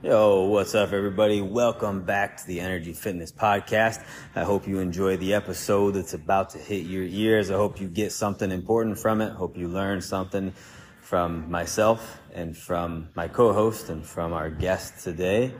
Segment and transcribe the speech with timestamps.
[0.00, 1.42] Yo, what's up, everybody?
[1.42, 4.00] Welcome back to the Energy Fitness Podcast.
[4.36, 7.50] I hope you enjoy the episode that's about to hit your ears.
[7.50, 9.32] I hope you get something important from it.
[9.32, 10.52] Hope you learn something
[11.00, 15.52] from myself and from my co host and from our guest today.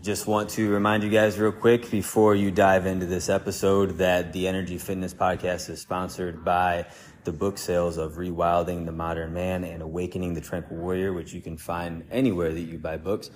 [0.00, 4.32] Just want to remind you guys, real quick, before you dive into this episode, that
[4.32, 6.86] the Energy Fitness Podcast is sponsored by
[7.24, 11.40] the book sales of Rewilding the Modern Man and Awakening the Tranquil Warrior, which you
[11.40, 13.32] can find anywhere that you buy books.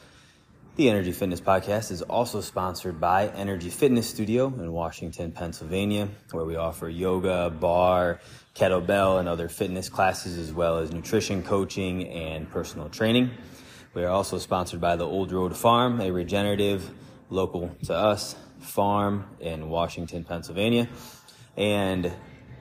[0.76, 6.44] The Energy Fitness Podcast is also sponsored by Energy Fitness Studio in Washington, Pennsylvania, where
[6.44, 8.20] we offer yoga, barre,
[8.54, 13.30] kettlebell, and other fitness classes, as well as nutrition coaching and personal training.
[13.94, 16.88] We are also sponsored by the Old Road Farm, a regenerative,
[17.30, 20.88] local to us farm in Washington, Pennsylvania.
[21.56, 22.12] And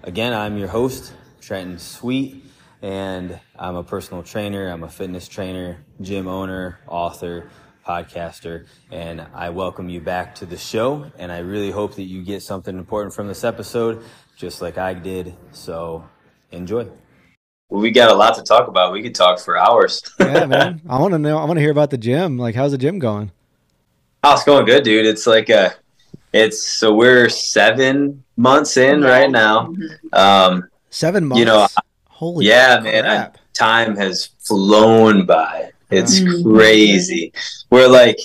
[0.02, 2.44] again, I'm your host, Trenton Sweet,
[2.82, 7.50] and I'm a personal trainer, I'm a fitness trainer, gym owner, author,
[7.90, 11.12] podcaster, and I welcome you back to the show.
[11.18, 14.04] And I really hope that you get something important from this episode,
[14.38, 15.36] just like I did.
[15.52, 16.08] So
[16.52, 16.88] enjoy.
[17.68, 18.94] Well, we got a lot to talk about.
[18.94, 20.04] We could talk for hours.
[20.20, 20.82] yeah, man.
[20.90, 21.40] I want to know.
[21.40, 22.38] I want to hear about the gym.
[22.38, 23.32] Like, how's the gym going?
[24.24, 25.08] Oh, it's going good, dude.
[25.08, 25.74] It's like a,
[26.32, 29.74] it's so we're seven months in right now.
[30.14, 31.40] Um, Seven months.
[31.40, 31.68] you know,
[32.06, 33.06] holy yeah, man.
[33.06, 35.72] I, time has flown by.
[35.90, 36.44] It's Mhm.
[36.44, 37.34] crazy.
[37.72, 38.18] We're like,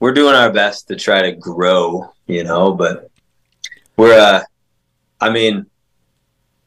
[0.00, 3.10] we're doing our best to try to grow, you know, but
[3.96, 4.42] we're, uh,
[5.20, 5.66] I mean,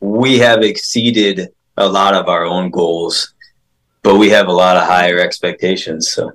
[0.01, 3.33] we have exceeded a lot of our own goals,
[4.03, 6.11] but we have a lot of higher expectations.
[6.11, 6.31] So,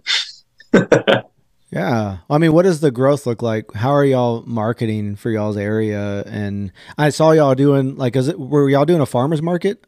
[1.73, 2.19] Yeah.
[2.31, 3.73] I mean, what does the growth look like?
[3.75, 6.23] How are y'all marketing for y'all's area?
[6.23, 9.85] And I saw y'all doing like, is it were y'all doing a farmers market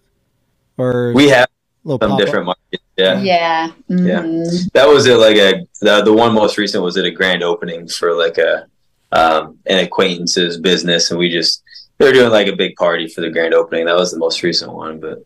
[0.76, 1.57] or we have little
[1.96, 2.84] some different markets.
[2.96, 3.20] Yeah.
[3.20, 3.72] Yeah.
[3.88, 4.22] Yeah.
[4.22, 4.72] Mhm.
[4.72, 5.16] That was it.
[5.16, 8.66] Like a, the, the one most recent was at a grand opening for like a,
[9.12, 11.10] um, an acquaintance's business.
[11.10, 11.62] And we just,
[11.98, 13.86] they were doing like a big party for the grand opening.
[13.86, 15.24] That was the most recent one, but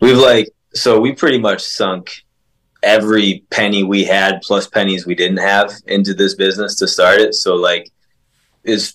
[0.00, 2.24] we've like, so we pretty much sunk
[2.82, 7.34] every penny we had plus pennies we didn't have into this business to start it.
[7.34, 7.88] So like
[8.64, 8.94] is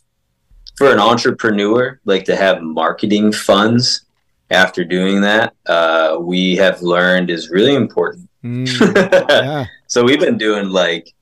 [0.77, 4.03] for an entrepreneur, like to have marketing funds
[4.50, 8.30] after doing that, uh, we have learned is really important.
[8.44, 9.66] Mm, yeah.
[9.88, 11.13] So we've been doing like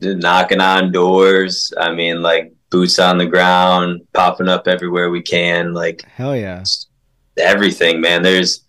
[0.00, 1.72] knocking on doors.
[1.78, 6.64] I mean, like boots on the ground, popping up everywhere we can, like Hell yeah.
[7.38, 8.22] everything, man.
[8.22, 8.64] There's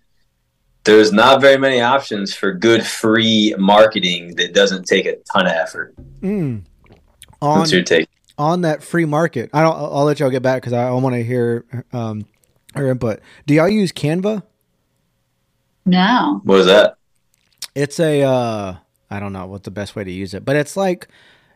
[0.85, 5.51] there's not very many options for good free marketing that doesn't take a ton of
[5.51, 5.93] effort.
[6.21, 6.63] Mm.
[7.41, 8.07] On What's your take?
[8.37, 9.75] on that free market, I don't.
[9.75, 12.25] I'll let y'all get back because I, I want to hear um
[12.75, 13.19] her input.
[13.45, 14.43] Do y'all use Canva?
[15.85, 16.41] No.
[16.43, 16.95] What is that?
[17.75, 18.75] It's a uh
[19.11, 21.07] I don't know what the best way to use it, but it's like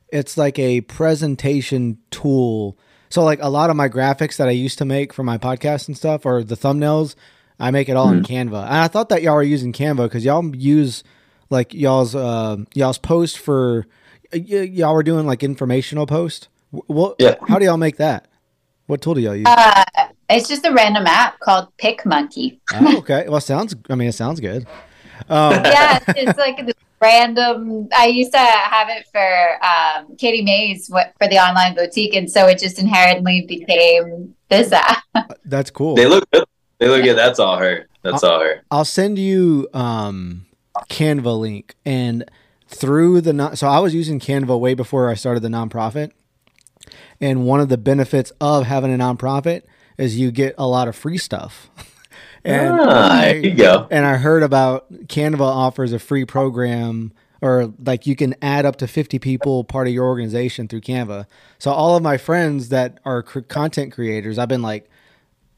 [0.10, 2.78] it's like a presentation tool.
[3.10, 5.88] So like a lot of my graphics that I used to make for my podcast
[5.88, 7.16] and stuff or the thumbnails,
[7.60, 8.64] I make it all in Canva.
[8.66, 11.04] And I thought that y'all were using Canva cuz y'all use
[11.50, 13.86] like y'all's uh y'all's post for
[14.34, 16.48] y- y'all were doing like informational post.
[16.72, 17.36] What Yeah.
[17.48, 18.28] how do y'all make that?
[18.88, 19.46] What tool do y'all use?
[19.48, 19.84] Uh,
[20.34, 22.60] it's just a random app called PicMonkey.
[22.74, 23.26] oh, okay.
[23.28, 24.68] Well, sounds I mean it sounds good.
[25.30, 27.90] Um yeah, it's, it's like this random.
[27.96, 32.48] I used to have it for um, Katie Mays for the online boutique, and so
[32.48, 35.04] it just inherently became this app.
[35.46, 35.96] that's cool.
[35.96, 36.46] They look good.
[36.80, 37.18] They look good.
[37.18, 37.88] That's all her.
[38.02, 38.64] That's all her.
[38.72, 40.46] I'll send you um
[40.90, 42.30] Canva link and
[42.68, 46.12] through the non- so I was using Canva way before I started the nonprofit.
[47.22, 49.62] And one of the benefits of having a nonprofit
[49.98, 51.70] is you get a lot of free stuff.
[52.44, 53.88] and Ah, there you go.
[53.92, 58.78] and I heard about Canva offers a free program or like you can add up
[58.78, 61.26] to 50 people part of your organization through Canva.
[61.60, 64.90] So all of my friends that are cr- content creators, I've been like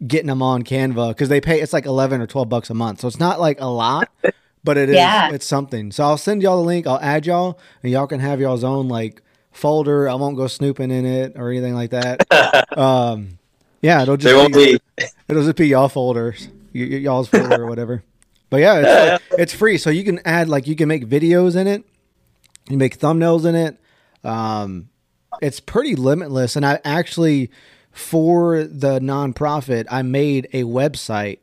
[0.05, 3.01] getting them on Canva because they pay it's like 11 or 12 bucks a month.
[3.01, 4.09] So it's not like a lot,
[4.63, 5.31] but it is Yeah.
[5.31, 5.91] it's something.
[5.91, 8.87] So I'll send y'all the link, I'll add y'all and y'all can have y'all's own
[8.87, 9.21] like
[9.51, 10.09] folder.
[10.09, 12.77] I won't go snooping in it or anything like that.
[12.77, 13.37] um
[13.85, 15.05] yeah, it'll just There won't be- be.
[15.27, 18.03] It'll just be y'all folders, y- y- y'all's folder or whatever.
[18.49, 21.55] But yeah, it's, like- it's free, so you can add like you can make videos
[21.55, 21.83] in it,
[22.69, 23.77] you make thumbnails in it.
[24.23, 24.89] Um,
[25.41, 27.49] it's pretty limitless, and I actually
[27.91, 31.39] for the nonprofit, I made a website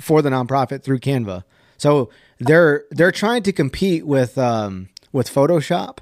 [0.00, 1.44] for the nonprofit through Canva.
[1.78, 5.98] So they're they're trying to compete with um, with Photoshop.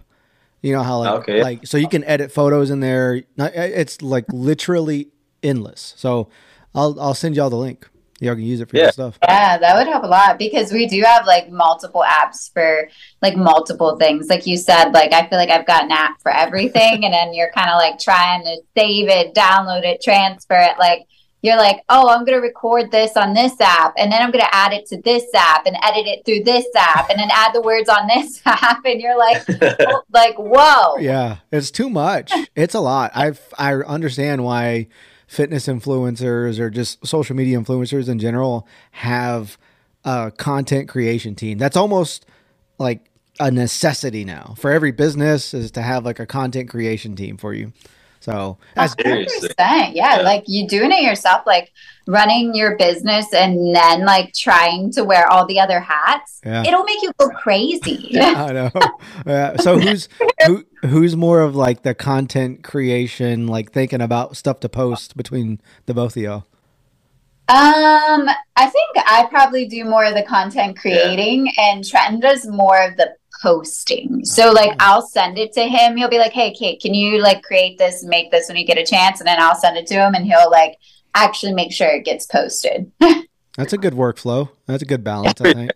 [0.62, 1.42] You know how like Okay.
[1.42, 3.22] like so you can edit photos in there.
[3.38, 5.08] It's like literally
[5.42, 5.94] endless.
[5.96, 6.28] So
[6.74, 7.88] I'll I'll send y'all the link.
[8.20, 8.84] y'all can use it for Yeah.
[8.84, 9.18] your stuff.
[9.22, 12.88] Yeah, that would help a lot because we do have like multiple apps for
[13.22, 14.28] like multiple things.
[14.28, 17.32] Like you said, like I feel like I've got an app for everything, and then
[17.34, 20.78] you're kind of like trying to save it, download it, transfer it.
[20.78, 21.06] Like
[21.42, 24.74] you're like, oh, I'm gonna record this on this app, and then I'm gonna add
[24.74, 27.88] it to this app and edit it through this app, and then add the words
[27.88, 29.42] on this app, and you're like,
[30.10, 32.30] like whoa, Yeah, it's too much.
[32.54, 33.12] It's a lot.
[33.14, 34.88] I I understand why
[35.30, 39.56] fitness influencers or just social media influencers in general have
[40.04, 41.56] a content creation team.
[41.56, 42.26] That's almost
[42.80, 47.36] like a necessity now for every business is to have like a content creation team
[47.36, 47.72] for you.
[48.20, 49.48] So as Seriously.
[49.48, 49.54] 100%.
[49.94, 50.20] Yeah, Yeah.
[50.22, 51.72] like you doing it yourself, like
[52.06, 56.40] running your business and then like trying to wear all the other hats.
[56.44, 56.64] Yeah.
[56.66, 58.08] It'll make you go crazy.
[58.10, 58.70] yeah, I know.
[59.26, 59.56] Yeah.
[59.56, 60.08] So who's
[60.46, 65.60] who, who's more of like the content creation, like thinking about stuff to post between
[65.86, 66.46] the both of y'all?
[67.48, 72.80] Um, I think I probably do more of the content creating and Trenton does more
[72.80, 74.24] of the posting.
[74.24, 75.96] So like I'll send it to him.
[75.96, 78.66] He'll be like, Hey Kate, can you like create this and make this when you
[78.66, 79.20] get a chance?
[79.20, 80.76] And then I'll send it to him and he'll like
[81.14, 82.90] actually make sure it gets posted.
[83.56, 84.50] That's a good workflow.
[84.66, 85.72] That's a good balance, I think.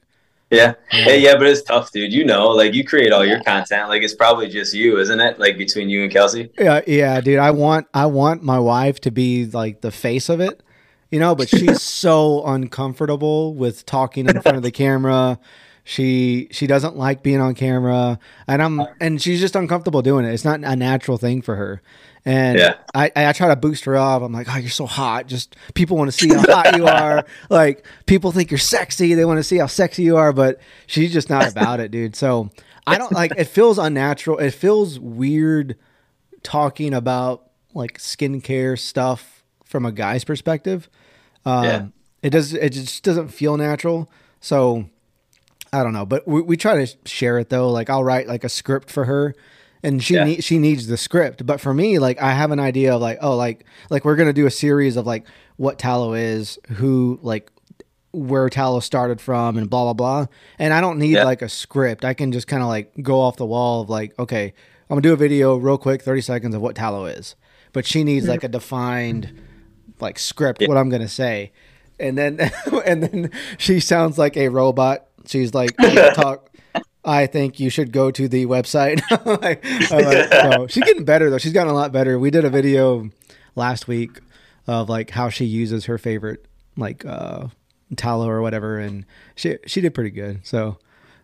[0.51, 0.75] Yeah.
[0.91, 2.13] Hey, yeah, but it's tough, dude.
[2.13, 3.89] You know, like you create all your content.
[3.89, 5.39] Like it's probably just you, isn't it?
[5.39, 6.53] Like between you and Kelsey.
[6.59, 7.39] Yeah, yeah, dude.
[7.39, 10.63] I want I want my wife to be like the face of it,
[11.11, 15.41] you know, but she's so uncomfortable with talking in front of the camera.
[15.87, 20.33] She she doesn't like being on camera, and I'm and she's just uncomfortable doing it.
[20.33, 21.83] It's not a natural thing for her.
[22.25, 22.77] And Yeah.
[22.95, 24.23] I, I try to boost her up.
[24.23, 25.27] I'm like, oh, you're so hot.
[25.27, 27.27] Just people want to see how hot you are.
[27.51, 29.13] Like people think you're sexy.
[29.13, 32.17] They want to see how sexy you are, but she's just not about it, dude.
[32.17, 32.49] So
[32.87, 33.33] I don't like.
[33.37, 34.39] It feels unnatural.
[34.39, 35.77] It feels weird
[36.43, 40.89] talking about like skincare stuff from a guy's perspective.
[41.45, 41.87] Um, Yeah.
[42.23, 42.55] It does.
[42.55, 44.11] It just doesn't feel natural.
[44.41, 44.89] So
[45.75, 47.71] I don't know, but we, we try to share it though.
[47.71, 49.35] Like I'll write like a script for her,
[49.83, 50.25] and she Yeah.
[50.25, 51.45] nee- she needs the script.
[51.45, 54.33] But for me, like I have an idea of like oh like like we're gonna
[54.33, 55.27] do a series of like
[55.57, 57.51] what tallow is, who like
[58.13, 60.27] where tallow started from, and blah blah blah.
[60.59, 61.25] And I don't need Yeah.
[61.25, 62.05] like a script.
[62.05, 64.47] I can just kind of like go off the wall of like okay,
[64.89, 67.35] I'm gonna do a video real quick, thirty seconds of what tallow is.
[67.73, 68.53] But she needs like a mm-hmm.
[68.53, 69.41] defined
[70.01, 70.69] like script Yeah.
[70.69, 71.51] what I'm gonna say,
[71.99, 72.39] and then
[72.87, 75.07] and then she sounds like a robot.
[75.27, 75.77] She's like
[76.15, 76.51] talk.
[77.05, 79.01] I think you should go to the website.
[79.43, 80.67] like, I'm like, no.
[80.67, 81.39] She's getting better though.
[81.39, 82.19] She's gotten a lot better.
[82.19, 83.11] We did a video
[83.57, 84.21] last week
[84.67, 87.49] of like how she uses her favorite like uh
[87.97, 89.05] tallow or whatever, and
[89.37, 90.47] she she did pretty good.
[90.47, 90.79] So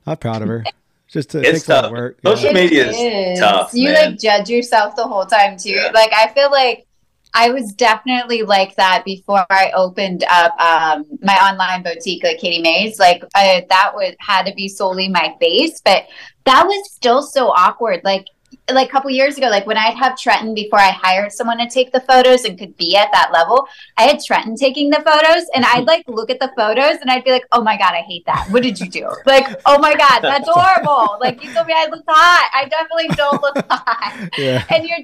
[0.06, 0.64] I'm proud of her.
[1.08, 1.92] Just to, it It's takes a lot of tough.
[1.98, 2.18] work.
[2.24, 2.52] Social yeah.
[2.52, 4.10] media is tough, You man.
[4.12, 5.70] like judge yourself the whole time too.
[5.70, 5.90] Yeah.
[5.92, 6.86] Like I feel like
[7.34, 12.62] I was definitely like that before I opened up um, my online boutique, like Katie
[12.62, 12.98] Mays.
[12.98, 16.06] Like I, that would had to be solely my face, but
[16.44, 18.00] that was still so awkward.
[18.04, 18.26] Like
[18.72, 21.68] like a couple years ago, like when I'd have Trenton before I hired someone to
[21.68, 23.66] take the photos and could be at that level,
[23.96, 27.24] I had Trenton taking the photos and I'd like look at the photos and I'd
[27.24, 28.48] be like, oh my God, I hate that.
[28.50, 29.08] What did you do?
[29.26, 31.18] Like, oh my God, that's horrible.
[31.20, 32.50] Like you told me I looked hot.
[32.54, 34.30] I definitely don't look hot.
[34.38, 34.64] Yeah.
[34.70, 34.98] And you're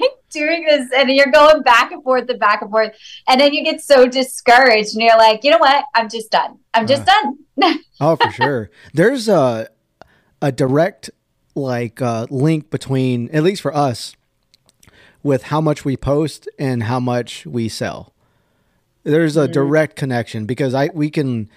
[0.00, 2.96] like doing this and you're going back and forth and back and forth.
[3.26, 5.84] And then you get so discouraged and you're like, you know what?
[5.94, 6.58] I'm just done.
[6.74, 7.38] I'm just done.
[8.00, 8.70] Oh, for sure.
[8.94, 9.68] There's a
[10.40, 11.10] a direct
[11.56, 14.14] like uh, link between at least for us
[15.24, 18.14] with how much we post and how much we sell.
[19.02, 21.50] There's a direct connection because I we can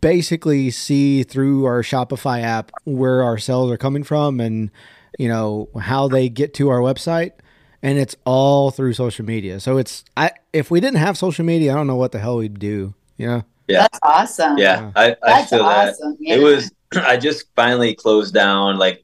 [0.00, 4.70] basically see through our Shopify app where our sales are coming from and
[5.18, 7.32] you know how they get to our website
[7.82, 9.60] and it's all through social media.
[9.60, 12.36] So it's I if we didn't have social media, I don't know what the hell
[12.38, 13.44] we'd do, you know?
[13.68, 13.82] Yeah.
[13.82, 14.58] That's awesome.
[14.58, 15.94] Yeah, I, I That's feel that.
[16.20, 16.36] Yeah.
[16.36, 16.70] It was.
[16.94, 19.02] I just finally closed down like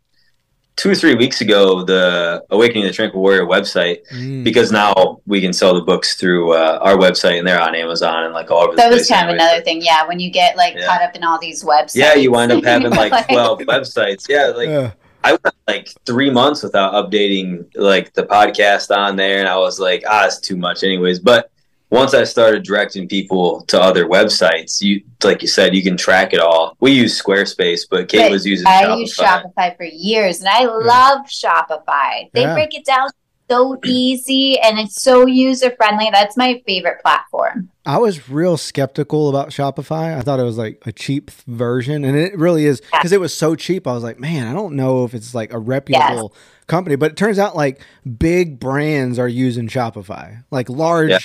[0.76, 4.42] two or three weeks ago the Awakening the Tranquil Warrior website Mm.
[4.45, 8.25] because now we can sell the books through uh, our website and they're on Amazon
[8.25, 9.00] and like all over the that place.
[9.00, 9.83] was kind of another thing.
[9.83, 10.07] Yeah.
[10.07, 10.87] When you get like Yeah.
[10.87, 11.97] caught up in all these websites.
[11.97, 14.26] Yeah, you wind up having You're like twelve websites.
[14.28, 14.92] Yeah, like Yeah.
[15.25, 19.79] I went like three months without updating like the podcast on there, and I was
[19.79, 21.21] like, ah, it's too much, anyways.
[21.21, 21.50] But
[21.91, 26.33] once I started directing people to other websites, you like you said, you can track
[26.33, 26.76] it all.
[26.81, 28.99] We use Squarespace, but Kate But was using I Shopify.
[29.00, 32.31] use Shopify for years and I love Shopify.
[32.33, 32.55] They Yeah.
[32.55, 33.09] break it down
[33.53, 36.09] so easy and it's so user friendly.
[36.13, 37.69] That's my favorite platform.
[37.85, 40.17] I was real skeptical about Shopify.
[40.17, 43.35] I thought it was like a cheap version, and it really is because it was
[43.37, 43.87] so cheap.
[43.87, 46.35] I was like, man, I don't know if it's like a reputable
[46.69, 47.81] company, but it turns out like
[48.19, 51.19] big brands are using Shopify, like large, Yeah.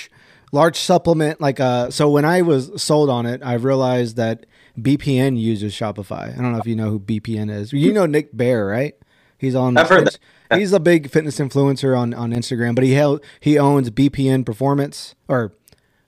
[0.50, 4.44] large supplement like uh so when I was sold on it, I realized that
[4.78, 6.32] BPN uses Shopify.
[6.36, 7.72] I don't know if you know who BPN is.
[7.72, 8.94] You know Nick Bare, right?
[9.38, 10.06] He's on I've heard
[10.50, 10.58] that.
[10.58, 15.14] He's a big fitness influencer on on Instagram, but he held, he owns BPN Performance
[15.28, 15.52] or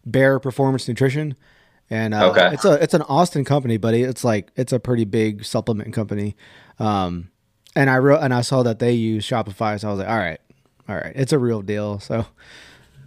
[0.04, 1.36] Bare Performance Nutrition.
[1.90, 2.50] And uh, Okay.
[2.52, 6.36] it's a it's an Austin company, but it's like it's a pretty big supplement company.
[6.78, 7.30] Um,
[7.76, 10.18] and I wrote and I saw that they use Shopify, so I was like, all
[10.18, 10.40] right,
[10.88, 11.98] all right, it's a real deal.
[12.04, 12.26] So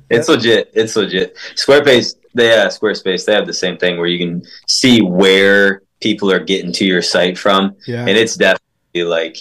[0.10, 0.70] It's legit.
[0.74, 1.36] It's legit.
[1.56, 6.30] Squarespace, they uh, Squarespace, they have the same thing where you can see where people
[6.32, 9.38] are getting to your site from, yeah, and it's definitely like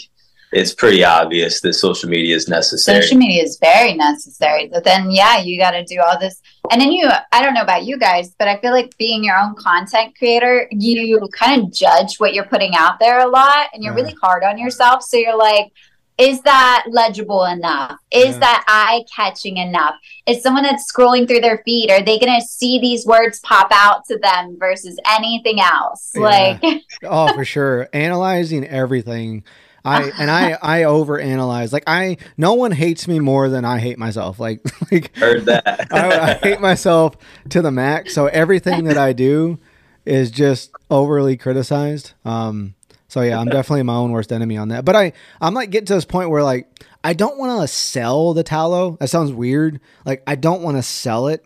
[0.52, 3.02] it's pretty obvious that social media is necessary.
[3.02, 4.68] social media is very necessary.
[4.72, 6.40] But then, yeah, you got to do all this.
[6.70, 9.36] And then you, I don't know about you guys, but I feel like being your
[9.38, 13.82] own content creator, you kind of judge what you're putting out there a lot and
[13.82, 14.02] you're Yeah.
[14.04, 15.02] really hard on yourself.
[15.02, 15.72] So you're like,
[16.18, 17.96] is that legible enough?
[18.12, 18.38] Is Yeah.
[18.40, 19.94] that eye catching enough?
[20.26, 23.68] Is someone that's scrolling through their feed, are they going to see these words pop
[23.72, 26.10] out to them versus anything else?
[26.14, 26.20] Yeah.
[26.20, 26.62] Like,
[27.04, 29.42] oh for sure analyzing everything
[29.84, 33.78] i and i i over analyze like i no one hates me more than i
[33.78, 34.60] hate myself like
[34.92, 35.92] like Heard that.
[35.92, 37.16] I, I hate myself
[37.50, 39.58] to the max so everything that i do
[40.04, 42.74] is just overly criticized um
[43.08, 45.86] so yeah i'm definitely my own worst enemy on that but i i'm like getting
[45.86, 46.68] to this point where like
[47.02, 50.82] i don't want to sell the tallow that sounds weird like i don't want to
[50.82, 51.44] sell it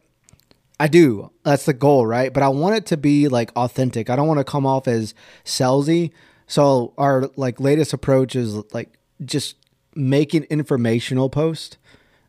[0.78, 1.30] I do.
[1.42, 2.32] That's the goal, right?
[2.32, 4.10] But I want it to be like authentic.
[4.10, 5.14] I don't want to come off as
[5.44, 6.12] salesy.
[6.46, 9.56] So our like latest approach is like just
[9.94, 11.78] make an informational post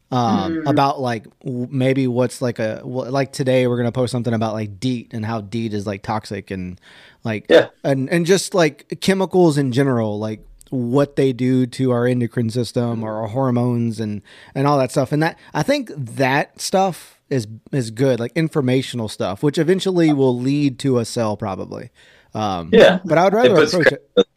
[0.09, 4.33] um, about like w- maybe what's like a wh- like today we're gonna post something
[4.33, 6.79] about like DEET and how DEET is like toxic and
[7.25, 7.67] like Yeah.
[7.83, 13.03] and and just like chemicals in general, like what they do to our endocrine system
[13.03, 14.21] or our hormones and
[14.55, 15.11] and all that stuff.
[15.11, 20.37] And that I think that stuff is is good, like informational stuff, which eventually will
[20.39, 21.89] lead to a sell probably.
[22.37, 22.99] Um, Yeah.
[23.03, 24.27] but I would rather puts approach it.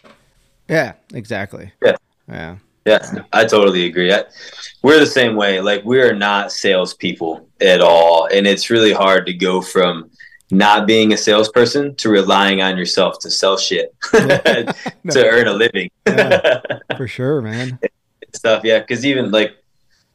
[0.68, 1.72] Yeah, exactly.
[1.84, 1.96] Yeah.
[2.28, 4.12] yeah, Yeah, I totally agree.
[4.12, 4.24] I,
[4.82, 5.60] we're the same way.
[5.60, 10.10] Like we are not salespeople at all, and it's really hard to go from
[10.52, 14.74] not being a salesperson to relying on yourself to sell shit to
[15.16, 15.90] earn a living.
[16.06, 16.60] Yeah.
[16.96, 17.78] for sure, man.
[18.34, 18.78] Stuff, yeah.
[18.78, 19.56] Because even like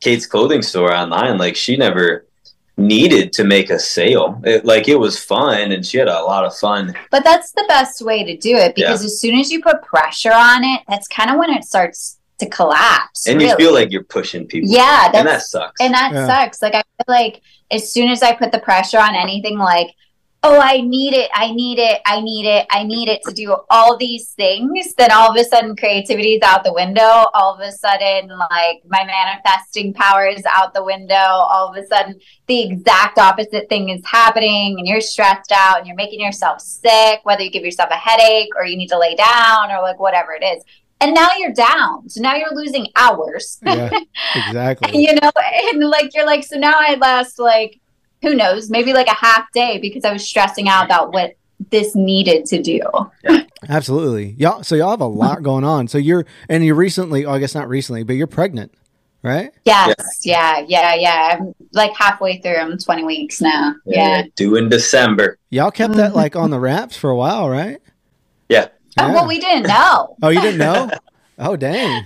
[0.01, 2.24] Kate's clothing store online, like she never
[2.77, 4.41] needed to make a sale.
[4.43, 6.93] It, like it was fun, and she had a lot of fun.
[7.11, 10.33] But that's the best way to do it because as soon as you put pressure
[10.33, 13.27] on it, that's kind of when it starts to collapse.
[13.27, 14.69] And you feel like you're pushing people.
[14.69, 15.79] yeah, and that sucks.
[15.79, 16.27] and that Yeah.
[16.27, 16.61] sucks.
[16.61, 17.41] Like I feel like
[17.71, 19.87] as soon as I put the pressure on anything, like
[20.45, 23.55] oh, I need it, I need it, I need it, I need it to do
[23.69, 27.25] all these things, then all of a sudden creativity is out the window.
[27.33, 31.15] All of a sudden, like my manifesting power is out the window.
[31.15, 35.87] All of a sudden, the exact opposite thing is happening, and you're stressed out and
[35.87, 39.15] you're making yourself sick, whether you give yourself a headache or you need to lay
[39.15, 40.63] down or like whatever it is.
[41.01, 42.07] And now you're down.
[42.07, 43.59] So now you're losing hours.
[43.65, 43.89] Yeah,
[44.35, 44.97] exactly.
[45.05, 45.31] you know,
[45.71, 47.79] and like you're like, so now I last like
[48.25, 51.35] who knows, maybe like a half day because I was stressing out about what
[51.69, 52.81] this needed to do.
[53.69, 54.35] Absolutely.
[54.37, 55.87] Y'all so y'all have a lot going on.
[55.87, 58.73] So you're and you recently, oh, I guess not recently, but you're pregnant,
[59.21, 59.51] right?
[59.63, 61.37] Yes, yeah, yeah, yeah.
[61.39, 62.57] I'm like halfway through.
[62.57, 63.75] I'm 20 weeks now.
[63.85, 64.23] Yeah.
[64.35, 65.37] due in December.
[65.51, 67.79] Y'all kept that like on the wraps for a while, right?
[68.49, 68.67] Yeah.
[68.99, 70.15] Oh, well, we didn't know.
[70.21, 70.89] Oh, you didn't know?
[71.39, 72.05] oh, dang.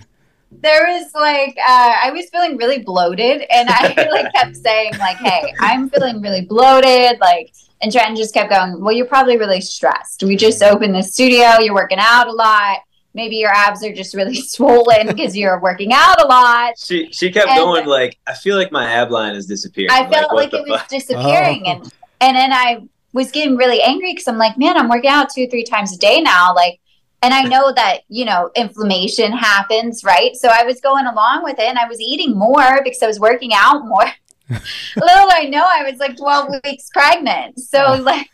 [0.52, 5.18] There was like uh, I was feeling really bloated, and I like kept saying like,
[5.18, 8.82] "Hey, I'm feeling really bloated." Like, and Trenton just kept going.
[8.82, 10.24] Well, you're probably really stressed.
[10.24, 11.60] We just opened the studio.
[11.60, 12.80] You're working out a lot.
[13.14, 16.74] Maybe your abs are just really swollen because you're working out a lot.
[16.80, 19.92] She she kept And- going like I feel like my ab line is disappearing.
[19.92, 20.90] I felt what like, the it was fuck?
[20.90, 21.72] disappearing, Oh.
[21.72, 22.82] and and then I
[23.14, 25.98] was getting really angry because I'm like, man, I'm working out two three times a
[25.98, 26.80] day now, like.
[27.22, 30.36] And I know that, you know, inflammation happens, right?
[30.36, 33.20] So I was going along with it and I was eating more because I was
[33.20, 34.06] working out more.
[34.50, 37.60] Little I know I was like 12 weeks pregnant.
[37.60, 37.96] So, Oh.
[38.02, 38.28] like,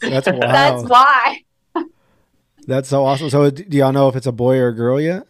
[0.00, 0.38] That's wow.
[0.40, 1.42] that's why.
[2.66, 3.30] That's so awesome.
[3.30, 5.26] So do y'all know if it's a boy or a girl yet?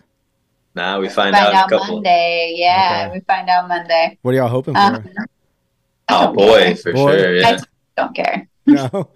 [0.75, 1.95] Nah, we find, Find out, out a couple.
[1.97, 2.55] Monday.
[2.59, 3.19] Yeah, Okay.
[3.19, 4.19] we find out Monday.
[4.23, 4.81] What are y'all hoping for?
[4.81, 5.09] Um,
[6.09, 7.17] Oh boy, for Boy.
[7.17, 7.35] sure.
[7.35, 7.59] Yeah.
[7.97, 8.49] Don't care.
[8.67, 9.11] no.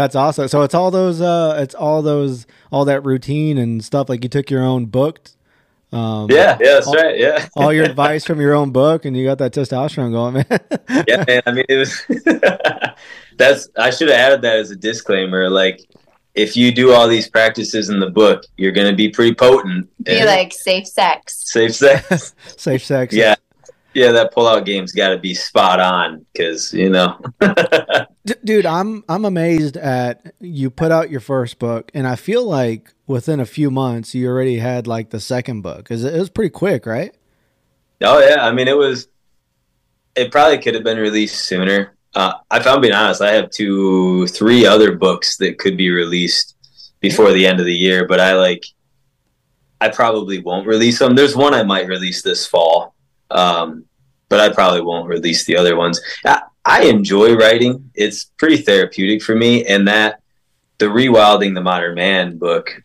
[0.00, 0.48] That's awesome.
[0.48, 4.30] So it's all those uh it's all those all that routine and stuff like you
[4.30, 5.20] took your own book.
[5.92, 7.18] Um yeah, yeah, that's all- right.
[7.18, 7.46] Yeah.
[7.54, 11.04] all your advice from your own book and you got that testosterone going, man.
[11.06, 11.42] yeah, man.
[11.44, 12.02] I mean, it was.
[13.36, 13.68] that's.
[13.76, 15.50] I should have added that as a disclaimer.
[15.50, 15.82] Like,
[16.34, 19.86] if you do all these practices in the book, you're gonna be pretty potent.
[20.02, 21.42] Be like safe sex.
[21.44, 22.34] safe sex.
[22.56, 23.14] Safe sex.
[23.14, 23.34] yeah,
[23.94, 27.20] yeah, that pullout game's got to be spot on because you know.
[28.44, 32.92] Dude, I'm I'm amazed at you put out your first book, and I feel like
[33.06, 35.84] within a few months you already had like the second book.
[35.86, 37.14] Cause it was pretty quick, right?
[38.02, 39.08] Oh yeah, I mean it was.
[40.14, 41.96] It probably could have been released sooner.
[42.14, 46.56] Uh, if I'm being honest, I have two, three other books that could be released
[46.98, 48.64] before the end of the year, but I like.
[49.82, 51.14] I probably won't release them.
[51.14, 52.94] There's one I might release this fall,
[53.30, 53.84] um,
[54.28, 56.00] but I probably won't release the other ones.
[56.24, 59.64] I, I enjoy writing; it's pretty therapeutic for me.
[59.64, 60.20] And that
[60.78, 62.82] the Rewilding the Modern Man book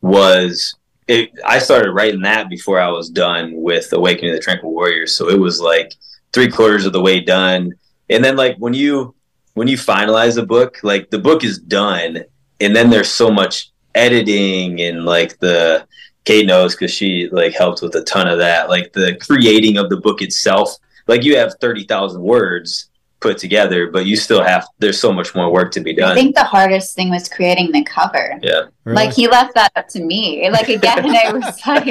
[0.00, 0.74] was
[1.10, 5.16] it, I started writing that before I was done with Awakening the Tranquil Warriors.
[5.16, 5.92] So it was like
[6.32, 7.72] three quarters of the way done.
[8.08, 9.14] And then like when you
[9.54, 12.24] when you finalize a book, like the book is done,
[12.60, 15.86] and then there's so much editing and like the
[16.30, 18.68] Kate knows because she like helped with a ton of that.
[18.68, 20.76] Like the creating of the book itself,
[21.08, 25.34] like you have thirty thousand words put together, but you still have there's so much
[25.34, 26.12] more work to be done.
[26.12, 28.38] I think the hardest thing was creating the cover.
[28.42, 28.66] Yeah.
[28.84, 28.94] Really?
[28.94, 30.48] Like he left that up to me.
[30.50, 31.86] Like again, I was like,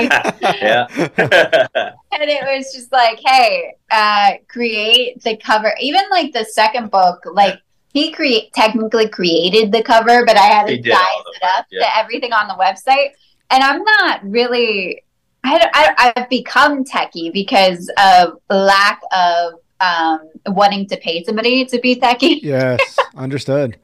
[0.61, 0.87] yeah.
[1.17, 5.73] and it was just like, hey, uh, create the cover.
[5.81, 7.59] Even like the second book, like
[7.93, 11.43] he create technically created the cover, but I had to He did all size it
[11.57, 11.81] up yeah.
[11.81, 13.11] to everything on the website.
[13.49, 15.03] And I'm not really.
[15.43, 21.79] I, I, I've become techie because of lack of um, wanting to pay somebody to
[21.79, 22.39] be techie.
[22.41, 23.77] yes, understood.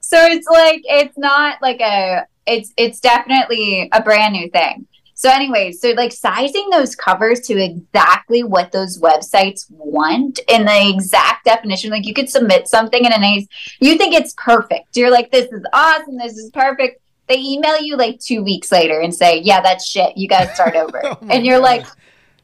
[0.00, 4.86] So it's like it's not like a it's it's definitely a brand new thing.
[5.18, 10.90] So anyway, so like sizing those covers to exactly what those websites want in the
[10.94, 11.90] exact definition.
[11.90, 13.46] Like you could submit something and then
[13.80, 14.96] you think it's perfect.
[14.96, 17.02] You're like, this is awesome, this is perfect.
[17.28, 20.16] They email you like two weeks later and say, Yeah, that's shit.
[20.16, 21.00] You gotta start over.
[21.04, 21.86] Oh and you're like,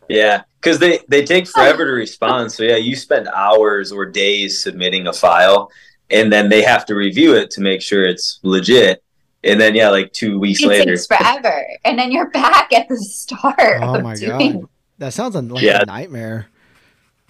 [0.08, 2.52] Yeah, because they they take forever to respond.
[2.52, 5.70] So yeah, you spend hours or days submitting a file,
[6.10, 9.02] and then they have to review it to make sure it's legit.
[9.42, 11.66] And then yeah, like two weeks it later, takes forever.
[11.84, 13.82] And then you're back at the oh start.
[13.82, 15.82] Oh of my doing god, that sounds like Yeah.
[15.82, 16.46] a nightmare.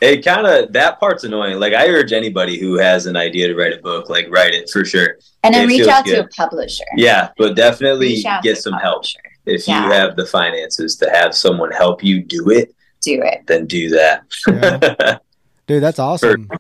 [0.04, 1.58] It kind of that part's annoying.
[1.58, 4.68] Like I urge anybody who has an idea to write a book, like write it
[4.70, 5.18] for sure.
[5.42, 6.84] and then It reach feels out to a publisher.
[6.96, 9.04] Yeah, but definitely get to a some help
[9.46, 9.84] if Yeah.
[9.86, 12.74] you have the finances to have someone help you do it.
[13.02, 13.46] Do it.
[13.46, 14.22] Then do that.
[14.48, 15.18] Yeah.
[15.66, 16.50] Dude, that's awesome.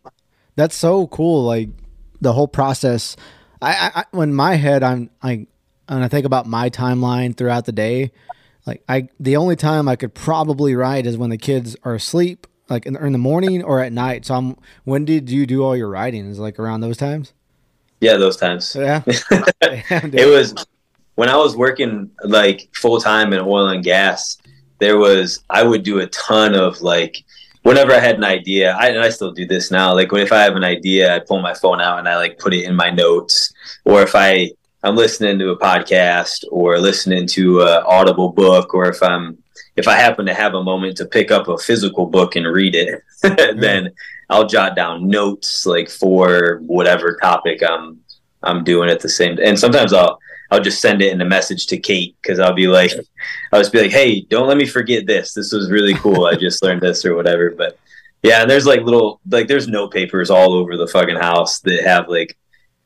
[0.56, 1.44] That's so cool.
[1.44, 1.68] Like
[2.20, 3.16] the whole process.
[3.60, 5.48] I, I, I when my head, I'm like,
[5.88, 8.12] when I think about my timeline throughout the day.
[8.66, 12.46] Like I, the only time I could probably write is when the kids are asleep,
[12.68, 14.26] like in, in the morning or at night.
[14.26, 14.56] So I'm.
[14.84, 16.26] When did you do all your writing?
[16.26, 17.32] Is like around those times?
[18.04, 18.76] yeah, those times.
[18.78, 19.02] Yeah.
[19.62, 20.54] It was
[21.14, 24.36] when I was working like full time in oil and gas.
[24.78, 27.24] There was I would do a ton of like
[27.62, 28.76] whenever I had an idea.
[28.78, 29.94] I and I still do this now.
[29.94, 32.52] Like if I have an idea, I pull my phone out and I like put
[32.52, 33.52] it in my notes.
[33.84, 34.50] Or if I
[34.82, 39.38] I'm listening to a podcast or listening to a audible book, or if I'm
[39.76, 42.74] if I happen to have a moment to pick up a physical book and read
[42.74, 43.02] it,
[43.58, 43.92] then
[44.30, 48.00] I'll jot down notes like for whatever topic I'm
[48.42, 49.38] I'm doing at the same.
[49.42, 50.18] And sometimes I'll
[50.50, 52.92] I'll just send it in a message to Kate because I'll be like,
[53.52, 55.32] I'll just be like, hey, don't let me forget this.
[55.32, 56.26] This was really cool.
[56.26, 57.50] I just learned this or whatever.
[57.50, 57.78] But
[58.22, 61.82] yeah, and there's like little like there's note papers all over the fucking house that
[61.84, 62.36] have like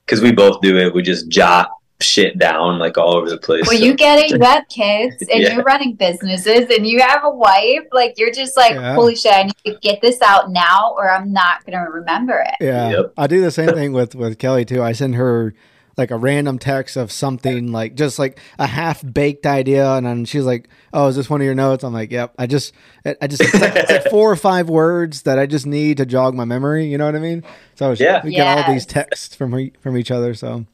[0.07, 0.95] because we both do it.
[0.95, 3.67] We just jot shit down like all over the place.
[3.67, 4.31] Well, So- you get it.
[4.31, 5.55] You have kids, and Yeah.
[5.55, 7.81] you're running businesses, and you have a wife.
[7.93, 8.95] Like you're just like, Yeah.
[8.95, 9.33] holy shit!
[9.33, 12.55] I need to get this out now, or I'm not gonna remember it.
[12.65, 13.13] Yeah, Yep.
[13.17, 14.83] I do the same thing with with Kelly too.
[14.83, 15.55] I send her
[15.99, 20.25] like a random text of something like just like a half baked idea, and then
[20.25, 22.73] she's like, "Oh, is this one of your notes?" I'm like, "Yep." I just
[23.05, 25.97] I I just it's like, it's like four or five words that I just need
[25.99, 26.87] to jog my memory.
[26.87, 27.43] You know what I mean?
[27.75, 28.23] So Yeah.
[28.25, 30.35] we get all these texts from from each other.
[30.35, 30.65] So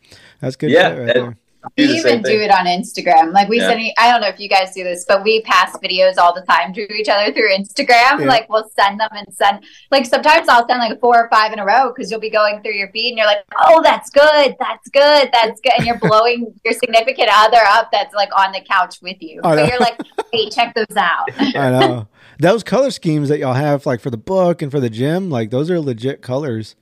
[0.41, 0.71] that's good.
[0.71, 1.31] Yeah, right and- there.
[1.31, 1.37] do
[1.77, 3.33] We even do it on Instagram.
[3.33, 3.69] Like we Yeah.
[3.69, 3.83] send.
[3.99, 6.73] I don't know if you guys do this, but we pass videos all the time
[6.75, 8.21] to each other through Instagram.
[8.21, 8.27] Yeah.
[8.27, 9.65] Like we'll send them and send.
[9.91, 12.63] Like sometimes I'll send like four or five in a row because you'll be going
[12.63, 15.99] through your feed and you're like, oh, that's good, that's good, that's good, and you're
[15.99, 19.41] blowing your significant other up that's like on the couch with you.
[19.45, 19.63] I know.
[19.63, 19.99] But you're like,
[20.33, 21.29] hey, check those out.
[21.39, 22.09] I know
[22.41, 25.31] those color schemes that y'all have like for the book and for the gym.
[25.31, 26.75] Like those are legit colors.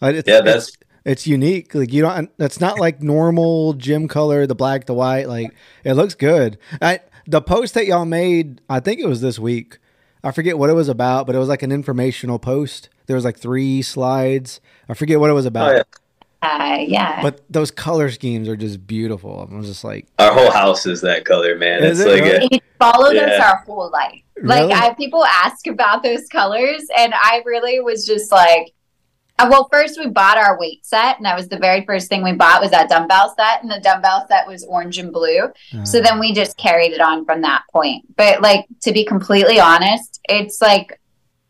[0.00, 1.72] Like, it's, Yeah, it's- that's It's unique.
[1.72, 2.36] Like you don't.
[2.36, 5.28] That's not like normal gym color, the black, the white.
[5.28, 5.52] Like
[5.84, 6.58] it looks good.
[6.82, 9.78] I the post that y'all made, I think it was this week.
[10.24, 12.88] I forget what it was about, but it was like an informational post.
[13.06, 14.60] There was like three slides.
[14.88, 15.70] I forget what it was about.
[15.70, 15.82] oh yeah.
[16.42, 17.22] Uh, yeah.
[17.22, 19.40] But those color schemes are just beautiful.
[19.40, 21.82] I'm just like, Our whole house is that color, man.
[21.84, 22.48] Is it's it like really?
[22.52, 24.20] a, it followed us our whole life.
[24.42, 24.72] Like Really?
[24.72, 28.72] I people ask about those colors, and I really was just like,
[29.38, 32.32] well, first we bought our weight set, and that was the very first thing we
[32.32, 35.50] bought was that dumbbell set, and the dumbbell set was orange and blue.
[35.84, 38.04] So uh, then we just carried it on from that point.
[38.16, 40.98] But like to be completely honest, it's like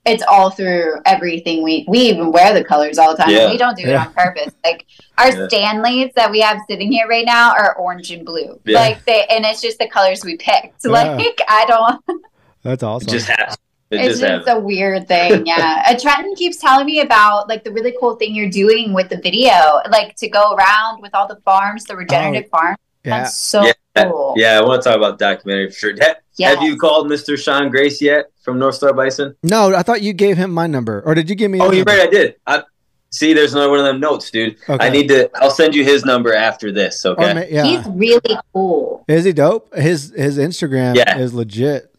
[0.05, 3.31] it's all through everything we we even wear the colors all the time.
[3.31, 3.51] Yeah.
[3.51, 4.03] We don't do Yeah.
[4.03, 4.53] it on purpose.
[4.65, 4.87] Like
[5.19, 5.49] our Yeah.
[5.49, 8.61] Stanleys that we have sitting here right now are orange and blue.
[8.65, 8.79] Yeah.
[8.79, 10.85] Like they and it's just the colors we picked.
[10.85, 10.91] Yeah.
[10.93, 12.21] Like I don't
[12.63, 13.09] that's awesome.
[13.09, 13.57] it just has.
[13.91, 15.47] It it's just just a weird thing.
[15.47, 15.97] Yeah.
[16.01, 19.81] Trenton keeps telling me about like the really cool thing you're doing with the video,
[19.91, 22.79] like to go around with all the farms, the regenerative farms.
[23.05, 23.23] yeah.
[23.23, 23.73] That's so Yeah.
[24.11, 24.35] cool.
[24.37, 25.95] Yeah, I want to talk about the documentary for sure.
[26.01, 26.57] Ha- Yes.
[26.57, 27.39] Have you called Mr.
[27.43, 29.35] Sean Grace yet from North Star Bison?
[29.43, 31.59] No, I thought you gave him my number, or did you give me?
[31.61, 31.93] Oh, you're number?
[31.93, 32.09] right.
[32.09, 32.35] I did.
[32.47, 32.63] I
[33.11, 33.33] see.
[33.33, 34.57] There's another one of them notes, dude.
[34.69, 34.85] Okay.
[34.87, 35.31] I need to.
[35.41, 37.03] I'll send you his number after this.
[37.07, 37.33] Or Okay.
[37.33, 37.65] ma- yeah.
[37.65, 39.03] He's really cool.
[39.09, 39.75] Is he dope?
[39.75, 41.17] His his Instagram Yeah.
[41.17, 41.91] is legit.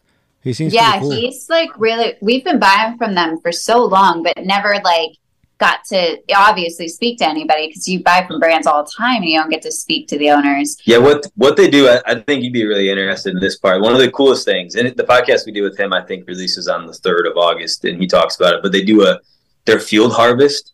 [0.42, 1.10] He seems Yeah, cool.
[1.10, 2.14] he's like really.
[2.20, 5.12] We've been buying from them for so long, but never like
[5.58, 9.24] got to obviously speak to anybody because you buy from brands all the time and
[9.24, 10.76] you don't get to speak to the owners.
[10.84, 13.80] Yeah, what what they do, I, I think you'd be really interested in this part.
[13.82, 16.68] One of the coolest things, and the podcast we do with him, I think releases
[16.68, 18.62] on the third of August, and he talks about it.
[18.62, 19.18] But they do a
[19.64, 20.72] their field harvest.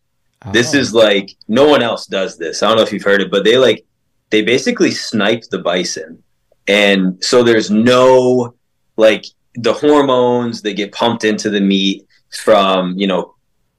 [0.53, 0.79] This Oh.
[0.79, 2.63] is like no one else does this.
[2.63, 3.87] I don't know if you've heard it, but they like
[4.29, 6.23] they basically snipe the bison,
[6.69, 8.55] and so there's no
[8.99, 9.25] like
[9.57, 13.35] the hormones that get pumped into the meat from you know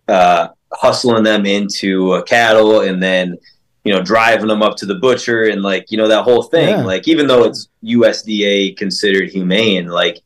[0.07, 3.38] uh, hustling them into uh, cattle, and then
[3.83, 6.69] you know driving them up to the butcher, and like you know that whole thing.
[6.69, 6.83] Yeah.
[6.83, 10.21] Like even though it's USDA considered humane, like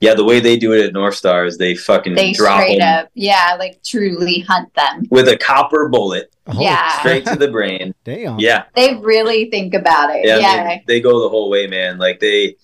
[0.00, 2.78] yeah, the way they do it at North Star is they fucking They drop straight
[2.78, 5.04] them up, yeah, like truly hunt them.
[5.10, 6.98] with a copper bullet Oh, yeah.
[6.98, 7.94] straight to the brain.
[8.04, 8.38] Damn.
[8.38, 10.26] Yeah, They really think about it.
[10.26, 10.64] yeah, Yeah.
[10.64, 11.96] They, they go the whole way, man.
[11.96, 12.56] Like they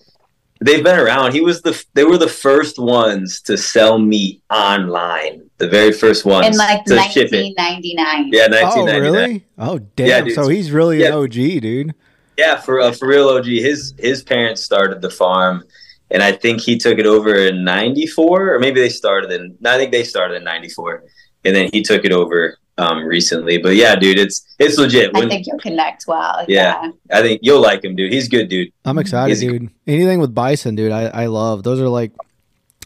[0.61, 1.33] they've been around.
[1.33, 5.49] He was the they were the first ones to sell meat online.
[5.57, 7.53] The very first ones In like to ship it.
[7.57, 8.29] 1999.
[8.31, 9.45] Yeah, Oh really?
[9.57, 10.07] Oh damn.
[10.07, 10.35] Yeah, dude.
[10.35, 11.07] so he's really Yeah.
[11.07, 11.93] an OG, dude.
[12.37, 13.45] Yeah, for uh, for real OG.
[13.45, 15.63] His his parents started the farm,
[16.09, 19.55] and I think he took it over in '94, or maybe they started in.
[19.59, 21.03] no, I think they started in '94,
[21.45, 23.57] and then he took it over um, recently.
[23.57, 25.15] But yeah, dude, it's it's legit.
[25.15, 26.45] I think you'll connect well.
[26.47, 26.81] Yeah.
[26.83, 26.91] Yeah.
[27.17, 28.11] I think you'll like him, dude.
[28.11, 28.71] He's good, dude.
[28.85, 29.69] I'm excited, He's a- dude.
[29.87, 31.63] Anything with bison, dude, I, I love.
[31.63, 32.11] Those are like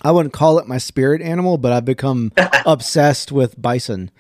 [0.04, 2.32] I wouldn't call it my spirit animal, but I've become
[2.66, 4.12] obsessed with bison.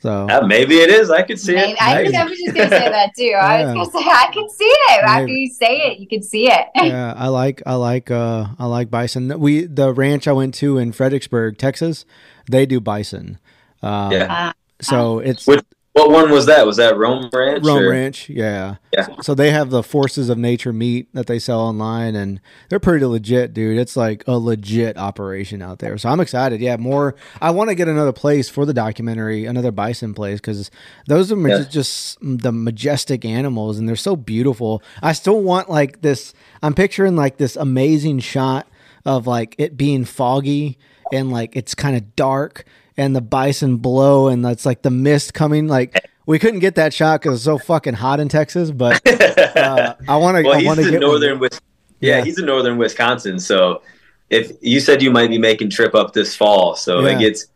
[0.00, 1.10] So Uh, maybe it is.
[1.10, 1.78] I could see Maybe- it.
[1.82, 2.06] I, Maybe.
[2.10, 3.32] was, I was just gonna say that too.
[3.36, 5.04] I was gonna say I can see it.
[5.04, 6.66] After you say it, you can see it.
[6.76, 9.38] yeah, I like I like uh I like bison.
[9.40, 12.04] We the ranch I went to in Fredericksburg, Texas,
[12.48, 13.38] they do bison.
[13.82, 14.52] Um, Yeah.
[14.80, 15.18] So oh.
[15.18, 16.64] it's Which- What one was that?
[16.64, 17.64] Was that Roam Ranch?
[17.64, 18.76] Roam or- Ranch, yeah.
[18.92, 19.08] Yeah.
[19.20, 23.04] So they have the Forces of Nature meat that they sell online, and they're pretty
[23.04, 23.78] legit, dude.
[23.78, 25.98] It's like a legit operation out there.
[25.98, 26.60] So I'm excited.
[26.60, 27.16] Yeah, more.
[27.40, 30.70] I want to get another place for the documentary, another bison place, because
[31.08, 31.64] those are ma- Yeah.
[31.64, 34.82] just the majestic animals, and they're so beautiful.
[35.02, 36.32] I still want like this.
[36.62, 38.68] I'm picturing like this amazing shot
[39.04, 40.78] of like it being foggy
[41.12, 42.64] and like it's kind of dark
[42.98, 46.92] and the bison blow and that's like the mist coming like we couldn't get that
[46.92, 49.00] shot because it's so fucking hot in Texas, but
[49.56, 50.42] uh, I want to.
[50.42, 51.40] well, I he's want to in get northern one.
[51.40, 51.60] Wis-
[52.00, 52.24] yeah, Yeah.
[52.24, 53.38] he's in northern Wisconsin.
[53.38, 53.80] So
[54.28, 57.16] if you said you might be making trip up this fall, so Yeah.
[57.16, 57.46] it gets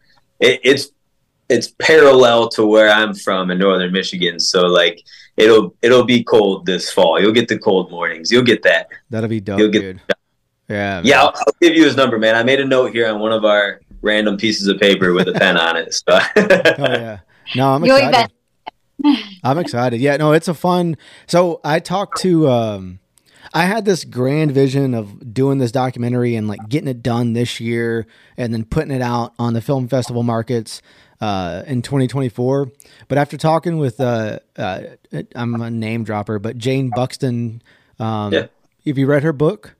[0.41, 0.89] it, it's
[1.51, 4.41] it's parallel to where I'm from in northern Michigan.
[4.41, 5.03] So like
[5.37, 7.21] it'll it'll be cold this fall.
[7.21, 8.33] You'll get the cold mornings.
[8.33, 8.89] You'll get that.
[9.11, 10.01] That'll be dope, You'll get- dude.
[10.71, 11.05] Yeah, man.
[11.05, 12.37] Yeah, I'll, I'll give you his number, man.
[12.37, 15.33] I made a note here on one of our random pieces of paper with a
[15.33, 15.95] pen on it.
[15.95, 16.03] So
[16.37, 17.21] Oh yeah.
[17.57, 18.33] No, I'm You'll excited.
[19.43, 20.01] I'm excited.
[20.01, 20.97] Yeah, no, it's a fun.
[21.27, 22.49] So I talked to.
[22.49, 22.99] um
[23.55, 27.61] I had this grand vision of doing this documentary and like getting it done this
[27.61, 30.81] year, and then putting it out on the film festival markets
[31.21, 32.71] uh, in 2024.
[33.09, 34.81] But after talking with, uh, uh,
[35.35, 37.63] I'm a name dropper, but Jane Buxton.
[37.99, 38.47] Um, Yeah.
[38.87, 39.77] Have you read her book?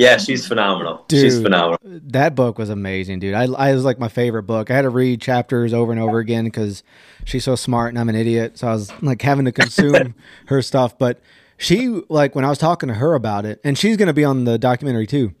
[0.00, 1.04] Yeah, she's phenomenal.
[1.10, 1.78] she's phenomenal.
[1.84, 3.34] That book was amazing, dude.
[3.34, 4.70] I, I was like my favorite book.
[4.70, 6.82] I had to read chapters over and over again because
[7.24, 8.58] she's so smart and I'm an idiot.
[8.58, 10.14] So I was like having to consume
[10.46, 10.98] her stuff.
[10.98, 11.20] But
[11.58, 14.44] she like when I was talking to her about it, and she's gonna be on
[14.44, 15.34] the documentary too.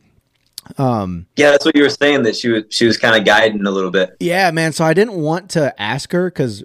[0.76, 3.66] Um, Yeah, that's what you were saying that she was she was kind of guiding
[3.66, 4.16] a little bit.
[4.20, 4.72] yeah, man.
[4.72, 6.62] So I didn't want to ask her because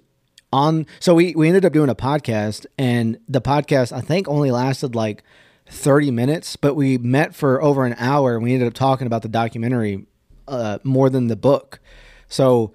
[0.51, 4.51] on so we we ended up doing a podcast, and the podcast I think only
[4.51, 5.23] lasted like
[5.69, 9.21] 30 minutes, but we met for over an hour and we ended up talking about
[9.23, 10.05] the documentary
[10.47, 11.79] uh, more than the book.
[12.27, 12.73] So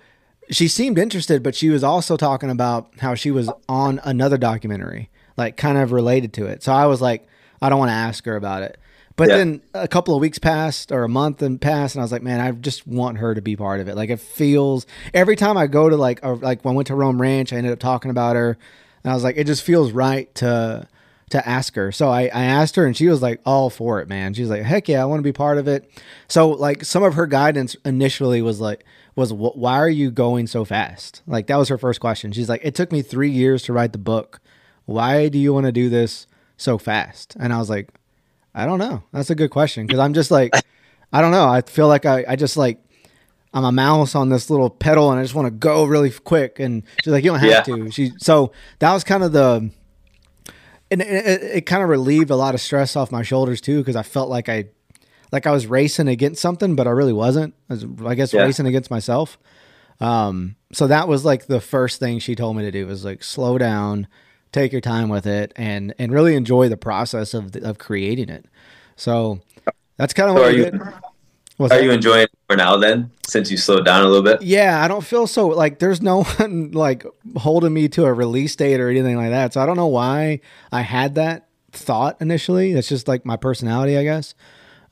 [0.50, 5.08] she seemed interested, but she was also talking about how she was on another documentary,
[5.36, 6.62] like kind of related to it.
[6.62, 7.26] So I was like,
[7.62, 8.76] I don't want to ask her about it.
[9.16, 9.36] But Yeah.
[9.36, 12.22] then a couple of weeks passed or a month and passed, and I was like,
[12.22, 13.94] man, I just want her to be part of it.
[13.94, 16.94] Like it feels every time I go to like or like when I went to
[16.94, 18.56] Roam Ranch, I ended up talking about her,
[19.04, 20.88] and I was like, it just feels right to
[21.30, 21.90] to ask her.
[21.92, 24.34] So I, I asked her, and she was like all for it, man.
[24.34, 25.90] She's like, heck yeah, I want to be part of it.
[26.28, 28.84] So like some of her guidance initially was like
[29.16, 31.22] was why are you going so fast?
[31.26, 32.32] Like that was her first question.
[32.32, 34.40] She's like, it took me three years to write the book.
[34.86, 37.36] Why do you want to do this so fast?
[37.38, 37.90] And I was like,
[38.54, 39.02] I don't know.
[39.12, 40.54] That's a good question because I'm just like,
[41.12, 41.48] I don't know.
[41.48, 42.80] I feel like I, I just like
[43.52, 46.58] I'm a mouse on this little pedal and I just want to go really quick.
[46.60, 47.60] And she's like, you don't have Yeah.
[47.62, 47.90] to.
[47.90, 49.70] She so that was kind of the
[50.90, 53.78] and it, it, it kind of relieved a lot of stress off my shoulders too
[53.78, 54.66] because I felt like I
[55.32, 57.54] like I was racing against something, but I really wasn't.
[57.68, 58.42] I, was, I guess Yeah.
[58.42, 59.38] racing against myself.
[60.00, 63.22] Um, so that was like the first thing she told me to do was like
[63.22, 64.06] slow down,
[64.52, 68.28] take your time with it, and and really enjoy the process of the, of creating
[68.28, 68.46] it.
[68.96, 69.40] So
[69.96, 70.80] that's kind of So what are you- did.
[71.60, 71.84] What's Are that?
[71.84, 74.40] you enjoying it more now then, since you slowed down a little bit?
[74.40, 77.04] Yeah, I don't feel so like there's no one like
[77.36, 79.52] holding me to a release date or anything like that.
[79.52, 80.40] So I don't know why
[80.72, 82.72] I had that thought initially.
[82.72, 84.34] That's just like my personality, I guess.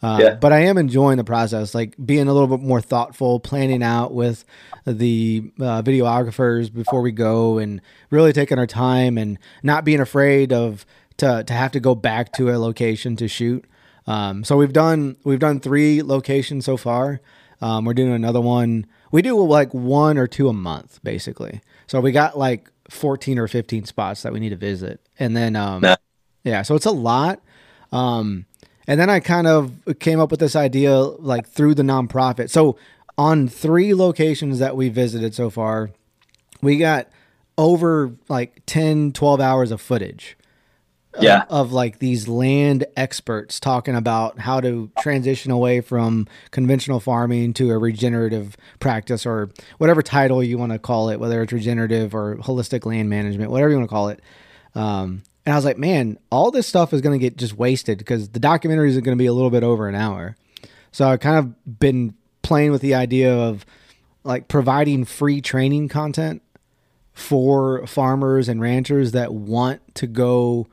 [0.02, 0.34] Uh, Yeah.
[0.34, 4.12] But I am enjoying the process, like being a little bit more thoughtful, planning out
[4.12, 4.44] with
[4.86, 10.52] the uh, videographers before we go, and really taking our time and not being afraid
[10.52, 10.84] of
[11.16, 13.64] to to have to go back to a location to shoot.
[14.08, 17.20] Um, so we've done we've done three locations so far.
[17.60, 18.86] Um, we're doing another one.
[19.12, 21.60] We do like one or two a month, basically.
[21.86, 25.56] So we got like fourteen or fifteen spots that we need to visit, and then
[25.56, 25.84] um,
[26.42, 27.42] yeah, so it's a lot.
[27.92, 28.46] Um,
[28.86, 32.48] and then I kind of came up with this idea like through the nonprofit.
[32.48, 32.78] So
[33.18, 35.90] on three locations that we visited so far,
[36.62, 37.08] we got
[37.58, 40.37] over like 10, 12 hours of footage
[41.20, 41.44] Yeah.
[41.48, 47.70] of like these land experts talking about how to transition away from conventional farming to
[47.70, 52.36] a regenerative practice or whatever title you want to call it, whether it's regenerative or
[52.36, 54.20] holistic land management, whatever you want to call it.
[54.74, 57.98] Um, and I was like, man, all this stuff is going to get just wasted
[57.98, 60.36] because the documentary is going to be a little bit over an hour.
[60.92, 63.64] So I kind of been playing with the idea of
[64.24, 66.42] like providing free training content
[67.12, 70.66] for farmers and ranchers that want to go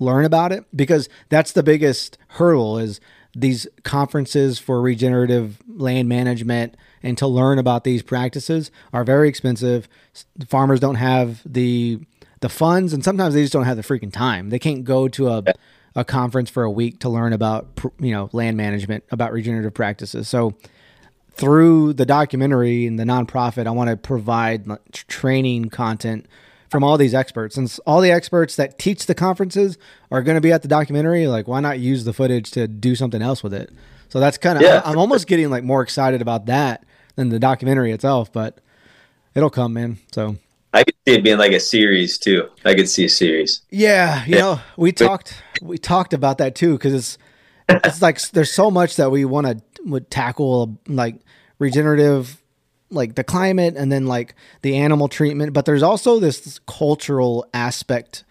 [0.00, 0.64] learn about it?
[0.74, 3.00] Because that's the biggest hurdle is
[3.36, 9.88] these conferences for regenerative land management and to learn about these practices are very expensive.
[10.48, 12.00] Farmers don't have the
[12.40, 14.50] the funds and sometimes they just don't have the freaking time.
[14.50, 15.44] They can't go to a
[15.96, 20.28] a conference for a week to learn about you know land management about regenerative practices.
[20.28, 20.54] So
[21.32, 26.26] through the documentary and the nonprofit, I want to provide training content
[26.70, 27.56] from all these experts.
[27.56, 29.76] Since all the experts that teach the conferences
[30.10, 32.94] are going to be at the documentary, like why not use the footage to do
[32.94, 33.70] something else with it?
[34.08, 34.82] So that's kind of Yeah.
[34.84, 36.84] I'm almost getting like more excited about that
[37.16, 38.58] than the documentary itself, but
[39.34, 39.98] it'll come, man.
[40.12, 40.36] So
[40.72, 42.48] I could see it being like a series too.
[42.64, 43.62] I could see a series.
[43.70, 47.18] Yeah, you know, we talked we talked about that too because it's
[47.68, 51.16] it's like there's so much that we want to would tackle like
[51.58, 52.39] regenerative
[52.90, 58.24] like the climate and then like the animal treatment but there's also this cultural aspect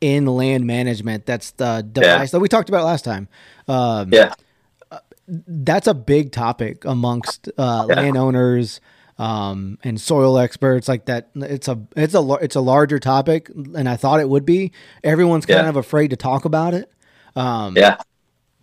[0.00, 3.28] in land management that's the device that we talked about last time
[3.68, 4.32] um, Yeah.
[5.28, 8.80] that's a big topic amongst uh, landowners
[9.18, 11.28] um, and soil experts like that.
[11.34, 14.70] It's a it's a it's a larger topic, and I thought it would be.
[15.02, 15.68] Everyone's kind Yeah.
[15.68, 16.88] of afraid to talk about it,
[17.34, 17.96] um, Yeah.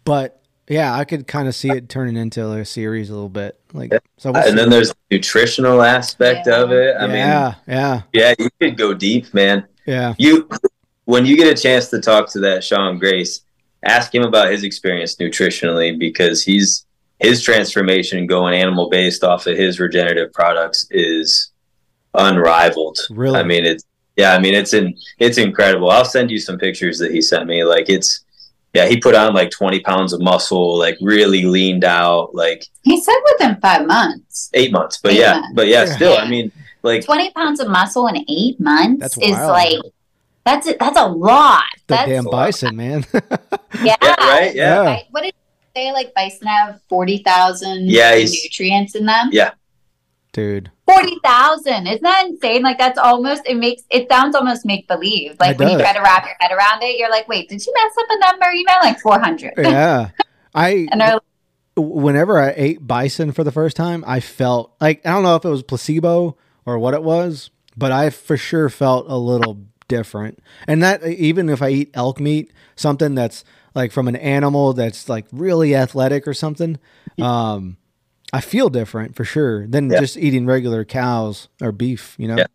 [0.05, 3.59] but yeah, I could kind of see it turning into a series a little bit.
[3.73, 6.95] Like so, we'll And then there's the nutritional aspect of it.
[6.99, 9.67] I mean, yeah, yeah, yeah, you could go deep, man.
[9.85, 10.49] yeah, You
[11.05, 13.41] when you get a chance to talk to that Sean Grace,
[13.83, 16.85] ask him about his experience nutritionally because he's
[17.19, 21.51] his transformation going animal based off of his regenerative products is
[22.15, 22.97] unrivaled.
[23.09, 23.39] Really?
[23.39, 23.83] I mean it's
[24.17, 25.91] yeah, I mean it's in it's incredible.
[25.91, 27.63] I'll send you some pictures that he sent me.
[27.63, 28.24] Like it's
[28.75, 33.01] yeah, he put on like 20 pounds of muscle, like really leaned out, like He
[33.01, 34.49] said within five months.
[34.53, 34.99] eight months.
[35.01, 35.49] But Eight yeah, months.
[35.55, 35.95] but yeah, Yeah.
[35.95, 36.51] still, I mean,
[36.83, 39.49] like 20 pounds of muscle in eight months That's is wild.
[39.51, 39.79] like,
[40.45, 40.77] that's it.
[40.79, 41.63] That's a lot.
[41.87, 43.05] the That's, damn bison, man.
[43.13, 43.95] yeah.
[44.01, 44.53] yeah, right?
[44.53, 44.73] Yeah.
[44.73, 44.79] Yeah.
[44.81, 45.03] Right.
[45.09, 45.91] What did you say?
[45.91, 49.29] Like bison have 40,000 Yeah, nutrients in them?
[49.31, 49.51] Yeah.
[50.33, 51.87] Dude, 40,000.
[51.87, 52.61] Isn't that insane?
[52.61, 55.35] Like that's almost, it makes, it sounds almost make believe.
[55.39, 57.65] Like It when you try to wrap your head around it, you're like, wait, did
[57.65, 58.53] you mess up a number?
[58.53, 59.53] You meant like 400.
[59.57, 60.09] yeah.
[60.55, 61.19] I and
[61.75, 65.43] whenever I ate bison for the first time, I felt like I don't know if
[65.43, 70.39] it was placebo or what it was, but I for sure felt a little different.
[70.67, 73.43] And that even if I eat elk meat, something that's
[73.73, 76.79] like from an animal that's like really athletic or something,
[77.21, 77.77] um,
[78.33, 79.99] I feel different for sure than Yeah.
[79.99, 82.15] just eating regular cows or beef.
[82.17, 82.37] You know?
[82.37, 82.47] Yeah.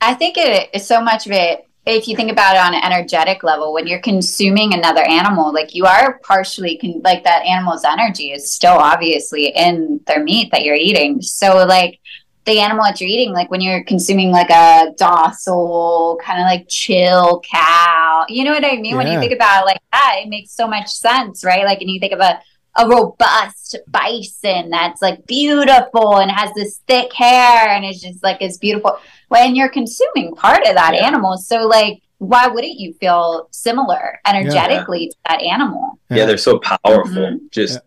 [0.00, 1.62] I think it is so much of it.
[1.86, 5.72] If you think about it on an energetic level, when you're consuming another animal, like
[5.74, 10.64] you are partially con- like that animal's energy is still obviously in their meat that
[10.64, 11.22] you're eating.
[11.22, 12.00] So, like
[12.44, 16.66] the animal that you're eating, like when you're consuming like a docile, kind of like
[16.68, 18.96] chill cow, you know what I mean?
[18.96, 21.64] When you think about it like that, it makes so much sense, right?
[21.64, 22.40] Like, and you think of a
[22.78, 28.40] a robust bison that's like beautiful and has this thick hair and is just like
[28.42, 31.06] is beautiful when you're consuming part of that Yeah.
[31.06, 31.36] animal.
[31.38, 35.98] So like why wouldn't you feel similar energetically to that animal?
[36.10, 37.12] Yeah, they're so powerful.
[37.12, 37.50] Mhm.
[37.50, 37.78] Just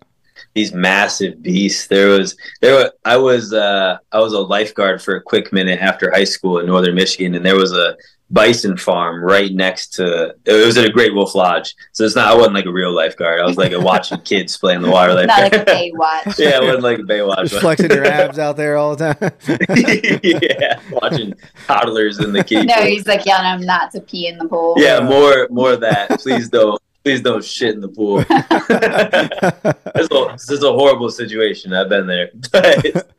[0.54, 1.88] these massive beasts.
[1.88, 5.80] There was there was I was uh I was a lifeguard for a quick minute
[5.82, 7.96] after high school in northern Michigan and there was a
[8.32, 11.76] bison farm right next to it was at a Great Wolf Lodge.
[11.94, 13.40] So it's not I wasn't like a real lifeguard.
[13.40, 15.68] I was like a watching kids play in the water Not like a lifeguard.
[15.94, 16.40] Baywatch.
[16.40, 17.50] yeah, I wasn't like a Baywatch.
[17.50, 20.20] Just flexing your abs out there all the time.
[20.24, 21.34] yeah, watching
[21.68, 22.86] toddlers in the kiddie No, pool.
[22.86, 24.76] he's like yelling him not to pee in the pool.
[24.78, 26.20] Yeah, more more of that.
[26.20, 28.18] Please don't please don't shit in the pool.
[28.18, 31.74] this, is a, this is a horrible situation.
[31.74, 32.30] I've been there.
[32.52, 33.12] But,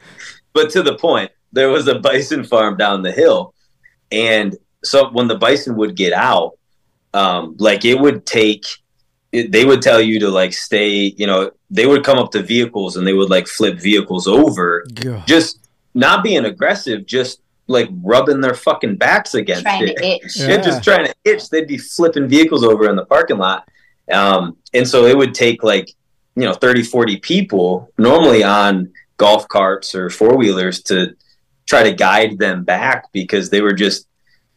[0.52, 3.54] but to the point, there was a bison farm down the hill.
[4.12, 6.58] And so when the bison would get out,
[7.12, 8.66] um, like it would take,
[9.32, 12.42] it, they would tell you to like stay, you know, they would come up to
[12.42, 15.26] vehicles and they would like flip vehicles over, God.
[15.26, 20.36] just not being aggressive, just like rubbing their fucking backs against trying it to itch.
[20.36, 20.46] Yeah.
[20.46, 21.48] they're just trying to itch.
[21.48, 23.68] They'd be flipping vehicles over in the parking lot.
[24.10, 25.92] Um, and so it would take like,
[26.34, 31.14] you know, 30, 40 people normally on golf carts or four wheelers to
[31.66, 34.06] try to guide them back because they were just,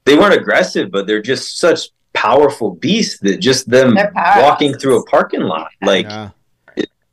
[0.06, 3.98] they weren't aggressive, but they're just such powerful beasts that just them
[4.38, 6.30] walking through a parking lot, like Yeah.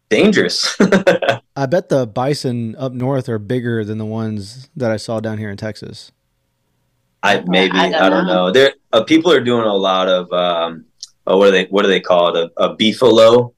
[0.09, 0.76] dangerous.
[1.57, 5.38] I bet the bison up north are bigger than the ones that I saw down
[5.38, 6.11] here in Texas.
[7.22, 8.46] I maybe I I don't don't, know.
[8.46, 8.50] know.
[8.53, 10.87] There, uh, people are doing a lot of um,
[11.26, 12.50] oh, what do they what do they call it?
[12.57, 13.53] A, a beefalo,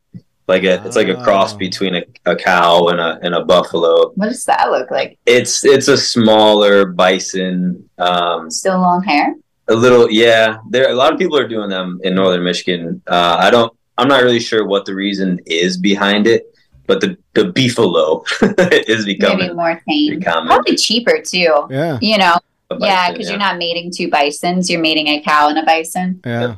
[0.49, 1.59] like a it's like a cross Oh.
[1.59, 4.11] between a, a cow and a and a buffalo.
[4.15, 5.19] What does that look like?
[5.27, 7.89] It's it's a smaller bison.
[7.99, 9.35] Um, Still long hair?
[9.69, 10.59] a little, yeah.
[10.71, 13.01] There a lot of people are doing them in northern Michigan.
[13.07, 13.73] Uh, I don't.
[13.99, 16.53] I'm not really sure what the reason is behind it,
[16.87, 18.25] but the the beefalo
[18.89, 20.09] is Maybe becoming more tame.
[20.09, 20.49] pretty common.
[20.49, 21.67] Probably cheaper too.
[21.71, 21.99] Yeah.
[22.03, 22.35] You know,
[22.71, 25.63] a yeah, bison, because you're not mating two bisons, you're mating a cow and a
[25.65, 26.21] bison.
[26.27, 26.57] Yeah.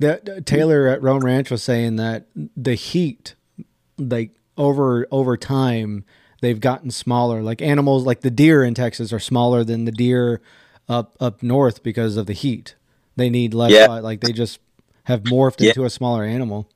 [0.00, 3.36] The, the- Taylor at Roam Ranch was saying that the heat,
[3.98, 6.04] like over over time,
[6.40, 7.42] they've gotten smaller.
[7.42, 10.40] Like animals, like the deer in Texas, are smaller than the deer
[10.88, 12.74] up up north because of the heat.
[13.16, 13.70] They need less.
[13.72, 13.86] Yeah.
[13.86, 14.58] light, Like they just
[15.04, 15.68] have morphed Yeah.
[15.68, 16.68] into a smaller animal.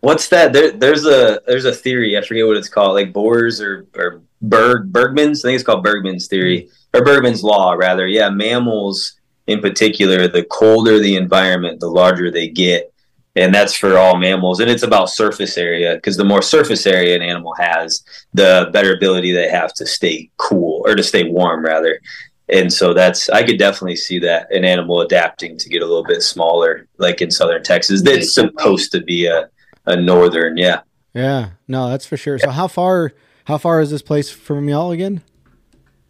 [0.00, 0.52] What's that?
[0.52, 2.16] There, there's a there's a theory.
[2.16, 5.44] I forget what it's called, like Bohr's or or Berg Bergmann's.
[5.44, 6.98] I think it's called Bergmann's theory mm.
[7.00, 8.06] or Bergmann's law, rather.
[8.06, 9.14] Yeah, mammals
[9.46, 12.92] in particular, the colder the environment, the larger they get,
[13.36, 14.60] and that's for all mammals.
[14.60, 18.02] And it's about surface area because the more surface area an animal has,
[18.34, 22.00] the better ability they have to stay cool or to stay warm, rather.
[22.48, 26.04] And so that's I could definitely see that an animal adapting to get a little
[26.04, 28.02] bit smaller, like in southern Texas.
[28.02, 29.48] That's supposed to be a
[29.86, 30.80] a northern, yeah.
[31.14, 31.50] Yeah.
[31.66, 32.38] No, that's for sure.
[32.38, 33.12] So how far
[33.44, 35.22] how far is this place from y'all again?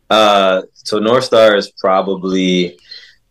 [0.08, 2.78] Uh, so North Star is probably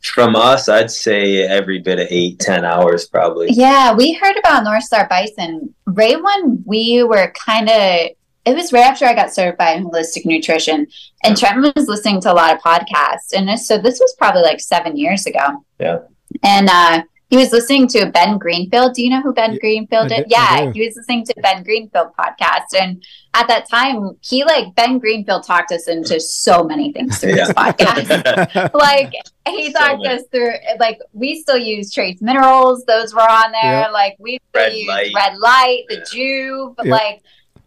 [0.10, 0.70] from us.
[0.70, 3.48] I'd say every bit of eight, ten hours, probably.
[3.52, 5.74] Yeah, we heard about North Star Bison.
[5.86, 8.10] Right when we were kind of,
[8.46, 10.88] it was right after I got certified in holistic nutrition,
[11.24, 14.44] and Trent was listening to a lot of podcasts, and this, so this was probably
[14.44, 15.66] like seven years ago.
[15.80, 16.00] Yeah.
[16.44, 18.94] and uh, he was listening to Ben Greenfield.
[18.94, 20.26] Do you know who Ben Yeah, Greenfield is?
[20.28, 25.00] Yeah, he was listening to Ben Greenfield podcast, and at that time, he like Ben
[25.00, 27.46] Greenfield talked us into so many things through Yeah.
[27.46, 29.12] this podcast like
[29.48, 30.16] he So talked many.
[30.16, 33.92] us through like we still use trace minerals those were on there Yep.
[33.92, 35.12] like we still Red use light.
[35.16, 36.02] red light the Yeah.
[36.14, 36.88] Joovv Yep.
[36.88, 37.22] like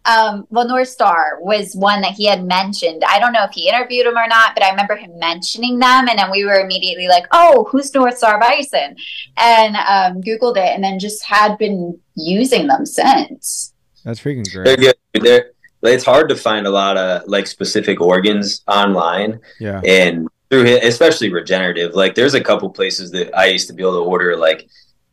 [0.05, 3.67] um well north star was one that he had mentioned i don't know if he
[3.67, 7.07] interviewed him or not but i remember him mentioning them and then we were immediately
[7.07, 8.95] like oh who's north star bison
[9.37, 13.73] and um googled it and then just had been using them since
[14.05, 14.95] That's freaking They're great.
[15.13, 15.23] good.
[15.23, 15.51] They're
[15.81, 19.79] it's hard to find a lot of like specific organs online, Yeah.
[19.85, 21.93] and through it, especially regenerative.
[21.93, 24.67] Like there's a couple places that I used to be able to order like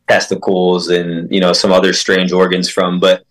[0.09, 3.23] testicles and you know some other strange organs from, but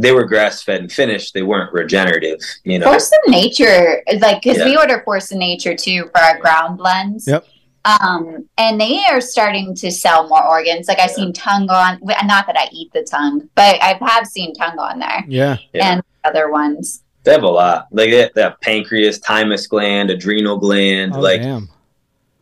[0.00, 1.34] they were grass fed and finished.
[1.34, 2.38] They weren't regenerative.
[2.64, 4.64] You know, Force of Nature, like because Yeah.
[4.64, 7.26] we order Force of Nature too for our ground blends.
[7.26, 7.44] Yep.
[7.84, 10.86] Um, and they are starting to sell more organs.
[10.86, 14.52] Like I've seen tongue on, not that I eat the tongue, but I have seen
[14.54, 15.56] tongue on there Yeah.
[15.72, 15.92] Yeah.
[15.92, 17.02] and other ones.
[17.24, 17.86] they have a lot.
[17.90, 21.14] Like they, they have pancreas, thymus gland, adrenal gland.
[21.16, 21.68] Oh, like damn.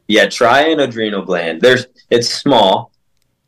[0.08, 1.60] yeah, try an adrenal gland.
[1.60, 2.90] There's it's small,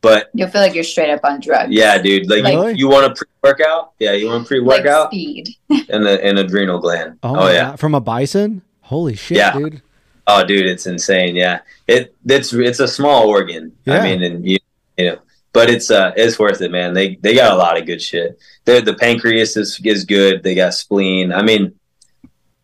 [0.03, 1.71] but You'll feel like you're straight up on drugs.
[1.73, 2.29] yeah, dude.
[2.31, 2.75] Like Really?
[2.77, 3.93] you, want a pre workout?
[3.99, 5.49] Yeah, you want a pre Like workout speed.
[5.89, 7.19] and the an adrenal gland.
[7.23, 7.71] Oh, Oh, yeah.
[7.71, 7.81] God.
[7.81, 8.63] From a bison?
[8.83, 9.53] Holy shit, Yeah.
[9.53, 9.83] dude.
[10.27, 11.35] Oh, dude, it's insane.
[11.35, 13.73] Yeah, it it's it's a small organ.
[13.85, 13.99] Yeah.
[13.99, 14.59] I mean, and you
[14.97, 15.19] you know,
[15.53, 16.95] but it's uh it's worth it, man.
[16.95, 18.39] They they got a lot of good shit.
[18.65, 20.43] The the pancreas is is good.
[20.45, 21.33] They got spleen.
[21.33, 21.73] I mean,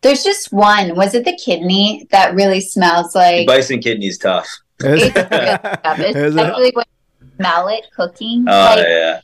[0.01, 0.95] There's just one.
[0.95, 3.47] Was it the kidney that really smells like?
[3.47, 4.47] bison kidney's tough.
[4.81, 6.15] Is, It's good stuff, Is it?
[6.15, 6.96] especially when you
[7.37, 8.45] smell it cooking.
[8.47, 9.21] Oh like, yeah,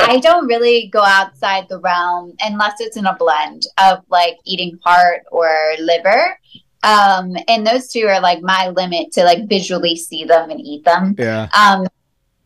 [0.00, 4.78] I don't really go outside the realm unless it's in a blend of like eating
[4.84, 5.50] heart or
[5.80, 6.38] liver.
[6.82, 10.84] Um, and those two are like my limit to like visually see them and eat
[10.84, 11.14] them.
[11.18, 11.48] yeah.
[11.56, 11.86] Um,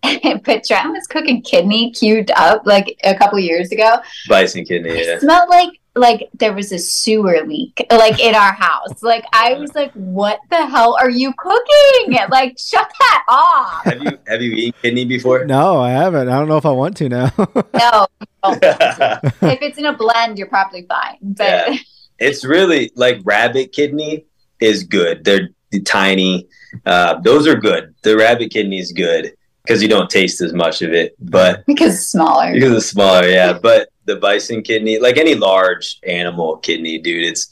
[0.44, 3.96] but Trent was cooking kidney cubed up like a couple years ago.
[4.28, 4.90] bison kidney.
[4.90, 5.18] It Yeah.
[5.20, 9.03] smelled like like there was a sewer leak like in our house.
[9.03, 12.18] Like I was like, "What the hell are you cooking?
[12.30, 15.45] Like shut that off!" have you have you eaten kidney before?
[15.45, 16.28] No, I haven't.
[16.28, 17.30] I don't know if I want to now.
[17.74, 18.07] No,
[18.45, 21.16] if it's in a blend, you're probably fine.
[21.22, 21.76] But Yeah.
[22.18, 24.24] it's really like rabbit kidney
[24.61, 25.24] is good.
[25.24, 25.51] They're
[25.84, 26.49] tiny.
[26.86, 27.95] Uh, those are good.
[28.03, 29.32] The rabbit kidney is good
[29.62, 32.53] because you don't taste as much of it, but because it's smaller.
[32.53, 33.53] because it's smaller, yeah.
[33.53, 37.48] But the bison kidney, like any large animal kidney, dude, it's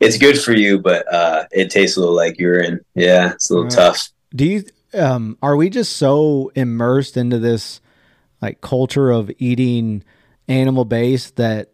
[0.00, 2.80] it's good for you, but uh, it tastes a little like urine.
[2.94, 3.76] Yeah, it's a little Yeah.
[3.76, 4.10] tough.
[4.34, 7.80] Do you um are we just so immersed into this
[8.42, 10.04] like culture of eating
[10.48, 11.70] animal based that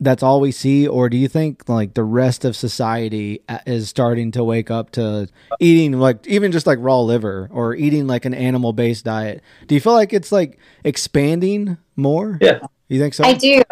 [0.00, 3.88] that's all we see or do you think like the rest of society uh, is
[3.88, 5.28] starting to wake up to
[5.60, 9.42] eating like even just like raw liver or eating like an animal based diet?
[9.66, 12.38] Do you feel like it's like expanding more?
[12.40, 12.60] Yeah.
[12.88, 13.24] You think so?
[13.24, 13.62] I do.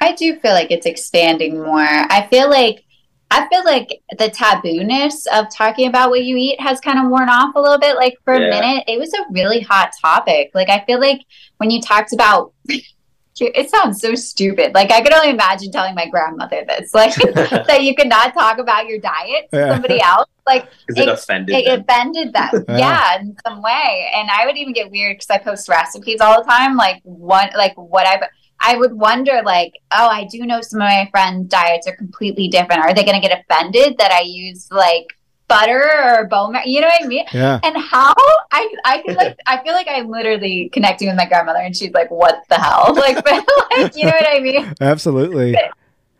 [0.00, 1.80] I do feel like it's expanding more.
[1.80, 2.84] I feel like
[3.30, 7.28] I feel like the tabooness of talking about what you eat has kind of worn
[7.28, 7.96] off a little bit.
[7.96, 8.46] Like for Yeah.
[8.46, 10.50] a minute, it was a really hot topic.
[10.54, 11.20] Like I feel like
[11.58, 12.52] when you talked about
[13.40, 14.74] it sounds so stupid.
[14.74, 16.92] Like I could only imagine telling my grandmother this.
[16.94, 17.14] Like
[17.68, 19.72] that you could not talk about your diet to Yeah.
[19.74, 20.26] somebody else.
[20.46, 21.80] Like Because it It- offended it them.
[21.80, 22.78] offended them Yeah.
[22.78, 23.20] yeah.
[23.20, 26.48] in some way and i would even get weird because i post recipes all the
[26.48, 28.18] time like what like what i
[28.60, 32.48] i would wonder like oh i do know some of my friends diets are completely
[32.48, 35.17] different are they going to get offended that i use like
[35.48, 37.58] butter or bone marrow you know what i mean yeah.
[37.62, 38.14] and how
[38.52, 41.92] i i could like i feel like i'm literally connecting with my grandmother and she's
[41.92, 43.46] like what the hell like but
[43.76, 45.56] like you know what i mean Absolutely.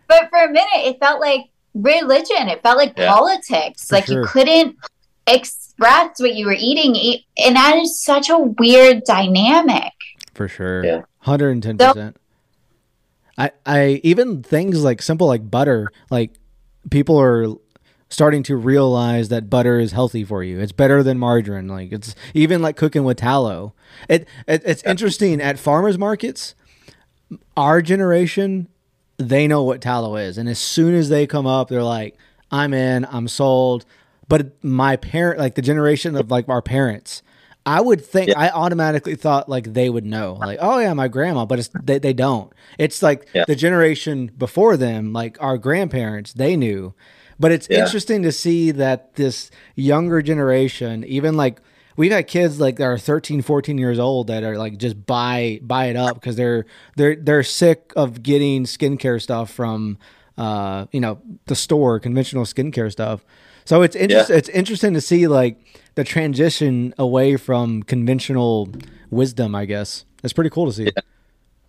[0.07, 1.43] but for a minute it felt like
[1.75, 3.13] religion it felt like Yeah.
[3.13, 4.23] politics For like sure.
[4.23, 4.77] you couldn't
[5.27, 9.93] express what you were eating and that is such a weird dynamic
[10.35, 10.85] For sure.
[10.85, 11.03] Yeah.
[11.21, 12.17] Hundred and ten percent.
[13.37, 16.33] I I even things like simple like butter, like
[16.91, 17.47] people are
[18.09, 20.59] starting to realize that butter is healthy for you.
[20.61, 21.69] It's better than margarine.
[21.69, 23.75] Like it's even like cooking with tallow.
[24.09, 26.55] It, it it's interesting at farmers markets.
[27.57, 28.69] Our generation,
[29.19, 32.17] they know what tallow is, and as soon as they come up, they're like,
[32.51, 33.05] "I'm in.
[33.11, 33.85] I'm sold."
[34.29, 37.23] But my parent, like the generation of like our parents,
[37.67, 41.45] I would think I automatically thought like they would know, like, oh yeah, my grandma,
[41.45, 42.51] but it's they, they don't.
[42.79, 43.45] It's like Yeah.
[43.47, 46.95] the generation before them, like our grandparents, they knew.
[47.41, 47.81] But it's Yeah.
[47.85, 51.61] interesting to see that this younger generation, even like
[51.97, 55.61] we've got kids like that are 13, 14 years old that are like just buy
[55.63, 56.65] buy it up because they're
[56.97, 59.99] they're they're sick of getting skincare stuff from
[60.37, 63.25] uh you know the store, conventional skincare stuff.
[63.65, 65.59] So it's interest, it's interesting to see like
[65.95, 68.69] the transition away from conventional
[69.11, 69.55] wisdom.
[69.55, 70.85] I guess it's pretty cool to see.
[70.85, 70.93] We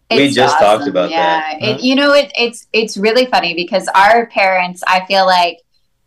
[0.10, 1.40] It's just talked about yeah.
[1.40, 1.62] that.
[1.62, 5.60] It, you know, it, it's it's really funny because our parents, I feel like,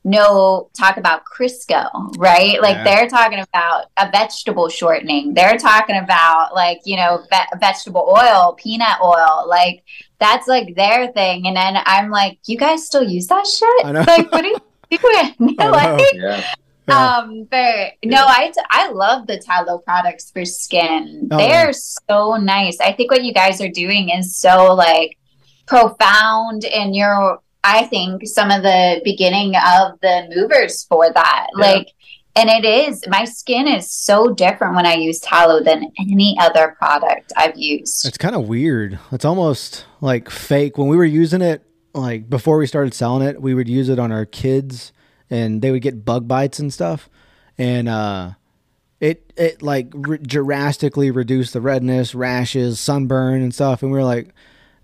[0.05, 1.89] know talk about Crisco,
[2.19, 2.61] right?
[2.61, 2.85] Like Yeah.
[2.85, 5.35] they're talking about a vegetable shortening.
[5.35, 9.85] They're talking about like you know ve- vegetable oil, peanut oil, like
[10.19, 11.47] that's like their thing.
[11.47, 13.85] And then I'm like, you guys still use that shit?
[13.85, 14.05] I know.
[14.07, 14.59] Like, what are you
[14.91, 15.57] doing?
[15.59, 15.71] I know.
[15.71, 16.45] like, Yeah.
[16.89, 17.19] Yeah.
[17.19, 21.29] um, but no, I I love the tallow products for skin.
[21.31, 22.81] Oh, They're so nice.
[22.81, 25.17] I think what you guys are doing is so like
[25.67, 31.47] profound, and you're I think some of the beginning of the movers for that.
[31.57, 31.67] Yeah.
[31.67, 31.89] Like
[32.35, 36.75] and it is my skin is so different when I use tallow than any other
[36.79, 38.07] product I've used.
[38.07, 38.99] It's kind of weird.
[39.11, 40.79] It's almost like fake.
[40.79, 41.63] When we were using it,
[41.95, 44.93] like before we started selling it, we would use it on our kids,
[45.33, 47.09] and they would get bug bites and stuff,
[47.57, 48.33] and uh,
[49.01, 53.83] it it like re- drastically reduced the redness, rashes, sunburn, and stuff.
[53.83, 54.35] And we were like,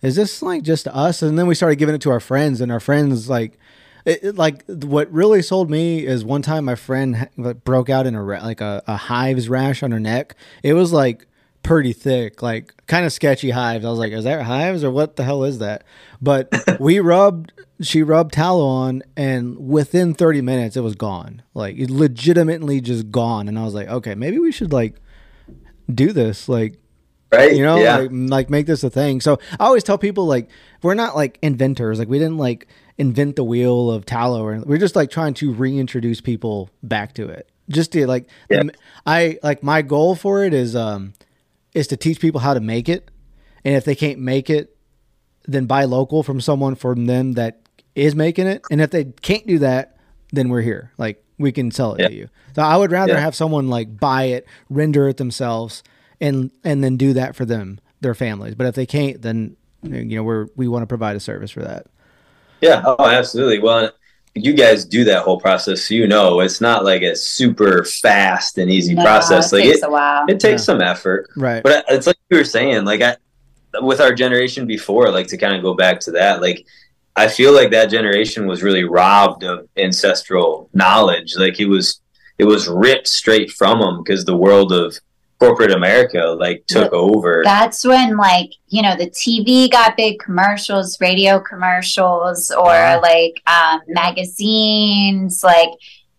[0.00, 2.72] "Is this like just us?" And then we started giving it to our friends, and
[2.72, 3.58] our friends like
[4.06, 8.06] it, it, like what really sold me is one time my friend ha- broke out
[8.06, 10.34] in a ra- like a, a hives rash on her neck.
[10.62, 11.26] It was like
[11.62, 13.84] pretty thick, like kind of sketchy hives.
[13.84, 15.84] I was like, is that hives or what the hell is that?
[16.20, 21.42] But we rubbed, she rubbed tallow on, and within 30 minutes, it was gone.
[21.54, 23.48] Like, it legitimately just gone.
[23.48, 24.96] And I was like, okay, maybe we should like
[25.92, 26.48] do this.
[26.48, 26.78] Like,
[27.32, 27.54] right?
[27.54, 27.96] you know, yeah.
[27.98, 29.20] like, like make this a thing.
[29.20, 30.48] So I always tell people like
[30.82, 31.98] we're not like inventors.
[31.98, 35.52] Like we didn't like invent the wheel of tallow, or we're just like trying to
[35.52, 37.50] reintroduce people back to it.
[37.68, 38.62] Just to like, Yeah.
[38.64, 38.74] the-
[39.06, 41.12] I like my goal for it is um
[41.78, 43.10] is to teach people how to make it,
[43.64, 44.76] and if they can't make it,
[45.46, 47.60] then buy local from someone from them that
[47.94, 48.62] is making it.
[48.70, 49.96] And if they can't do that,
[50.32, 50.92] then we're here.
[50.98, 52.08] Like we can sell it Yeah.
[52.08, 52.28] to you.
[52.54, 53.20] So I would rather Yeah.
[53.20, 55.82] have someone like buy it, render it themselves,
[56.20, 58.54] and and then do that for them, their families.
[58.56, 61.62] But if they can't, then you know we're we want to provide a service for
[61.62, 61.86] that.
[62.60, 63.60] Yeah, oh, absolutely.
[63.60, 63.92] Well,
[64.34, 68.58] you guys do that whole process, so you know it's not like a super fast
[68.58, 69.52] and easy No, process.
[69.52, 70.24] it Like takes it, a while.
[70.28, 70.66] it takes Yeah.
[70.66, 71.62] some effort, Right.
[71.62, 73.16] but uh, it's like you were saying, like I,
[73.80, 76.64] with our generation before, like to kind of go back to that, like
[77.16, 81.34] I feel like that generation was really robbed of ancestral knowledge.
[81.36, 82.00] Like it was,
[82.38, 84.96] it was ripped straight from them because the world of
[85.38, 87.42] corporate America like took over.
[87.44, 93.00] That's when like, you know, the TV got big commercials, radio commercials or Wow.
[93.00, 95.68] like um magazines, like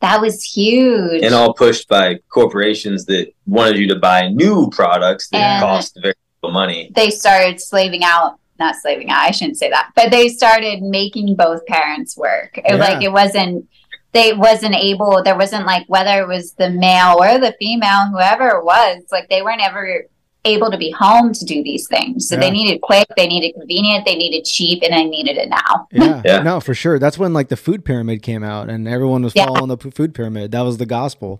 [0.01, 1.23] that was huge.
[1.23, 5.97] and all pushed by corporations that wanted you to buy new products that And- cost
[6.01, 6.89] very little money.
[6.95, 11.33] they started slaving out not slaving out i shouldn't say that but they started making
[11.35, 12.75] both parents work It- Yeah.
[12.75, 13.65] like it wasn't
[14.11, 18.47] they wasn't able there wasn't like whether it was the male or the female whoever
[18.57, 20.05] it was like they weren't ever
[20.45, 22.41] able to be home to do these things so Yeah.
[22.41, 26.21] they needed quick they needed convenient they needed cheap and they needed it now Yeah,
[26.25, 26.39] Yeah.
[26.43, 26.97] no, for sure.
[26.97, 29.45] That's when like the food pyramid came out, and everyone was Yeah.
[29.47, 30.51] following the p- food pyramid.
[30.51, 31.37] That was the gospel.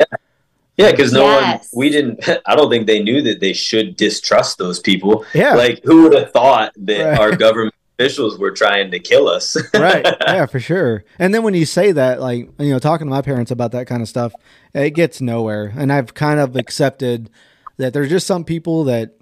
[0.77, 1.69] Yeah, because no Yes.
[1.71, 5.25] one, we didn't, I don't think they knew that they should distrust those people.
[5.33, 7.19] Yeah, Like, who would have thought that Right.
[7.19, 9.57] our government officials were trying to kill us?
[9.73, 10.05] right.
[10.25, 11.03] Yeah, for sure.
[11.17, 13.87] And then when you say that, like you know, talking to my parents about that
[13.87, 14.33] kind of stuff,
[14.73, 15.73] it gets nowhere.
[15.75, 17.29] And I've kind of accepted
[17.77, 19.17] that there's just some people that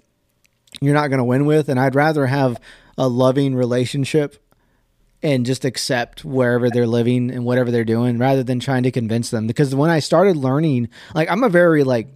[0.80, 2.60] you're not going to win with, and I'd rather have
[2.96, 4.36] a loving relationship
[5.22, 9.30] and just accept wherever they're living and whatever they're doing rather than trying to convince
[9.30, 12.06] them because when i started learning like i'm a very like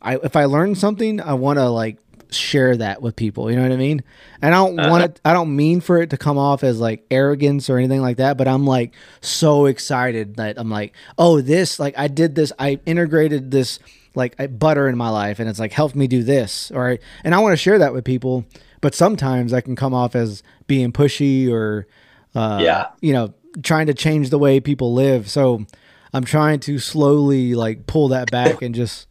[0.00, 1.98] i if i learn something i want to like
[2.30, 4.02] share that with people you know what i mean
[4.42, 7.04] and i don't want it i don't mean for it to come off as like
[7.10, 11.78] arrogance or anything like that but i'm like so excited that i'm like oh this
[11.78, 13.78] like i did this i integrated this
[14.14, 17.34] like butter in my life and it's like helped me do this All right, and
[17.34, 18.44] i want to share that with people
[18.80, 21.86] but sometimes i can come off as being pushy or
[22.34, 22.88] uh, Yeah.
[23.00, 25.30] you know, trying to change the way people live.
[25.30, 25.64] So
[26.12, 29.06] I'm trying to slowly like pull that back and just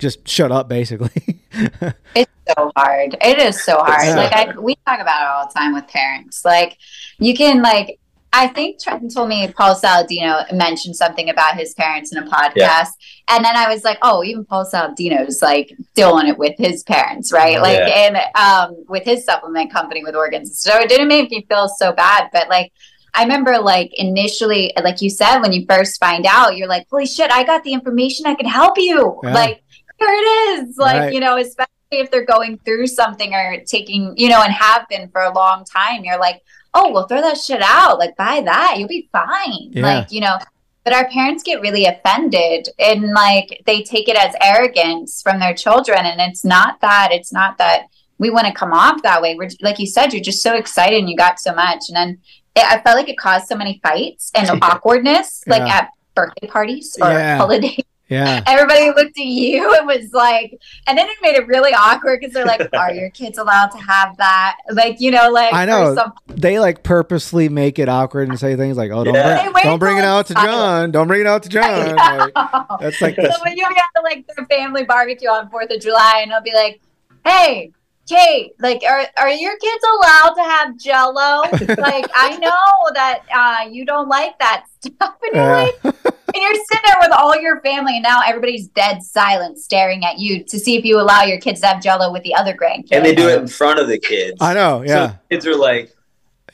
[0.00, 1.10] just shut up basically.
[2.14, 3.16] It's so hard.
[3.20, 4.02] It is so hard.
[4.04, 4.16] Yeah.
[4.16, 6.44] Like I, we talk about it all the time with parents.
[6.44, 6.76] Like
[7.18, 7.98] you can like.
[8.32, 12.54] I think Trenton told me Paul Saladino mentioned something about his parents in a podcast,
[12.54, 12.84] Yeah.
[13.28, 17.32] and then I was like, "Oh, even Paul Saladino's like doing it with his parents,
[17.32, 17.60] right?
[17.60, 18.04] Like, Yeah.
[18.04, 20.60] and um, with his supplement company with organs.
[20.62, 22.72] So it didn't make me feel so bad, but like."
[23.12, 27.06] I remember like initially, like you said, when you first find out, you're like, holy
[27.06, 28.24] shit, I got the information.
[28.24, 29.18] I can help you.
[29.24, 29.34] Yeah.
[29.34, 29.64] Like,
[30.00, 30.76] here it is.
[30.78, 31.12] Like, Right.
[31.12, 35.08] you know, especially if they're going through something or taking, you know, and have been
[35.10, 36.42] for a long time, you're like,
[36.74, 37.98] oh, well, throw that shit out.
[37.98, 38.76] Like, buy that.
[38.78, 39.70] You'll be fine.
[39.72, 39.82] Yeah.
[39.82, 40.36] Like, you know,
[40.84, 45.52] but our parents get really offended and like they take it as arrogance from their
[45.54, 45.98] children.
[46.06, 47.08] And it's not that.
[47.12, 47.82] It's not that
[48.18, 49.34] we want to come off that way.
[49.34, 51.84] We're like you said, you're just so excited and you got so much.
[51.88, 52.18] And then
[52.56, 55.76] it, I felt like it caused so many fights and awkwardness, like Yeah.
[55.78, 57.36] at birthday parties or Yeah.
[57.36, 58.42] holidays yeah.
[58.46, 62.34] everybody looked at you and was like and then it made it really awkward because
[62.34, 65.94] they're like are your kids allowed to have that like you know like I know.
[65.94, 69.42] some- They like purposely make it awkward and say things like, "Oh, don't Yeah.
[69.42, 70.90] Bring, wait don't bring it out to John.
[70.90, 72.34] Don't bring it out to John." Like,
[72.80, 76.30] that's like so when you have like the family barbecue on Fourth of July, and
[76.30, 76.80] they'll be like,
[77.24, 77.70] "Hey,
[78.08, 81.42] Kate, like, are are your kids allowed to have Jello?
[81.80, 85.70] like, I know that uh, you don't like that stuff." And you're Yeah.
[85.84, 90.18] like, you're sitting there with all your family, and now everybody's dead silent, staring at
[90.18, 92.92] you to see if you allow your kids to have Jello with the other grandkids.
[92.92, 94.38] And they do it in front of the kids.
[94.40, 94.82] I know.
[94.82, 95.10] Yeah.
[95.10, 95.94] So kids are like,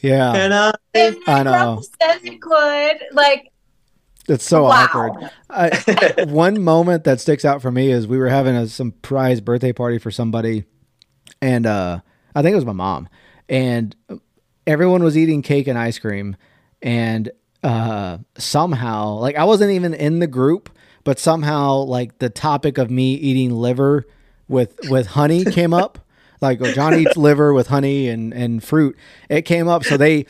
[0.00, 0.32] yeah.
[0.32, 1.82] "Can I?" And I know.
[2.02, 2.96] Says it could.
[3.12, 3.50] Like,
[4.28, 4.70] It's so wow.
[4.70, 5.30] awkward.
[5.50, 9.72] I, one moment that sticks out for me is we were having a surprise birthday
[9.72, 10.64] party for somebody,
[11.40, 12.00] and uh,
[12.34, 13.08] I think it was my mom,
[13.48, 13.94] and
[14.66, 16.36] everyone was eating cake and ice cream,
[16.82, 17.30] and
[17.66, 20.70] uh, somehow, like I wasn't even in the group,
[21.02, 24.06] but somehow, like the topic of me eating liver
[24.46, 25.98] with with honey came up.
[26.42, 28.94] Like oh, John eats liver with honey and and fruit.
[29.30, 30.26] It came up, so they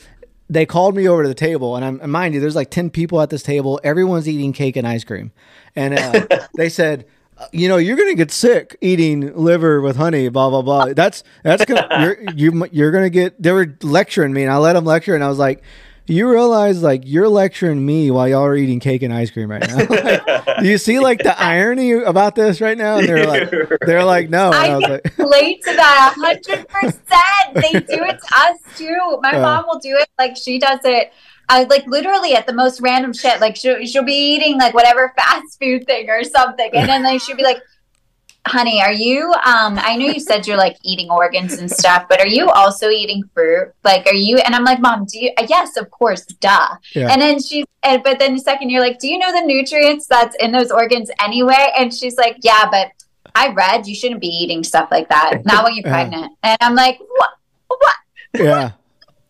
[0.49, 2.91] they called me over to the table, and I'm and mind you, there's like ten
[2.91, 3.80] people at this table.
[3.82, 5.32] Everyone's eating cake and ice cream,
[5.74, 7.07] and uh, they said,
[7.39, 10.93] uh, you know, you're gonna get sick eating liver with honey, blah blah blah.
[10.95, 13.43] That's that's gonna you're you, you're gonna get.
[13.43, 15.64] They were lecturing me, and I let them lecture, and I was like.
[16.09, 19.66] You realize like you're lecturing me while y'all are eating cake and ice cream right
[19.66, 19.76] now.
[20.46, 22.98] Like, do you see like the irony about this right now?
[22.98, 23.50] And they're like,
[23.80, 24.46] they're like, no.
[24.46, 27.54] And I, I was like, relate to that hundred percent.
[27.54, 29.18] They do it to us too.
[29.22, 29.42] My Uh.
[29.42, 31.12] mom will do it like she does it.
[31.48, 33.40] I like literally at the most random shit.
[33.40, 37.20] Like she'll she'll be eating like whatever fast food thing or something, and then like,
[37.20, 37.59] she'll be like,
[38.47, 39.32] "Honey, are you?
[39.44, 42.88] Um, I know you said you're like eating organs and stuff, but are you also
[42.88, 43.72] eating fruit?
[43.84, 45.30] Like, are you?" And I'm like, "Mom, do you?
[45.49, 47.09] Yes, of course, duh." Yeah.
[47.12, 50.07] And then she's, and, but then the second you're like, "Do you know the nutrients
[50.07, 52.88] that's in those organs anyway?" And she's like, "Yeah, but."
[53.38, 55.44] I read you shouldn't be eating stuff like that.
[55.44, 55.92] Not when you're Yeah.
[56.09, 56.32] pregnant.
[56.42, 57.28] And I'm like, what?
[57.68, 57.92] What?
[58.32, 58.70] yeah,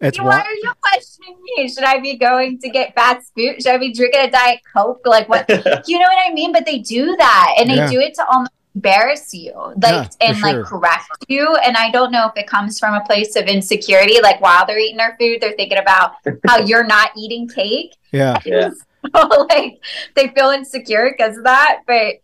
[0.01, 1.69] it's Why are you questioning me?
[1.69, 3.61] Should I be going to get fast food?
[3.61, 5.01] Should I be drinking a diet coke?
[5.05, 5.49] Like what?
[5.89, 6.53] you know what I mean?
[6.53, 7.91] But they do that, and they Yeah.
[7.91, 9.53] do it to almost embarrass you,
[9.83, 10.53] like Yeah, and sure.
[10.61, 11.57] like correct you.
[11.57, 14.79] And I don't know if it comes from a place of insecurity, like while they're
[14.79, 16.13] eating their food, they're thinking about
[16.47, 17.95] how you're not eating cake.
[18.13, 18.71] yeah, Yeah.
[19.15, 19.79] So, like
[20.17, 21.83] they feel insecure because of that.
[21.87, 22.17] But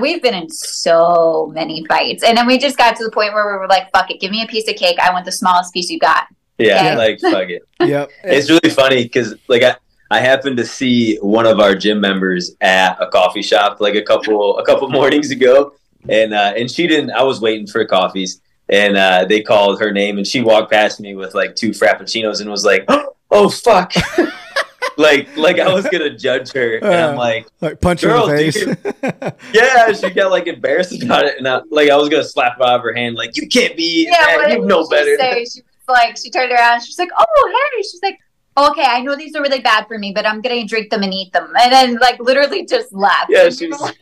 [0.00, 3.46] we've been in so many fights, and then we just got to the point where
[3.46, 4.98] we were like, "Fuck it, give me a piece of cake.
[5.00, 6.26] I want the smallest piece you got."
[6.58, 6.96] yeah, Yeah.
[6.96, 7.62] like fuck it.
[7.80, 8.10] yep.
[8.24, 9.76] It's really funny because like I,
[10.10, 14.02] I happened to see one of our gym members at a coffee shop like a
[14.02, 15.72] couple a couple mornings ago,
[16.08, 17.10] and uh, and she didn't.
[17.10, 21.00] I was waiting for coffees, and uh, they called her name, and she walked past
[21.00, 22.84] me with like two frappuccinos, and was like,
[23.30, 23.92] "Oh fuck."
[24.96, 28.52] like like I was gonna judge her, and I'm like, like punch her in the
[28.52, 29.34] face.
[29.52, 29.92] yeah.
[29.92, 32.76] She got like embarrassed about it, and I, like I was gonna slap her out
[32.76, 34.52] of her hand, like you can't be Yeah, that.
[34.52, 35.16] You know she better.
[35.18, 35.44] Say?
[35.44, 36.82] She was like, she turned around.
[36.82, 38.18] She's like, "Oh, hey." She's like,
[38.56, 41.12] "Okay, I know these are really bad for me, but I'm gonna drink them and
[41.12, 43.26] eat them." And then like literally just left.
[43.30, 43.98] Yeah, And she was- like,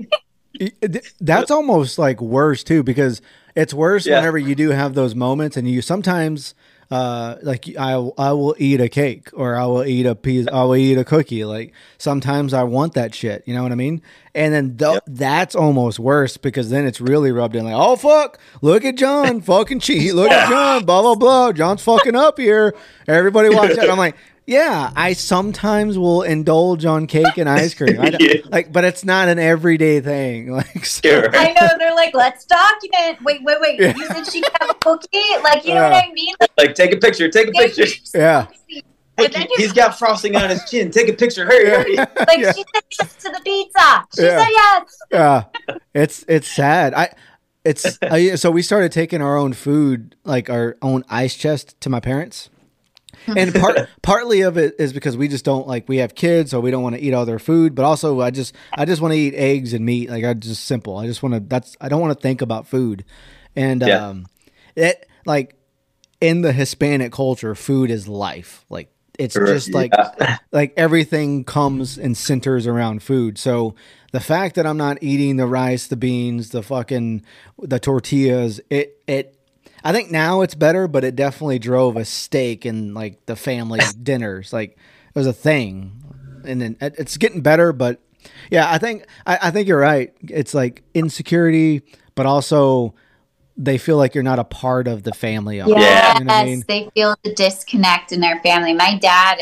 [1.20, 3.20] That's almost like worse too, because
[3.55, 4.18] it's worse Yeah.
[4.18, 6.55] whenever you do have those moments, and you sometimes,
[6.90, 10.64] uh, like I, I will eat a cake or I will eat a piece, I
[10.64, 11.44] will eat a cookie.
[11.44, 14.03] Like sometimes I want that shit, you know what I mean?
[14.34, 15.05] And then th- Yep.
[15.07, 17.64] that's almost worse because then it's really rubbed in.
[17.64, 21.53] Like, oh fuck, look at John, fucking cheat, look at John, blah blah blah.
[21.53, 22.74] John's fucking up here.
[23.09, 23.88] Everybody watch out.
[23.90, 24.16] I'm like.
[24.45, 28.01] Yeah, I sometimes will indulge on cake and ice cream.
[28.01, 28.40] I Yeah.
[28.51, 30.51] Like, but it's not an everyday thing.
[30.53, 31.30] Like, so- Sure.
[31.34, 33.78] I know they're like, "Let's document." Wait, wait, wait.
[33.80, 33.95] Yeah.
[33.97, 35.09] You said she could have a cookie.
[35.43, 35.90] Like, you know Yeah.
[35.90, 36.34] what I mean?
[36.40, 37.28] Like, Like take a picture.
[37.28, 37.86] Take a picture.
[38.14, 38.47] Yeah.
[39.18, 40.90] Look, he, he's got frosting on his chin.
[40.90, 41.45] Take a picture.
[41.45, 41.97] Hurry, hurry.
[41.97, 42.53] like yeah.
[42.53, 44.05] she said yes to the pizza.
[44.16, 44.38] She Yeah.
[44.38, 44.99] said yes.
[45.11, 45.45] yeah,
[45.95, 46.95] it's it's sad.
[46.95, 47.12] I
[47.64, 51.90] it's I, so we started taking our own food, like our own ice chest, to
[51.90, 52.49] my parents,
[53.37, 56.61] and part partly of it is because we just don't like we have kids, so
[56.61, 57.75] we don't want to eat all their food.
[57.75, 60.11] But also, I just I just want to eat eggs and meat.
[60.11, 60.97] Like I just simple.
[60.99, 61.41] I just want to.
[61.41, 63.05] That's I don't want to think about food,
[63.57, 64.09] and Yeah.
[64.09, 64.27] um,
[64.77, 65.57] it like
[66.20, 68.64] in the Hispanic culture, food is life.
[68.70, 69.93] Like it's just like
[70.53, 73.39] like everything comes and centers around food.
[73.39, 73.75] So
[74.12, 77.23] the fact that I'm not eating the rice, the beans, the fucking
[77.59, 79.37] the tortillas, it it
[79.85, 83.80] I think now it's better, but it definitely drove a stake in like the family
[84.03, 84.53] dinners.
[84.53, 85.93] Like it was a thing.
[86.45, 88.01] And then it's getting better, but
[88.51, 90.12] yeah, I think I, I think you're right.
[90.22, 91.83] It's like insecurity,
[92.14, 92.95] but also
[93.57, 95.61] they feel like you're not a part of the family.
[95.61, 95.80] almost.
[95.80, 96.18] Yeah.
[96.18, 96.64] You know I Yes, mean?
[96.68, 98.72] they feel the disconnect in their family.
[98.72, 99.39] My dad,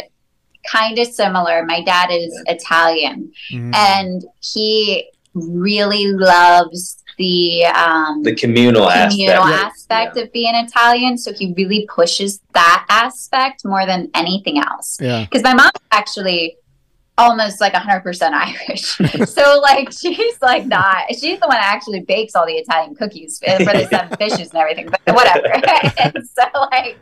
[0.71, 1.65] kind of similar.
[1.65, 3.75] My dad is Italian, Mhm.
[3.75, 10.17] and he really loves the um, The communal, communal aspect.
[10.17, 11.19] aspect of being Italian.
[11.19, 14.97] So he really pushes that aspect more than anything else.
[15.01, 15.25] Yeah.
[15.25, 16.57] Because my mom's actually
[17.19, 19.29] almost like 100% Irish.
[19.29, 23.39] so, like, she's like not, she's the one that actually bakes all the Italian cookies
[23.39, 25.53] for the seven fishes and everything, but whatever.
[25.99, 26.99] and so, like,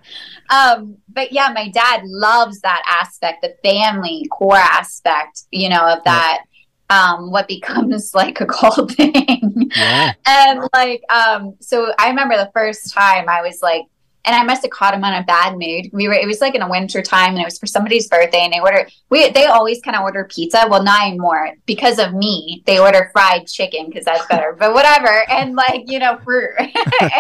[0.50, 6.02] um, but yeah, my dad loves that aspect, the family core aspect, you know, of
[6.04, 6.42] that.
[6.90, 9.70] Um, what becomes like a cult thing.
[9.76, 10.12] Yeah.
[10.26, 13.84] and like, um, so I remember the first time I was like,
[14.24, 15.90] and I must have caught him on a bad mood.
[15.90, 18.40] We were, it was like in a winter time and it was for somebody's birthday
[18.40, 20.66] and they ordered, we, they always kind of order pizza.
[20.68, 22.62] Well, not anymore because of me.
[22.66, 25.24] They order fried chicken because that's better, but whatever.
[25.30, 26.50] And like, you know, fruit.
[26.58, 26.72] and,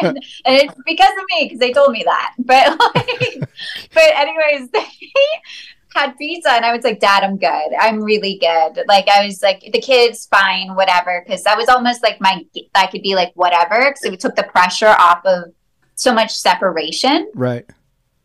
[0.04, 2.34] and it's because of me because they told me that.
[2.38, 3.48] But like,
[3.94, 4.84] but anyways, they,
[5.94, 7.74] had pizza and I was like, Dad, I'm good.
[7.80, 8.84] I'm really good.
[8.86, 11.24] Like I was like, the kids fine, whatever.
[11.26, 13.92] Cause that was almost like my I could be like whatever.
[13.92, 15.52] Cause it took the pressure off of
[15.94, 17.30] so much separation.
[17.34, 17.68] Right.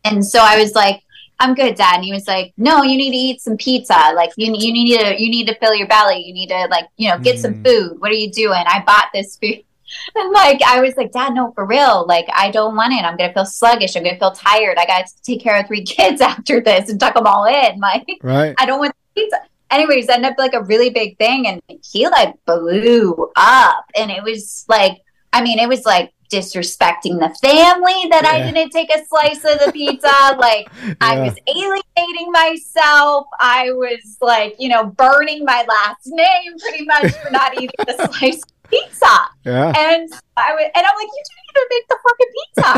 [0.04, 1.00] And so I was like,
[1.40, 1.96] I'm good, Dad.
[1.96, 4.12] And he was like, No, you need to eat some pizza.
[4.14, 6.22] Like you you need to you need to fill your belly.
[6.22, 7.40] You need to like, you know, get mm.
[7.40, 8.00] some food.
[8.00, 8.62] What are you doing?
[8.66, 9.64] I bought this food.
[10.16, 12.06] And like I was like, Dad, no, for real.
[12.06, 13.04] Like I don't want it.
[13.04, 13.96] I'm gonna feel sluggish.
[13.96, 14.78] I'm gonna feel tired.
[14.78, 17.80] I got to take care of three kids after this and tuck them all in.
[17.80, 18.54] Like, right.
[18.58, 19.36] I don't want pizza.
[19.70, 24.22] Anyways, ended up like a really big thing, and he like blew up, and it
[24.22, 28.30] was like, I mean, it was like disrespecting the family that yeah.
[28.30, 30.36] I didn't take a slice of the pizza.
[30.38, 30.94] like yeah.
[31.00, 33.26] I was alienating myself.
[33.40, 38.08] I was like, you know, burning my last name pretty much for not eating the
[38.12, 39.06] slice pizza.
[39.44, 39.72] Yeah.
[39.76, 42.68] And I would, and I'm like, you didn't even make the fucking pizza.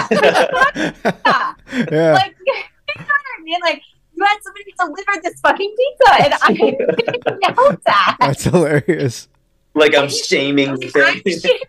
[1.92, 2.12] yeah.
[2.12, 2.52] Like, you
[2.98, 3.60] know what I mean?
[3.62, 3.82] Like,
[4.16, 8.16] you had somebody deliver this fucking pizza, and I didn't know that.
[8.20, 9.28] That's hilarious.
[9.74, 11.22] Like I'm shaming the family.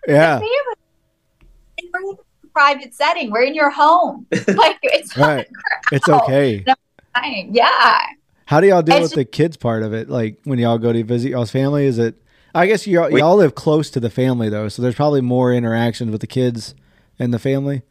[0.07, 0.35] Yeah.
[0.37, 0.43] And
[1.93, 3.31] we're in a private setting.
[3.31, 4.25] We're in your home.
[4.31, 5.45] Like it's right.
[5.91, 6.63] It's okay.
[7.49, 7.99] Yeah.
[8.45, 10.09] How do y'all deal it's with just, the kids part of it?
[10.09, 12.15] Like when y'all go to visit y'all's family, is it
[12.57, 16.11] I guess you y'all live close to the family though, so there's probably more interaction
[16.11, 16.73] with the kids
[17.19, 17.83] and the family.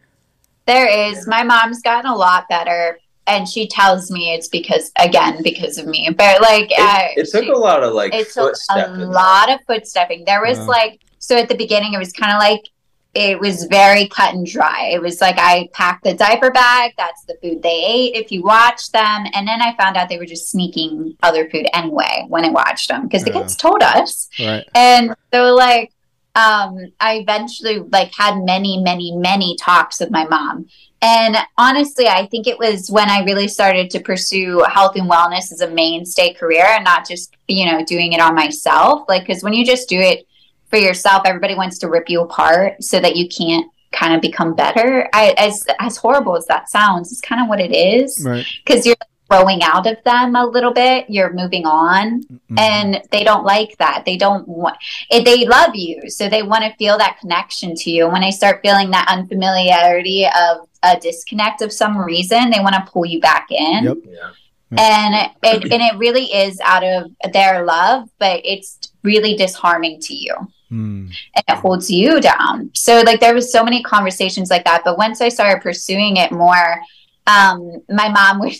[0.67, 1.27] There is.
[1.29, 2.99] My mom's gotten a lot better,
[3.29, 6.11] and she tells me it's because again because of me.
[6.17, 9.51] But like, it, uh, it took she, a lot of like it took a lot
[9.51, 10.27] of footstepping.
[10.27, 12.69] There was like so at the beginning, it was kind of like
[13.17, 14.91] it was very cut and dry.
[14.93, 18.43] It was like I packed the diaper bag, that's the food they ate if you
[18.43, 19.25] watch them.
[19.33, 22.89] And then I found out they were just sneaking other food anyway when I watched
[22.89, 24.29] them because the kids told us.
[24.39, 24.69] Right.
[24.75, 25.93] And so like
[26.35, 30.67] um I eventually like had many, many, many talks with my mom.
[31.01, 35.53] And honestly, I think it was when I really started to pursue health and wellness
[35.53, 39.09] as a mainstay career and not just, you know, doing it on myself.
[39.09, 40.27] Like, because when you just do it
[40.69, 44.55] for yourself everybody wants to rip you apart so that you can't kind of become
[44.55, 45.09] better.
[45.13, 48.17] I, as as horrible as that sounds it's kind of what it is.
[48.17, 48.85] Because right.
[48.85, 48.97] you're
[49.29, 51.07] growing out of them a little bit.
[51.09, 52.23] You're moving on.
[52.23, 52.59] Mm-hmm.
[52.59, 54.05] and they don't like that.
[54.07, 54.77] They don't want
[55.11, 56.09] they love you.
[56.09, 58.09] So they want to feel that connection to you.
[58.09, 62.91] When they start feeling that unfamiliarity of a disconnect of some reason they want to
[62.91, 63.85] pull you back in.
[63.85, 63.97] Yep.
[64.05, 64.31] yeah.
[64.79, 70.15] And it and it really is out of their love but it's really disharming to
[70.15, 70.35] you
[70.71, 71.11] mm.
[71.35, 72.71] and it holds you down.
[72.75, 76.33] So like there was so many conversations like that but once i started pursuing it
[76.33, 76.81] more
[77.27, 78.55] um my mom would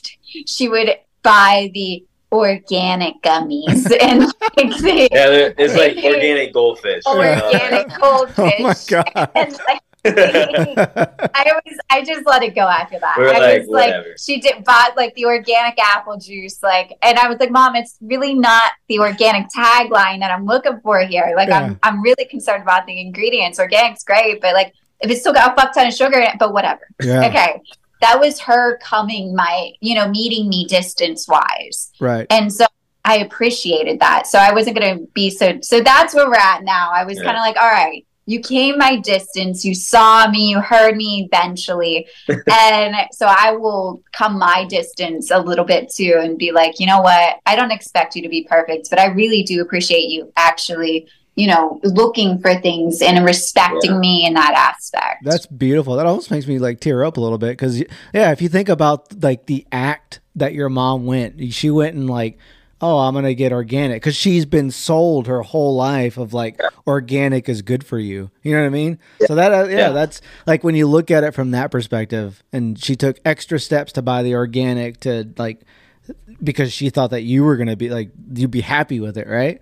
[0.47, 0.91] she would
[1.23, 8.63] buy the organic gummies and like the, yeah it's like organic goldfish organic goldfish oh
[8.63, 9.31] my god.
[9.35, 9.81] And like
[11.35, 13.17] I always, I just let it go after that.
[13.19, 17.19] We're I like, was like, she did bought like the organic apple juice, like, and
[17.19, 21.33] I was like, Mom, it's really not the organic tagline that I'm looking for here.
[21.37, 21.61] Like, yeah.
[21.61, 23.59] I'm, I'm really concerned about the ingredients.
[23.59, 26.39] Organic's great, but like, if it's still got a fuck ton of sugar in it,
[26.39, 26.89] but whatever.
[27.03, 27.27] Yeah.
[27.27, 27.61] Okay.
[28.01, 31.93] That was her coming my, you know, meeting me distance wise.
[32.01, 32.27] Right.
[32.31, 32.67] And so
[33.05, 34.27] I appreciated that.
[34.27, 36.91] So I wasn't going to be so, so that's where we're at now.
[36.93, 37.25] I was yeah.
[37.25, 41.29] kind of like, all right, you came my distance, you saw me, you heard me
[41.33, 42.09] eventually.
[42.29, 46.87] and so I will come my distance a little bit too and be like, you
[46.87, 47.39] know what?
[47.47, 51.47] I don't expect you to be perfect, but I really do appreciate you actually, you
[51.47, 53.99] know, looking for things and respecting yeah.
[53.99, 55.23] me in that aspect.
[55.23, 55.95] That's beautiful.
[55.95, 57.79] That almost makes me like tear up a little bit because,
[58.13, 62.11] yeah, if you think about like the act that your mom went, she went and
[62.11, 62.39] like,
[62.81, 66.69] oh, I'm gonna get organic because she's been sold her whole life of like yeah.
[66.87, 68.31] organic is good for you.
[68.43, 68.99] You know what I mean?
[69.21, 69.27] Yeah.
[69.27, 72.43] So that uh, yeah, yeah, that's like when you look at it from that perspective.
[72.53, 75.63] And she took extra steps to buy the organic to like
[76.43, 79.61] because she thought that you were gonna be like you'd be happy with it, right?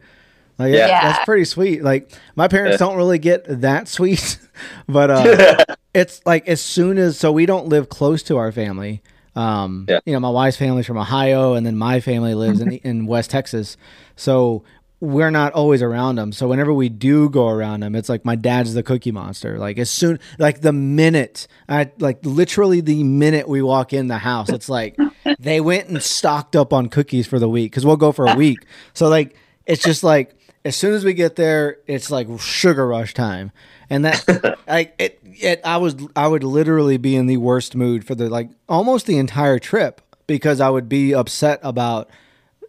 [0.58, 1.12] Like, yeah.
[1.12, 1.82] that's pretty sweet.
[1.82, 4.38] Like my parents don't really get that sweet,
[4.88, 9.02] but uh, it's like as soon as so we don't live close to our family.
[9.36, 10.00] Um, yeah.
[10.04, 13.30] You know, my wife's family's from Ohio, and then my family lives in in West
[13.30, 13.76] Texas.
[14.16, 14.64] So
[15.00, 16.32] we're not always around them.
[16.32, 19.58] So whenever we do go around them, it's like my dad's the cookie monster.
[19.58, 24.18] Like as soon, like the minute, I like literally the minute we walk in the
[24.18, 24.96] house, it's like
[25.38, 28.34] they went and stocked up on cookies for the week because we'll go for a
[28.34, 28.64] week.
[28.94, 33.12] So like it's just like as soon as we get there, it's like sugar rush
[33.14, 33.52] time,
[33.90, 35.60] and that like it, it.
[35.64, 39.18] I was I would literally be in the worst mood for the like almost the
[39.18, 42.08] entire trip because I would be upset about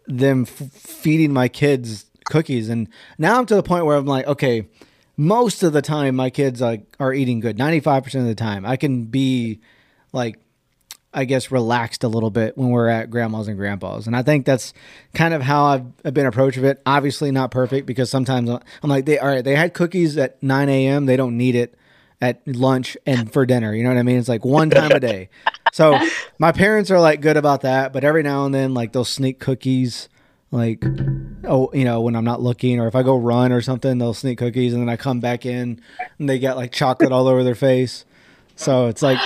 [0.06, 2.88] them f- feeding my kids cookies, and
[3.18, 4.68] now I'm to the point where I'm like, okay,
[5.16, 8.34] most of the time my kids like are eating good, ninety five percent of the
[8.34, 8.66] time.
[8.66, 9.60] I can be
[10.12, 10.38] like
[11.16, 14.06] I guess, relaxed a little bit when we're at grandma's and grandpa's.
[14.06, 14.74] And I think that's
[15.14, 16.82] kind of how I've, I've been approaching it.
[16.84, 20.68] Obviously, not perfect because sometimes I'm like, they all right, they had cookies at 9
[20.68, 21.74] a.m., they don't need it
[22.20, 23.74] at lunch and for dinner.
[23.74, 24.18] You know what I mean?
[24.18, 25.30] It's like one time a day.
[25.72, 25.98] So
[26.38, 29.40] my parents are like good about that, but every now and then, like they'll sneak
[29.40, 30.10] cookies.
[30.50, 30.84] Like,
[31.44, 34.14] oh, you know, when I'm not looking, or if I go run or something, they'll
[34.14, 35.80] sneak cookies, and then I come back in,
[36.18, 38.04] and they get like chocolate all over their face.
[38.54, 39.18] So it's like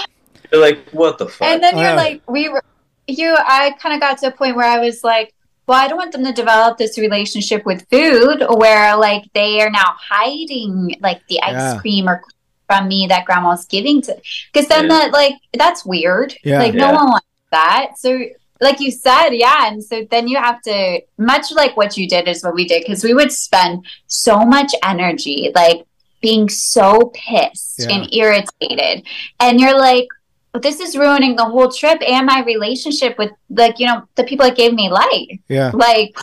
[0.53, 1.49] you're like, what the fuck?
[1.49, 2.63] And then you're like, we were,
[3.07, 5.35] you, I kind of got to a point where I was like,
[5.67, 9.71] well, I don't want them to develop this relationship with food where like they are
[9.71, 11.79] now hiding like the ice Yeah.
[11.81, 12.23] cream or
[12.69, 14.21] from me that grandma's giving to,
[14.53, 14.89] because then Yeah.
[14.89, 16.37] that like, that's weird.
[16.43, 16.59] Yeah.
[16.59, 17.93] Like no one wants that.
[17.99, 18.21] So
[18.61, 19.69] like you said, yeah.
[19.69, 22.83] And so then you have to, much like what you did is what we did,
[22.83, 25.85] because we would spend so much energy, like
[26.21, 27.97] being so pissed Yeah.
[27.97, 29.07] and irritated.
[29.39, 30.09] And you're like,
[30.53, 34.25] but this is ruining the whole trip and my relationship with like, you know, the
[34.25, 36.17] people that gave me light yeah, Like,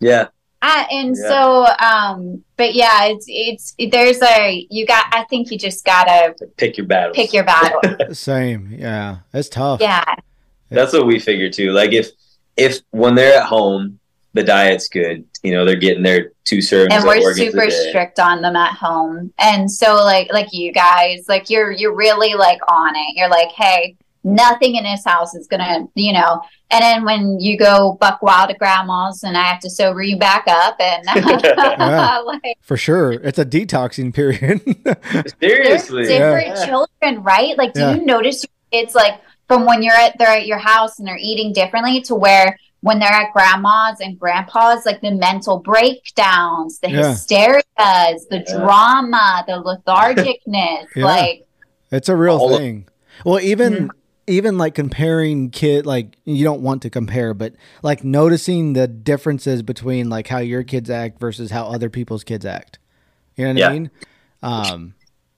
[0.00, 0.26] yeah,
[0.60, 1.28] I, and Yeah.
[1.28, 6.34] so, um, but yeah, it's, it's, there's a, you got, I think you just gotta
[6.56, 7.16] pick your battles.
[7.16, 7.80] pick your battle.
[8.14, 8.68] same.
[8.72, 9.80] Yeah, it's tough.
[9.80, 10.04] yeah.
[10.70, 11.72] That's what we figure too.
[11.72, 12.08] Like if
[12.56, 13.98] if when they're at home,
[14.34, 15.24] the diet's good.
[15.42, 17.88] You know, they're getting their two servings and we're organs a super day.
[17.90, 22.34] strict on them at home and so like like you guys like you're you're really
[22.34, 26.82] like on it you're like hey nothing in this house is gonna you know and
[26.82, 30.44] then when you go buck wild at grandma's and i have to sober you back
[30.48, 31.04] up and
[31.44, 32.18] Yeah.
[32.24, 33.12] like for sure.
[33.12, 34.60] It's a detoxing period.
[34.84, 36.04] there's Seriously.
[36.04, 36.66] different Yeah.
[36.66, 37.94] children right like do Yeah.
[37.96, 41.52] you notice it's like from when you're at they're at your house and they're eating
[41.52, 47.12] differently to where when they're at grandma's and grandpa's like the mental breakdowns the Yeah.
[47.12, 48.58] hysterias the Yeah.
[48.58, 49.52] drama the
[49.86, 51.04] lethargicness Yeah.
[51.04, 51.46] like
[51.90, 52.86] It's a real All of- thing.
[53.24, 53.90] Well, even
[54.26, 59.62] even like comparing kid like you don't want to compare, but like noticing the differences
[59.62, 62.78] between like how your kids act versus how other people's kids act.
[63.36, 63.90] You know what I mean?
[64.42, 64.94] Um,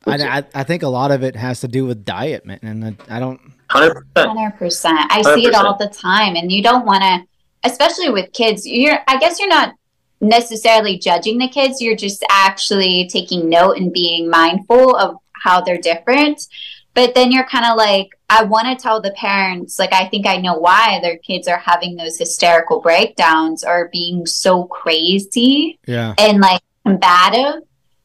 [0.07, 2.85] I, I I think a lot of it has to do with diet, man, and
[3.09, 3.41] I, I don't.
[3.71, 4.29] Hundred percent.
[4.39, 5.13] Hundred percent.
[5.13, 7.25] I see it all the time, and you don't want to,
[7.65, 8.67] especially with kids.
[8.67, 9.75] You're, I guess, you're not
[10.21, 11.81] necessarily judging the kids.
[11.81, 16.47] You're just actually taking note and being mindful of how they're different.
[16.95, 20.27] But then you're kind of like, I want to tell the parents, like, I think
[20.27, 26.15] I know why their kids are having those hysterical breakdowns or being so crazy Yeah,
[26.19, 27.63] and like combative.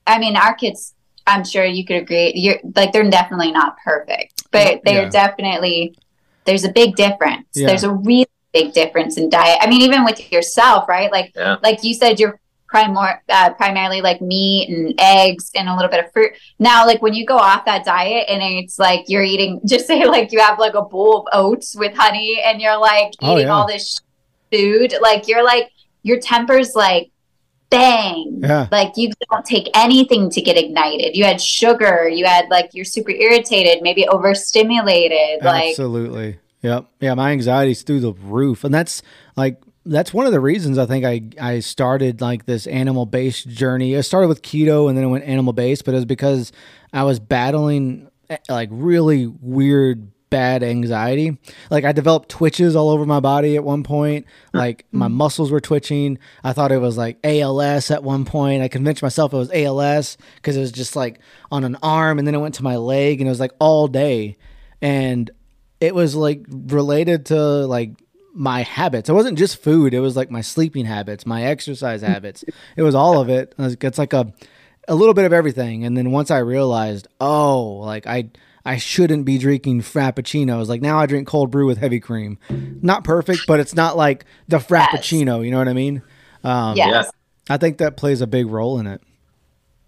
[0.08, 0.96] I mean, our kids,
[1.28, 5.10] I'm sure you could agree, you're like they're definitely not perfect, but they're Yeah.
[5.10, 5.96] definitely
[6.46, 7.46] there's a big difference.
[7.54, 7.68] Yeah.
[7.68, 9.58] There's a really big difference in diet.
[9.62, 11.12] I mean, even with yourself, right?
[11.12, 11.58] Like Yeah.
[11.62, 12.40] like you said, you're
[12.74, 16.32] primor- uh, primarily like meat and eggs and a little bit of fruit.
[16.60, 20.06] Now, like when you go off that diet and it's like you're eating, just say
[20.06, 23.48] like you have like a bowl of oats with honey and you're like Oh, eating
[23.48, 23.54] yeah.
[23.54, 24.00] all this
[24.52, 25.70] food, like you're like
[26.04, 27.12] your temper's like
[27.70, 28.40] bang.
[28.42, 31.16] yeah, Like you don't take anything to get ignited.
[31.16, 32.08] You had sugar.
[32.10, 35.44] You had like you're super irritated, maybe overstimulated.
[35.44, 36.40] Like absolutely.
[36.62, 36.86] Yep.
[37.00, 39.02] Yeah, my anxiety's through the roof, and that's
[39.36, 43.48] like that's one of the reasons I think I I started like this animal based
[43.48, 43.98] journey.
[43.98, 46.52] I started with keto and then I went animal based, but it was because
[46.94, 51.38] I was battling eh, like really weird bad anxiety.
[51.70, 54.26] Like I developed twitches all over my body at one point.
[54.54, 56.20] Like my muscles were twitching.
[56.44, 58.62] I thought it was like ALS at one point.
[58.62, 61.20] I convinced myself it was ALS because it was just like
[61.52, 63.88] on an arm and then it went to my leg and it was like all
[63.88, 64.38] day.
[64.82, 65.32] And
[65.80, 67.92] it was like related to like
[68.34, 69.10] my habits.
[69.10, 69.94] It wasn't just food.
[69.94, 72.44] It was like my sleeping habits, my exercise habits.
[72.76, 73.54] It was all of it.
[73.58, 74.32] It's like a
[74.88, 75.86] a little bit of everything.
[75.86, 78.32] And then once I realized, oh, like I
[78.66, 80.68] I shouldn't be drinking frappuccinos.
[80.68, 82.38] Like now I drink cold brew with heavy cream.
[82.50, 85.44] Not perfect, but it's not like the frappuccino.
[85.44, 86.02] You know what I mean?
[86.44, 87.10] Um, yes.
[87.50, 89.02] I think that plays a big role in it.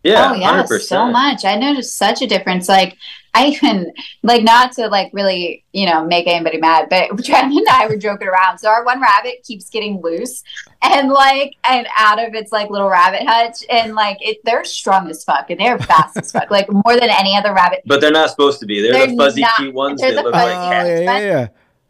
[0.04, 0.82] Yeah, oh yeah, 100%.
[0.82, 1.46] so much.
[1.46, 2.68] I noticed such a difference.
[2.68, 2.98] Like
[3.34, 3.94] I even
[4.24, 7.96] like not to like really, you know, make anybody mad, but Trent and I were
[7.96, 8.58] joking around.
[8.58, 10.44] So our one rabbit keeps getting loose
[10.82, 15.10] and like and out of its like little rabbit hutch and like it they're strong
[15.10, 16.52] as fuck and they're fast as fuck.
[16.52, 17.84] Like more than any other rabbit.
[17.86, 18.82] But they're not supposed to be.
[18.82, 19.56] They're, They're the fuzzy not.
[19.56, 20.90] cute ones They're that the look like cats.
[20.90, 21.48] yeah, yeah, yeah.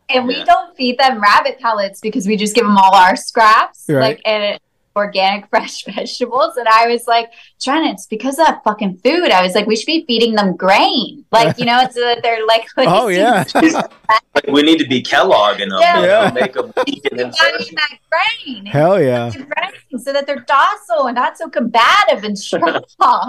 [0.10, 3.86] And we don't feed them rabbit pellets because we just give them all our scraps.
[3.88, 4.02] Right.
[4.02, 4.62] Like and it,
[4.96, 6.58] organic fresh vegetables.
[6.58, 7.32] And I was like,
[7.62, 9.32] Trent, it's because of that fucking food.
[9.32, 11.26] I was like, we should be feeding them grain.
[11.32, 13.44] Like, you know, so that they're like, oh yeah.
[14.34, 15.96] Like, we need to be Kellogg and them, Yeah.
[16.00, 16.32] you know, Yeah.
[16.32, 18.66] make them weak and then that grain.
[18.66, 19.30] Hell yeah.
[19.32, 22.82] Grain so that they're docile and not so combative and strong.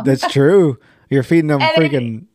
[0.04, 0.78] That's true.
[1.10, 2.26] You're feeding them And it- freaking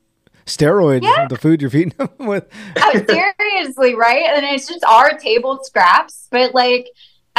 [0.46, 1.04] steroids.
[1.04, 1.28] Yeah.
[1.30, 2.46] The food you're feeding them with.
[2.78, 4.26] oh, seriously, right?
[4.36, 6.90] And it's just our table scraps, but like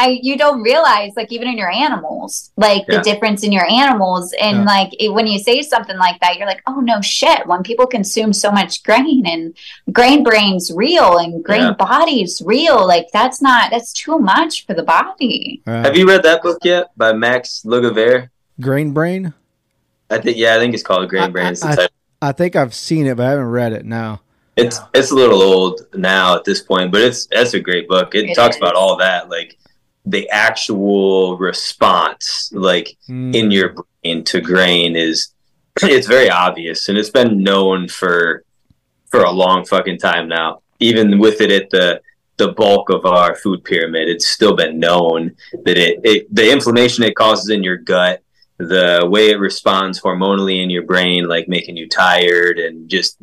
[0.00, 2.98] I you don't realize like even in your animals, like Yeah.
[2.98, 4.64] the difference in your animals and Yeah.
[4.74, 7.86] like it, when you say something like that, you're like, "Oh no shit, when people
[7.86, 9.54] consume so much grain and
[9.92, 11.72] grain brain's real and grain Yeah.
[11.72, 16.22] body's real, like that's not that's too much for the body." Uh, Have you read
[16.22, 18.28] that book yet by Max Lugavere?
[18.60, 19.34] grain brain?
[20.10, 21.48] I think yeah, I think it's called Grain I- Brain.
[21.48, 21.82] It's, the
[22.22, 23.84] I- I think I've seen it, but I haven't read it.
[23.84, 24.20] No.
[24.56, 28.14] it's it's a little old now at this point, but it's that's a great book.
[28.14, 28.62] It, It talks is.
[28.62, 29.56] about all that, like
[30.10, 33.34] the actual response, like Mm.
[33.34, 35.28] in your brain to grain is
[35.82, 38.42] it's very obvious and it's been known for
[39.10, 42.00] for a long fucking time now even with it at the
[42.36, 45.34] the bulk of our food pyramid it's still been known
[45.64, 48.22] that it, it the inflammation it causes in your gut
[48.58, 53.16] the way it responds hormonally in your brain like making you tired and just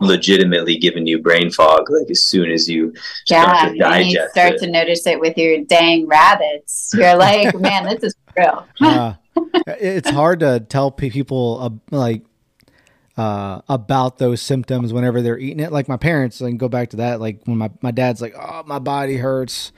[0.00, 2.92] legitimately giving you brain fog like as soon as you
[3.28, 4.58] Yeah, start to and you digest start it.
[4.58, 6.94] to notice it with your dang rabbits.
[6.96, 9.14] You're like, "Man, this is real." Uh,
[9.66, 12.24] it's hard to tell people uh, like
[13.16, 15.72] uh, about those symptoms whenever they're eating it.
[15.72, 17.20] Like my parents, I can go back to that.
[17.20, 19.72] Like when my, my dad's like, "Oh, my body hurts,"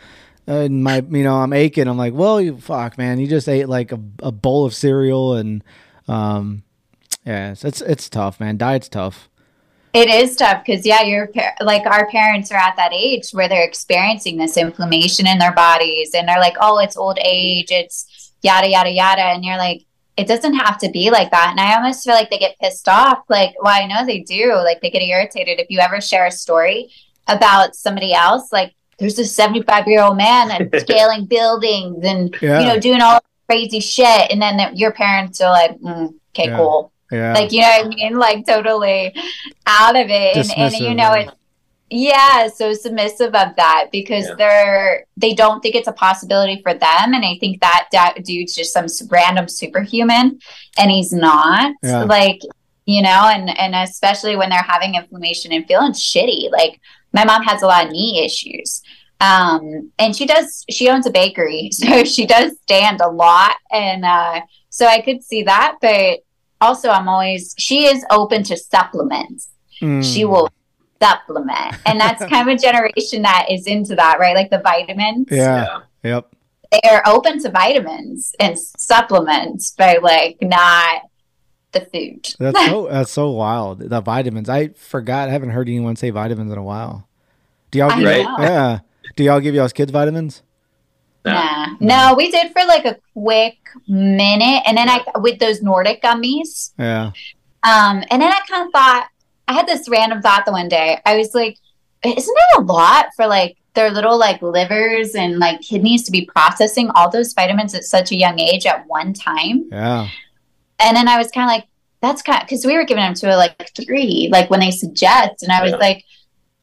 [0.47, 1.89] and my you know I'm aching.
[1.89, 5.35] I'm like, "Well, you fuck, man, you just ate like a, a bowl of cereal
[5.35, 5.63] and
[6.09, 6.65] um,
[7.25, 8.57] yeah, it's, it's it's tough, man.
[8.57, 9.29] Diet's tough.
[9.93, 13.49] It is tough because yeah, your par- like our parents are at that age where
[13.49, 18.33] they're experiencing this inflammation in their bodies, and they're like, "Oh, it's old age, it's
[18.43, 19.83] yada yada yada," and you're like,
[20.17, 22.89] "It doesn't have to be like that." And I almost feel like they get pissed
[22.89, 23.19] off.
[23.29, 24.55] Like, well, I know they do.
[24.55, 26.91] Like, they get irritated if you ever share a story
[27.27, 28.53] about somebody else.
[28.53, 32.61] Like, there's this 75 year old man that's scaling buildings and Yeah.
[32.61, 36.49] you know doing all crazy shit, and then the, your parents are like, mm, "Okay,
[36.51, 36.57] Yeah.
[36.57, 39.13] cool." Yeah, like you know what I mean, like totally
[39.67, 41.23] out of it, and, and you know yeah.
[41.23, 41.31] it.
[41.93, 44.35] Yeah, so submissive of that because Yeah.
[44.39, 48.55] they're they don't think it's a possibility for them, and I think that that dude's
[48.55, 50.39] just some random superhuman,
[50.79, 51.75] and he's not.
[51.83, 52.05] Yeah.
[52.05, 52.43] Like
[52.87, 56.53] you know, and and especially when they're having inflammation and feeling shitty.
[56.53, 56.81] Like
[57.13, 58.83] my mom has a lot of knee issues.
[59.21, 63.57] Um, and she does, she owns a bakery, so she does stand a lot.
[63.71, 64.41] And, uh,
[64.71, 66.21] so I could see that, but
[66.61, 69.49] also I'm always, she is open to supplements.
[69.83, 70.05] Mm.
[70.05, 70.49] She will
[71.03, 71.77] supplement.
[71.87, 74.35] And that's kind of a generation that is into that, right?
[74.35, 75.29] Like the vitamins.
[75.31, 75.81] Yeah.
[76.05, 76.35] Yep.
[76.71, 81.03] They are open to vitamins and supplements, but like not
[81.73, 82.35] the food.
[82.39, 83.81] That's so that's so wild.
[83.81, 84.49] The vitamins.
[84.49, 85.29] I forgot.
[85.29, 87.09] I haven't heard anyone say vitamins in a while.
[87.71, 88.25] Do y'all give Right.
[88.25, 88.37] know.
[88.41, 88.79] yeah?
[89.17, 90.43] Do y'all give y'all's kids vitamins?
[91.25, 91.67] Nah.
[91.81, 94.63] No, we did for like a quick minute.
[94.67, 97.13] And then I, with those Nordic gummies, Yeah.
[97.63, 99.09] Um, and then I kind of thought,
[99.47, 100.99] I had this random thought the one day.
[101.05, 101.59] I was like,
[102.05, 106.25] isn't it a lot for like their little like livers and like kidneys to be
[106.25, 109.69] processing all those vitamins at such a young age at one time?
[109.71, 110.09] Yeah.
[110.81, 111.67] And then I was kind of like,
[112.03, 114.71] that's kind of because we were giving them to a like three, like when they
[114.71, 115.43] suggest.
[115.43, 115.77] And I was Yeah.
[115.79, 116.05] like,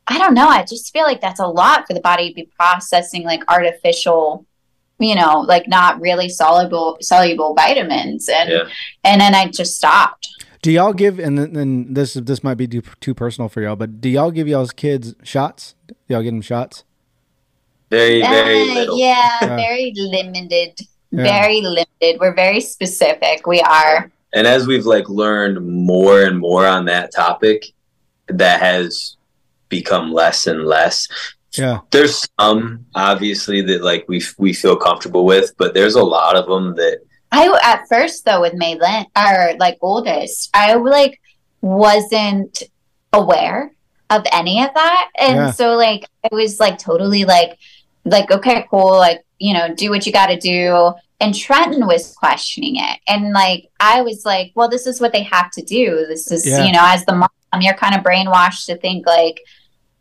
[0.07, 0.47] I don't know.
[0.47, 4.45] I just feel like that's a lot for the body to be processing like artificial,
[4.99, 8.28] you know, like not really soluble soluble vitamins.
[8.30, 8.63] And Yeah.
[9.03, 10.28] and then I just stopped.
[10.63, 13.76] Do y'all give and then, then this this might be too, too personal for y'all,
[13.76, 15.76] but do y'all give y'all's kids shots?
[15.88, 16.84] Do y'all give them shots?
[17.91, 18.97] Very, very Uh, little.
[18.99, 19.55] yeah, Yeah.
[19.55, 20.80] very limited.
[21.18, 21.24] Yeah.
[21.24, 22.20] Very limited.
[22.20, 23.47] We're very specific.
[23.47, 24.11] We are.
[24.34, 27.65] And as we've like learned more and more on that topic,
[28.28, 29.18] that has
[29.70, 31.07] become less and less.
[31.57, 31.80] Yeah.
[31.91, 36.45] There's some obviously that like we we feel comfortable with, but there's a lot of
[36.45, 36.99] them that
[37.32, 41.20] I at first though with Maylin or like oldest, I like
[41.61, 42.63] wasn't
[43.11, 43.72] aware
[44.09, 45.51] of any of that, and Yeah.
[45.51, 47.57] so like it was like totally like
[48.05, 50.93] like okay, cool, like you know, do what you got to do.
[51.19, 55.23] And Trenton was questioning it, and like I was like, well, this is what they
[55.23, 56.05] have to do.
[56.07, 56.63] This is Yeah.
[56.65, 57.29] you know, as the mom,
[57.59, 59.39] you're kind of brainwashed to think like.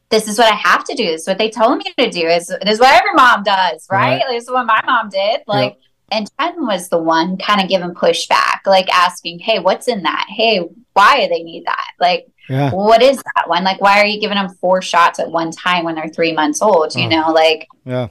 [0.08, 1.04] This is what I have to do.
[1.04, 2.28] This is what they told me to do.
[2.28, 4.22] Is this is what every mom does, right?
[4.22, 4.22] Right.
[4.30, 5.40] This is what my mom did.
[5.48, 5.78] Like,
[6.12, 10.26] and Trenton was the one kind of giving pushback, like asking, "Hey, what's in that?
[10.28, 10.60] Hey,
[10.92, 11.86] why do they need that?
[11.98, 12.70] Like, Yeah.
[12.70, 13.64] what is that one?
[13.64, 16.62] Like, why are you giving them four shots at one time when they're three months
[16.62, 16.94] old?
[16.94, 17.08] You Oh.
[17.08, 18.06] know, like, Yeah.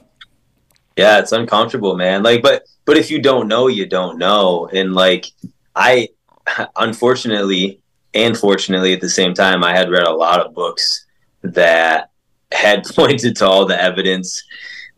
[0.96, 2.22] Yeah, it's uncomfortable, man.
[2.22, 4.68] Like, but but if you don't know, you don't know.
[4.72, 5.26] And like,
[5.74, 6.08] I
[6.76, 7.80] unfortunately
[8.14, 11.04] and fortunately at the same time, I had read a lot of books
[11.42, 12.10] that
[12.52, 14.42] had pointed to all the evidence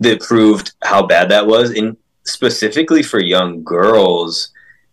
[0.01, 4.51] that proved how bad that was, and specifically for young girls,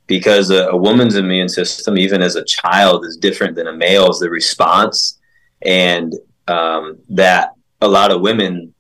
[0.08, 4.20] because a, a woman's immune system, even as a child, is different than a male's.
[4.20, 5.20] The response,
[5.62, 6.14] and
[6.48, 8.74] um, that a lot of women,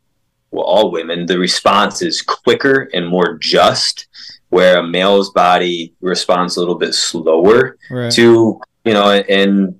[0.55, 4.07] well, all women, the response is quicker and more just,
[4.49, 8.11] where a male's body responds a little bit slower Right.
[8.13, 9.79] to you know, and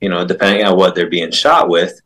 [0.00, 2.00] you know, depending on what they're being shot with,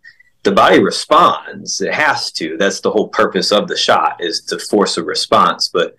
[0.45, 1.81] the body responds.
[1.81, 2.57] It has to.
[2.59, 5.69] That's the whole purpose of the shot is to force a response.
[5.69, 5.97] But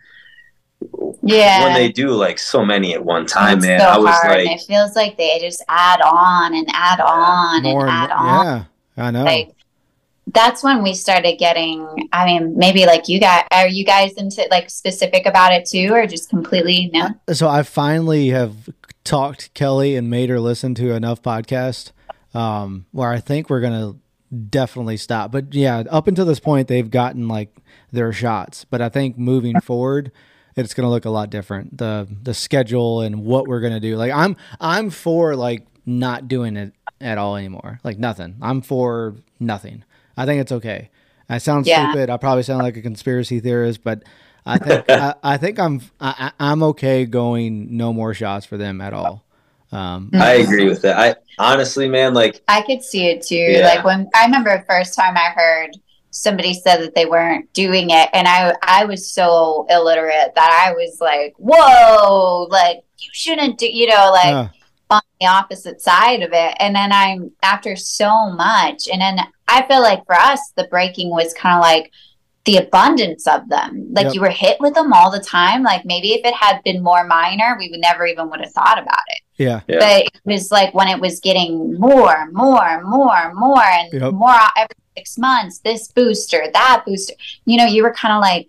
[1.22, 1.64] Yeah.
[1.64, 4.38] when they do like so many at one time, It's man, so I was hard,
[4.38, 8.12] and like, it feels like they just add on and add on More and and
[8.12, 8.46] add on.
[8.46, 8.64] yeah,
[9.06, 9.24] I know.
[9.26, 9.50] Like
[10.34, 12.10] that's when we started getting.
[12.12, 15.94] I mean, maybe like you guys are you guys into like specific about it too,
[15.94, 17.10] or just completely no?
[17.34, 18.70] so I finally have
[19.04, 21.92] talked Kelly and made her listen to enough podcast
[22.34, 23.96] um, where I think we're gonna
[24.50, 25.32] definitely stop.
[25.32, 27.56] But yeah, up until this point, they've gotten like
[27.92, 28.66] their shots.
[28.66, 30.12] But I think moving forward,
[30.56, 31.78] it's gonna look a lot different.
[31.78, 33.98] The the schedule and what we're gonna do.
[33.98, 37.80] Like I'm I'm for like not doing it at all anymore.
[37.84, 38.36] Like nothing.
[38.42, 39.84] I'm for nothing.
[40.20, 40.90] I think it's okay.
[41.30, 41.92] I sound Yeah.
[41.92, 42.10] stupid.
[42.10, 44.04] I probably sound like a conspiracy theorist, but
[44.46, 48.58] I think I, I think I'm I, I- I'm okay going no more shots for
[48.58, 49.24] them at all.
[49.72, 50.98] Um, I agree with that.
[50.98, 53.36] I honestly, man, like, I could see it too.
[53.36, 53.68] Yeah.
[53.68, 55.70] Like when I remember the first time I heard
[56.10, 60.74] somebody said that they weren't doing it, and I I was so illiterate that I
[60.74, 63.68] was like, "Whoa!" Like you shouldn't do.
[63.68, 64.48] You know, like uh,
[64.90, 66.56] on the opposite side of it.
[66.60, 71.10] And then I'm after so much, and then I feel like for us, the breaking
[71.10, 71.92] was kind of like
[72.46, 73.88] the abundance of them.
[73.92, 74.14] Like Yep.
[74.16, 75.62] you were hit with them all the time.
[75.64, 78.80] Like maybe if it had been more minor, we would never even would have thought
[78.82, 79.20] about it.
[79.44, 79.80] yeah, Yeah.
[79.80, 84.14] But it was like when it was getting more, more, more, more, and Yep.
[84.14, 87.14] more every six months, this booster, that booster,
[87.46, 88.48] you know, you were kind of like,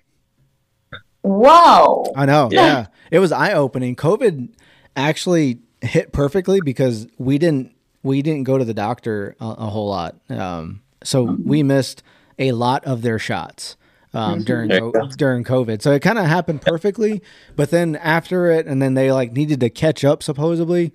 [1.22, 2.04] whoa.
[2.16, 2.48] I know.
[2.50, 2.64] Yeah.
[2.66, 2.86] Yeah.
[3.10, 3.96] It was eye opening.
[3.96, 4.50] COVID
[4.96, 9.88] actually hit perfectly because we didn't we didn't go to the doctor a, a whole
[9.88, 10.16] lot.
[10.30, 12.02] Um, so we missed
[12.38, 13.76] a lot of their shots
[14.14, 15.82] um, during There you co- during COVID.
[15.82, 17.22] So it kind of happened perfectly.
[17.56, 20.92] But then after it, and then they like needed to catch up supposedly.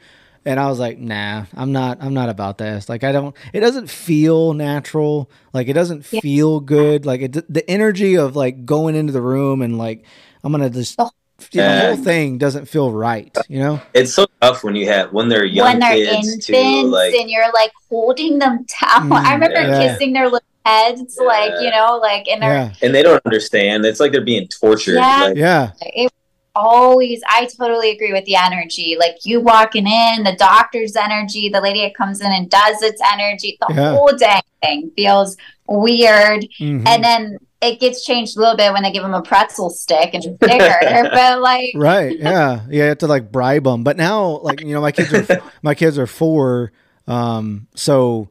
[0.48, 1.98] And I was like, nah, I'm not.
[2.02, 2.88] I'm not about this.
[2.88, 3.36] Like, I don't.
[3.52, 5.32] It doesn't feel natural.
[5.54, 6.20] Like, it doesn't Yeah.
[6.20, 7.04] feel good.
[7.04, 10.06] Like, it, the energy of like going into the room and like,
[10.44, 11.00] I'm gonna just.
[11.38, 13.36] The- you know, the whole thing doesn't feel right.
[13.50, 13.82] You know.
[13.94, 16.84] it's so tough when you have when they're young when they're kids infants too.
[16.88, 19.10] Like, and you're like holding them down.
[19.10, 19.88] Mm, I remember yeah.
[19.94, 22.74] kissing their little heads, like, you know, like, and they're Yeah.
[22.82, 23.86] and they don't understand.
[23.86, 24.96] It's like they're being tortured.
[24.96, 25.24] Yeah.
[25.26, 25.72] Like, Yeah.
[25.82, 26.12] it
[26.58, 31.60] always i totally agree with the energy like you walking in the doctor's energy the
[31.60, 33.92] lady that comes in and does its energy the Yeah.
[33.94, 35.36] whole dang thing feels
[35.68, 36.88] weird Mhm.
[36.88, 40.14] and then it gets changed a little bit when they give them a pretzel stick
[40.14, 40.76] and it's bigger
[41.12, 42.18] but like right.
[42.18, 42.32] Yeah.
[42.32, 42.62] Yeah.
[42.70, 43.84] You have to like bribe them.
[43.84, 46.72] But now, like you know, my kids are my kids are four.
[47.08, 47.68] Um.
[47.76, 48.30] So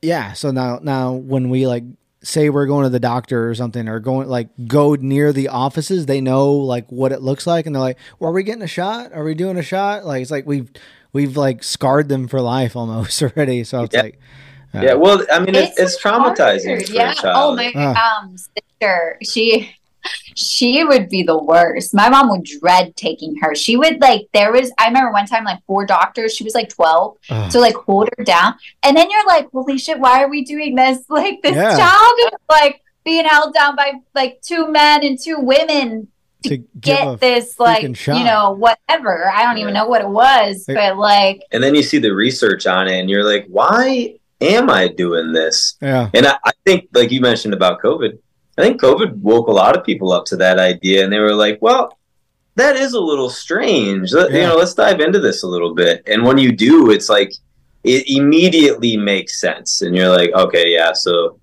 [0.00, 0.32] yeah.
[0.32, 1.84] So now now when we like
[2.24, 6.06] say we're going to the doctor or something or going like go near the offices,
[6.06, 8.66] they know like what it looks like, and they're like, "Well, are we getting a
[8.68, 9.12] shot?
[9.12, 10.70] Are we doing a shot?" Like it's like we've
[11.12, 13.64] we've like scarred them for life almost already.
[13.64, 14.02] So it's Yeah.
[14.02, 14.20] like.
[14.74, 14.94] Yeah.
[14.94, 17.52] Well, I mean, it's, it's, traumatizing for yeah a child.
[17.52, 18.20] oh my Ah.
[18.22, 19.70] um sister she
[20.34, 24.50] she would be the worst my mom would dread taking her she would like there
[24.50, 27.50] was i remember one time like four doctors she was like 12 Ugh.
[27.52, 28.54] to like hold her down.
[28.82, 30.98] And then you're like, holy shit, why are we doing this?
[31.08, 31.76] Like this Yeah.
[31.76, 36.08] child is like being held down by like two men and two women
[36.44, 38.18] to give get this like shot.
[38.18, 39.30] you know whatever.
[39.30, 42.10] I don't even know what it was, Like- but like and then you see the
[42.10, 45.76] research on it, and you're like, why am I doing this?
[45.80, 46.10] yeah.
[46.14, 48.18] And I, I think, like you mentioned about COVID,
[48.58, 51.34] I think COVID woke a lot of people up to that idea, and they were
[51.34, 51.96] like, well.
[52.56, 54.12] That is a little strange.
[54.12, 56.02] Let, You know, let's dive into this a little bit.
[56.06, 57.32] And when you do, it's like
[57.82, 60.92] it immediately makes sense, and you're like, okay, yeah.
[60.92, 61.40] So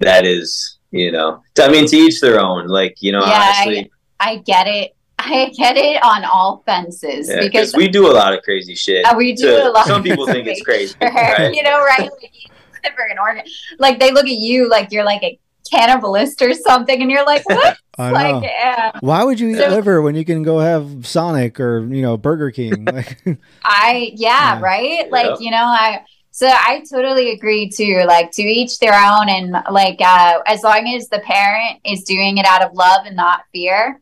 [0.00, 2.66] that is, you know, I mean, to each their own.
[2.66, 4.96] Like, you know, Yeah, I- honestly, I get it.
[5.22, 8.74] I get it on all fences yeah, because because we do a lot of crazy
[8.74, 9.04] shit.
[9.04, 9.86] uh, we do to- a lot.
[9.86, 11.10] some of people think it's crazy, Sure.
[11.12, 11.54] right?
[11.54, 12.10] You know, right?
[12.10, 13.44] Like, you organ.
[13.78, 15.38] Like they look at you like you're like a
[15.72, 17.76] cannibalist or something, and you're like, what?
[17.98, 18.14] I know.
[18.38, 18.92] like, yeah.
[19.00, 22.16] Why would you eat So- liver when you can go have Sonic or you know
[22.16, 22.84] Burger King?
[22.92, 23.22] Like,
[23.64, 24.60] I yeah, Yeah.
[24.60, 25.10] right?
[25.10, 25.36] Like, Yeah.
[25.40, 28.04] you know, I So I totally agree too.
[28.06, 32.38] Like to each their own, and like uh, as long as the parent is doing
[32.38, 34.00] it out of love and not fear,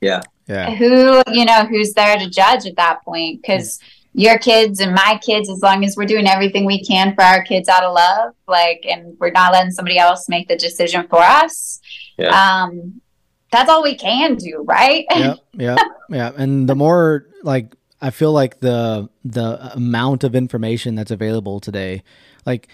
[0.00, 0.22] Yeah.
[0.48, 0.74] Yeah.
[0.74, 3.42] who you know who's there to judge at that point?
[3.42, 3.78] Because
[4.14, 7.42] your kids and my kids, as long as we're doing everything we can for our
[7.44, 11.20] kids out of love, like, and we're not letting somebody else make the decision for
[11.20, 11.80] us.
[12.16, 12.30] Yeah.
[12.30, 13.00] Um,
[13.52, 15.04] that's all we can do, right?
[15.14, 15.76] yeah yeah
[16.10, 16.32] yeah.
[16.36, 22.02] And the more like I feel like the the amount of information that's available today,
[22.44, 22.68] like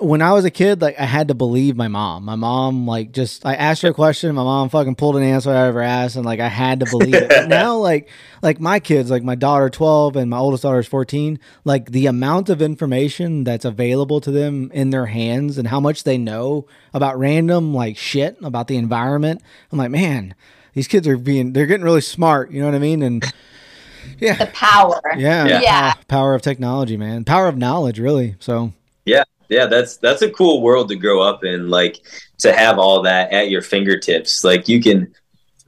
[0.00, 2.24] when I was a kid, like I had to believe my mom.
[2.24, 5.50] My mom, like, just I asked her a question, my mom fucking pulled an answer
[5.50, 7.28] out of her ass, and like I had to believe it.
[7.28, 8.08] But now, like,
[8.40, 12.06] like my kids, like my daughter twelve and my oldest daughter is fourteen, like the
[12.06, 16.66] amount of information that's available to them in their hands and how much they know
[16.94, 19.42] about random like shit about the environment.
[19.72, 20.34] I'm like, man,
[20.74, 22.52] these kids are being they're getting really smart.
[22.52, 23.02] You know what I mean?
[23.02, 23.24] And
[24.20, 25.00] yeah, the power.
[25.16, 25.60] yeah, Yeah.
[25.60, 25.92] Yeah.
[25.94, 28.36] pow- power of technology, man, power of knowledge, really.
[28.38, 28.72] So
[29.48, 31.98] yeah that's that's a cool world to grow up in like
[32.38, 34.44] to have all that at your fingertips.
[34.44, 35.12] Like you can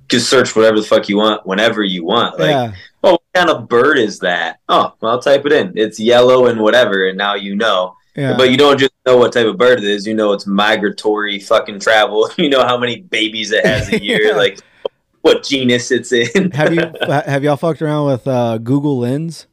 [0.08, 2.38] just search whatever the fuck you want whenever you want.
[2.38, 2.72] Like yeah,
[3.04, 4.60] oh what kind of bird is that?
[4.68, 5.72] Oh well, i'll type it in.
[5.76, 7.96] It's yellow and whatever and now you know.
[8.16, 8.36] Yeah.
[8.36, 10.06] but you don't just know what type of bird it is.
[10.06, 12.28] You know it's migratory fucking travel.
[12.38, 14.36] You know how many babies it has a year Yeah.
[14.36, 14.58] like
[15.22, 16.50] what genus it's in.
[16.52, 19.46] Have you have y'all fucked around with uh, Google Lens?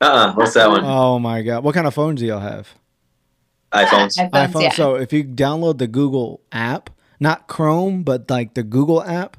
[0.00, 0.82] uh-uh what's that one?
[0.84, 2.68] Oh my god, what kind of phones do y'all have?
[3.72, 4.62] Iphones iPhones, iPhone.
[4.62, 4.72] yeah.
[4.72, 6.90] So if you download the Google app,
[7.20, 9.36] not Chrome, but like the Google app,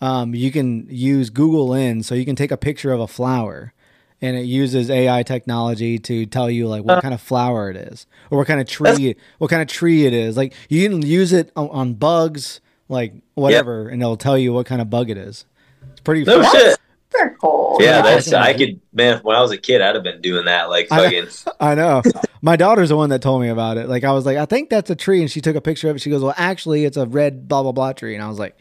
[0.00, 2.06] um, you can use Google Lens.
[2.06, 3.72] So you can take a picture of a flower,
[4.20, 8.06] and it uses AI technology to tell you like what kind of flower it is,
[8.30, 10.36] or what kind of tree, what kind of tree it is.
[10.36, 14.66] Like you can use it on, on bugs, like whatever, and it'll tell you what
[14.66, 15.44] kind of bug it is.
[15.92, 16.24] It's pretty.
[16.24, 16.52] no fun.
[16.52, 16.78] shit
[17.18, 17.76] super cool.
[17.80, 20.20] yeah Yeah, that's I i could man when i was a kid i'd have been
[20.20, 21.26] doing that like I- fucking
[21.60, 22.02] I know.
[22.42, 23.88] My daughter's the one that told me about it.
[23.88, 25.96] Like I was like, I think that's a tree, and she took a picture of
[25.96, 25.98] it.
[26.00, 28.56] She goes, "Well, actually, it's a red blah blah blah tree," and I was like,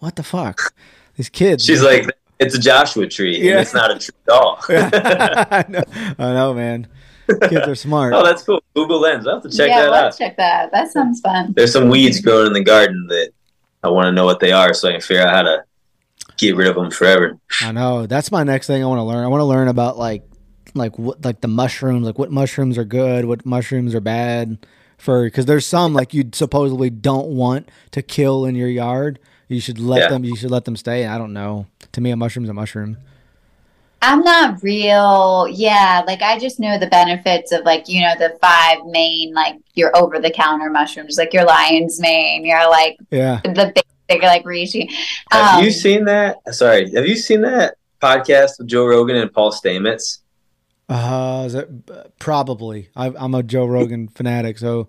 [0.00, 0.74] "What the fuck?
[1.16, 2.04] These kids." She's like,
[2.40, 3.52] it's a Joshua tree, Yeah.
[3.52, 4.58] and it's not a tree at all.
[4.68, 5.82] I know,
[6.18, 6.88] I know, man.
[7.48, 8.12] Kids are smart.
[8.12, 8.62] oh, that's cool.
[8.74, 9.26] Google Lens.
[9.26, 10.18] I'll have to check yeah, that let's out.
[10.18, 10.72] check that.
[10.72, 11.52] That sounds fun.
[11.56, 13.30] There's some weeds growing in the garden that
[13.84, 15.64] I want to know what they are, so I can figure out how to
[16.42, 17.38] get rid of them forever.
[17.62, 18.06] I know.
[18.06, 19.24] That's my next thing I want to learn.
[19.24, 20.22] I want to learn about like,
[20.74, 24.58] like what, like the mushrooms, like what mushrooms are good, what mushrooms are bad
[24.98, 25.24] for.
[25.24, 29.18] Because there's some like you supposedly don't want to kill in your yard.
[29.48, 30.08] You should let Yeah.
[30.08, 30.24] them.
[30.24, 31.06] You should let them stay.
[31.06, 31.66] I don't know.
[31.92, 32.96] To me, a mushroom's a mushroom.
[34.04, 35.46] I'm not real.
[35.48, 39.56] Yeah, like I just know the benefits of like, you know, the five main like
[39.74, 43.40] your over the counter mushrooms, like your lion's mane, your like Yeah.
[43.44, 43.72] the
[44.08, 44.90] big like reishi.
[45.30, 46.36] Have Um, you seen that?
[46.54, 50.18] Sorry, have you seen that podcast with Joe Rogan and Paul Stamets?
[50.88, 51.70] Uh, is it,
[52.18, 52.90] probably.
[52.96, 54.88] I, I'm a Joe Rogan fanatic, so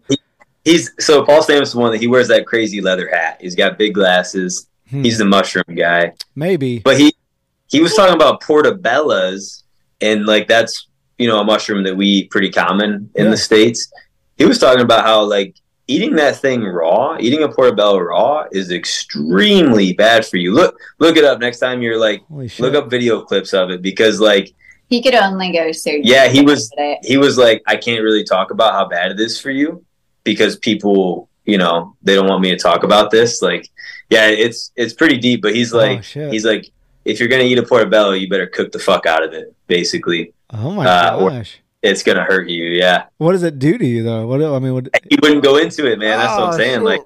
[0.65, 3.37] He's so Paul Stamets is one that he wears that crazy leather hat.
[3.41, 4.67] He's got big glasses.
[4.89, 6.13] hmm, He's the mushroom guy.
[6.35, 6.79] maybe.
[6.79, 7.13] But he
[7.69, 9.63] he was talking about portobellas,
[10.01, 10.87] and like that's
[11.17, 13.31] you know a mushroom that we eat pretty common in Yeah.
[13.31, 13.91] the states.
[14.37, 15.55] He was talking about how like
[15.87, 20.53] eating that thing raw, eating a portobello raw, is extremely bad for you.
[20.53, 24.19] Look look it up next time you're like look up video clips of it because
[24.19, 24.53] like
[24.89, 26.99] he could only go so Yeah, he was- it.
[27.03, 29.83] he was like I can't really talk about how bad it is for you
[30.23, 33.69] because people you know they don't want me to talk about this like
[34.09, 36.31] yeah it's it's pretty deep but he's Oh, like shit.
[36.31, 36.69] he's like
[37.03, 40.33] if you're gonna eat a portobello you better cook the fuck out of it basically
[40.51, 41.59] Oh my uh, or- gosh.
[41.83, 44.25] It's gonna hurt you yeah What does it do to you though?
[44.25, 44.87] What do- I mean, what?
[45.09, 46.83] he wouldn't go into it man that's what i'm Oh, saying shit.
[46.83, 47.01] like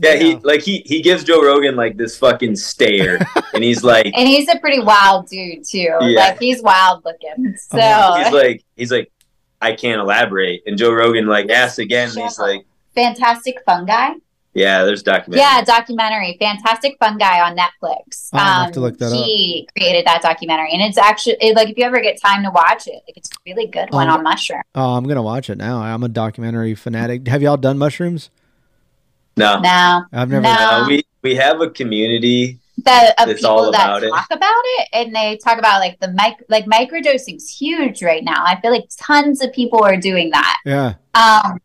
[0.00, 3.18] yeah he like he he gives joe rogan like this fucking stare
[3.54, 5.78] and he's like And he's a pretty wild dude too.
[6.00, 6.20] Yeah.
[6.20, 7.34] Like he's wild looking.
[7.48, 9.10] Oh, so Oh, he's like he's like
[9.60, 12.64] i can't elaborate and joe rogan like asks again and he's like
[12.94, 14.10] fantastic fungi.
[14.54, 16.36] Yeah there's documentary Yeah, documentary.
[16.40, 18.32] Fantastic Fungi on Netflix.
[18.32, 21.68] Um, I'll have to look that he created that documentary, and it's actually it, like
[21.68, 24.18] if you ever get time to watch it, like it's a really good one Um,
[24.18, 24.62] on mushroom.
[24.74, 25.80] Oh, I'm gonna watch it now.
[25.80, 27.26] I'm a documentary fanatic.
[27.28, 28.30] Have y'all done mushrooms?
[29.36, 30.42] no Now I've never.
[30.42, 30.50] No.
[30.50, 32.58] Uh, we we have a community.
[32.84, 34.10] that of It's all people that about it.
[34.10, 38.44] talk about it, and they talk about like the mic like microdosing's huge right now.
[38.44, 40.58] I feel like tons of people are doing that.
[40.64, 40.94] Yeah.
[41.14, 41.60] Um,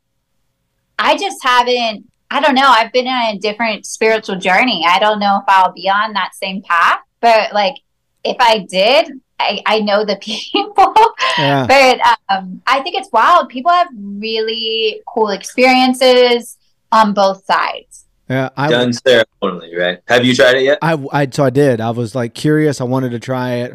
[0.99, 2.05] I just haven't.
[2.33, 2.65] I don't know.
[2.65, 4.83] I've been on a different spiritual journey.
[4.89, 7.75] I don't know if I'll be on that same path, but like
[8.23, 10.95] if I did, I, I know the people.
[11.37, 11.67] Yeah.
[11.67, 13.49] but um, I think it's wild.
[13.49, 16.57] People have really cool experiences
[16.91, 18.05] on both sides.
[18.27, 18.49] Yeah.
[18.57, 19.99] I, done ceremonially, right?
[20.07, 20.79] Have you tried it yet?
[20.81, 21.81] I, I, so I did.
[21.81, 22.81] I was like curious.
[22.81, 23.73] I wanted to try it.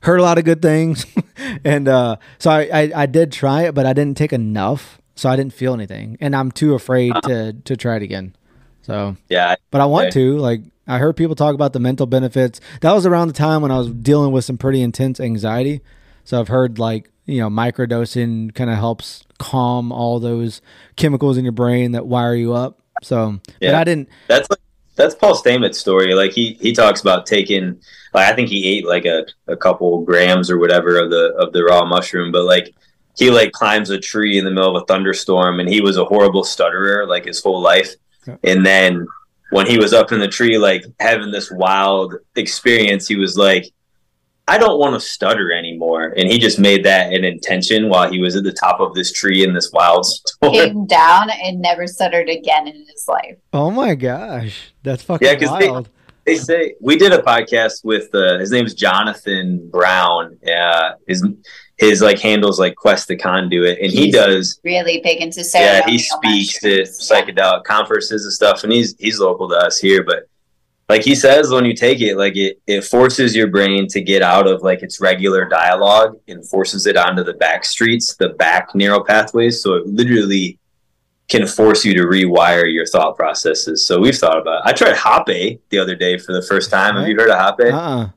[0.00, 1.04] Heard a lot of good things.
[1.64, 5.28] and uh, so I, I I did try it, but I didn't take enough, so
[5.28, 8.34] I didn't feel anything, and I'm too afraid to to try it again.
[8.82, 10.20] So Yeah, but I want Okay.
[10.20, 10.38] to.
[10.38, 12.60] Like I heard people talk about the mental benefits.
[12.80, 15.80] That was around the time when I was dealing with some pretty intense anxiety.
[16.24, 20.60] So I've heard like you know microdosing kind of helps calm all those
[20.96, 22.80] chemicals in your brain that wire you up.
[23.02, 23.80] So but Yeah.
[23.80, 24.08] I didn't.
[24.28, 24.60] that's like
[24.96, 26.14] that's Paul Stamets's story.
[26.14, 27.80] Like he he talks about taking
[28.14, 31.52] like I think he ate like a, a couple grams or whatever of the of
[31.52, 32.74] the raw mushroom, but like
[33.18, 36.04] he like climbs a tree in the middle of a thunderstorm and he was a
[36.04, 37.90] horrible stutterer like his whole life.
[38.26, 38.36] Yeah.
[38.44, 39.06] And then
[39.50, 43.70] when he was up in the tree like having this wild experience, he was like
[44.50, 46.14] I don't want to stutter anymore.
[46.16, 49.12] And he just made that an intention while he was at the top of this
[49.12, 50.54] tree in this wild storm.
[50.54, 53.36] Came down and never stuttered again in his life.
[53.52, 55.88] Oh my gosh, that's fucking Yeah, 'cause they- wild.
[56.24, 60.36] They say we did a podcast with uh, his name's Jonathan Brown.
[60.46, 61.24] Uh, his
[61.78, 64.60] his like handles like Quest the Conduit, and he does.
[64.64, 67.10] Really big into Yeah, he speaks to mushrooms.
[67.10, 67.22] Yeah.
[67.22, 70.02] psychedelic conferences and stuff, and he's he's local to us here.
[70.02, 70.28] But
[70.88, 74.22] like he says, when you take it, like it it forces your brain to get
[74.22, 78.74] out of like its regular dialogue and forces it onto the back streets, the back
[78.74, 79.62] narrow pathways.
[79.62, 80.58] So it literally
[81.28, 83.86] can force you to rewire your thought processes.
[83.86, 84.66] So we've thought about.
[84.66, 86.96] I tried Hape the other day for the first time.
[86.96, 87.72] Have you heard of Hape?
[87.72, 88.08] Uh-uh.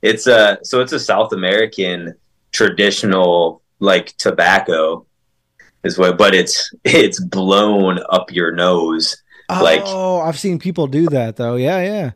[0.00, 2.14] It's a so it's a South American
[2.52, 5.04] traditional like tobacco
[5.84, 9.16] is what but it's it's blown up your nose.
[9.50, 11.56] Like- oh, I've seen people do that though.
[11.56, 12.10] Yeah, yeah.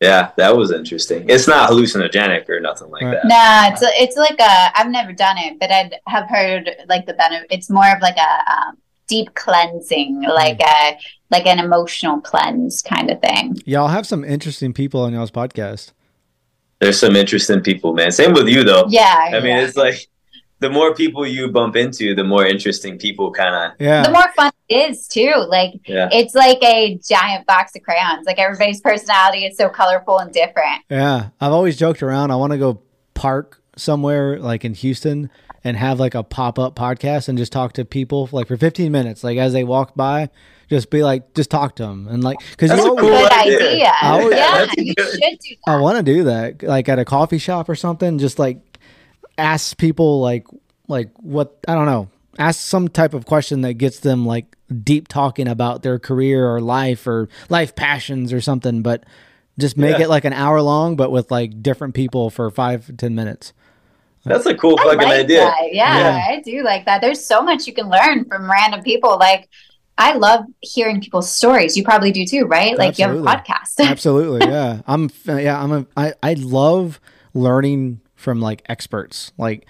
[0.00, 1.28] Yeah, that was interesting.
[1.28, 3.14] It's not hallucinogenic or nothing like Right.
[3.20, 3.26] that.
[3.26, 4.78] Nah, it's it's like a.
[4.78, 7.48] I've never done it, but I'd have heard like the benefit.
[7.50, 8.78] It's more of like a um,
[9.08, 10.96] deep cleansing, like a
[11.32, 13.56] like an emotional cleanse kind of thing.
[13.66, 15.90] Y'all have some interesting people on y'all's podcast.
[16.80, 18.10] There's some interesting people, man.
[18.12, 18.84] Same with you though.
[18.88, 20.06] Yeah, I mean, it's like
[20.60, 24.02] the more people you bump into, the more interesting people kind of Yeah.
[24.02, 25.32] the more fun it is too.
[25.48, 26.08] Like yeah.
[26.12, 28.26] it's like a giant box of crayons.
[28.26, 30.82] Like everybody's personality is so colorful and different.
[30.90, 32.30] Yeah, I've always joked around.
[32.30, 32.82] I want to go
[33.14, 35.30] park somewhere like in Houston
[35.64, 38.90] and have like a pop up podcast and just talk to people like for 15
[38.92, 40.28] minutes, like as they walk by,
[40.68, 43.32] just be like, just talk to them and like because That's you a cool Good
[43.32, 43.58] idea.
[43.58, 43.92] idea.
[44.02, 45.10] Oh, yeah, yeah, you good.
[45.22, 48.18] should do I want to do that like at a coffee shop or something.
[48.18, 48.58] Just like
[49.36, 50.46] ask people like
[50.88, 52.08] like what I don't know,
[52.38, 56.60] ask some type of question that gets them like deep talking about their career or
[56.60, 59.04] life or life passions or something, but.
[59.60, 60.04] Just make Yeah.
[60.04, 63.52] it like an hour long, but with like different people for five ten minutes.
[64.24, 65.52] That's a cool I fucking like idea.
[65.72, 66.26] Yeah, Yeah.
[66.28, 67.00] I do like that.
[67.00, 69.18] There's so much you can learn from random people.
[69.18, 69.48] Like
[70.00, 71.76] I love hearing people's stories.
[71.76, 72.78] You probably do too, right?
[72.78, 73.80] Like you have a podcast.
[73.80, 74.80] Absolutely, yeah.
[74.86, 77.00] I'm yeah, I'm a I I love
[77.34, 79.32] learning from like experts.
[79.36, 79.66] Like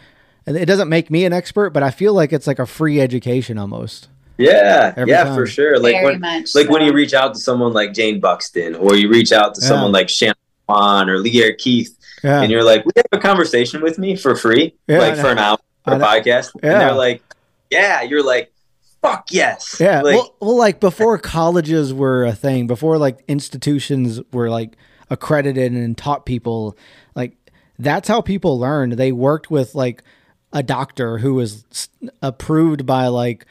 [0.46, 3.58] it doesn't make me an expert, but I feel like it's like a free education
[3.58, 4.08] almost.
[4.38, 5.34] Yeah, Every yeah, time.
[5.34, 5.78] for sure.
[5.80, 6.54] Like Very when, much.
[6.54, 9.60] like when you reach out to someone like Jane Buxton, or you reach out to
[9.60, 9.66] Yeah.
[9.68, 10.36] someone like Shannon
[10.68, 12.42] Kwan or Lierre Keith, Yeah.
[12.42, 15.38] and you're like, "We have a conversation with me for free, Yeah, like for an
[15.38, 16.70] hour for a podcast," Yeah.
[16.72, 17.22] and they're like,
[17.70, 18.52] "Yeah," you're like,
[19.02, 20.02] "Fuck yes." Yeah.
[20.02, 24.76] like, well, well, like before colleges were a thing, before like institutions were like
[25.10, 26.76] accredited and taught people,
[27.14, 27.36] like
[27.78, 28.94] that's how people learned.
[28.94, 30.02] They worked with like
[30.52, 31.88] a doctor who was
[32.22, 33.46] approved by like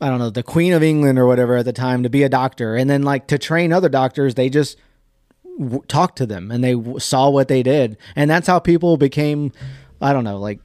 [0.00, 2.28] I don't know the Queen of England or whatever at the time to be a
[2.28, 4.76] doctor, and then like to train other doctors, they just
[5.58, 8.96] w- talked to them and they w- saw what they did, and that's how people
[8.96, 9.52] became.
[10.00, 10.60] I don't know, like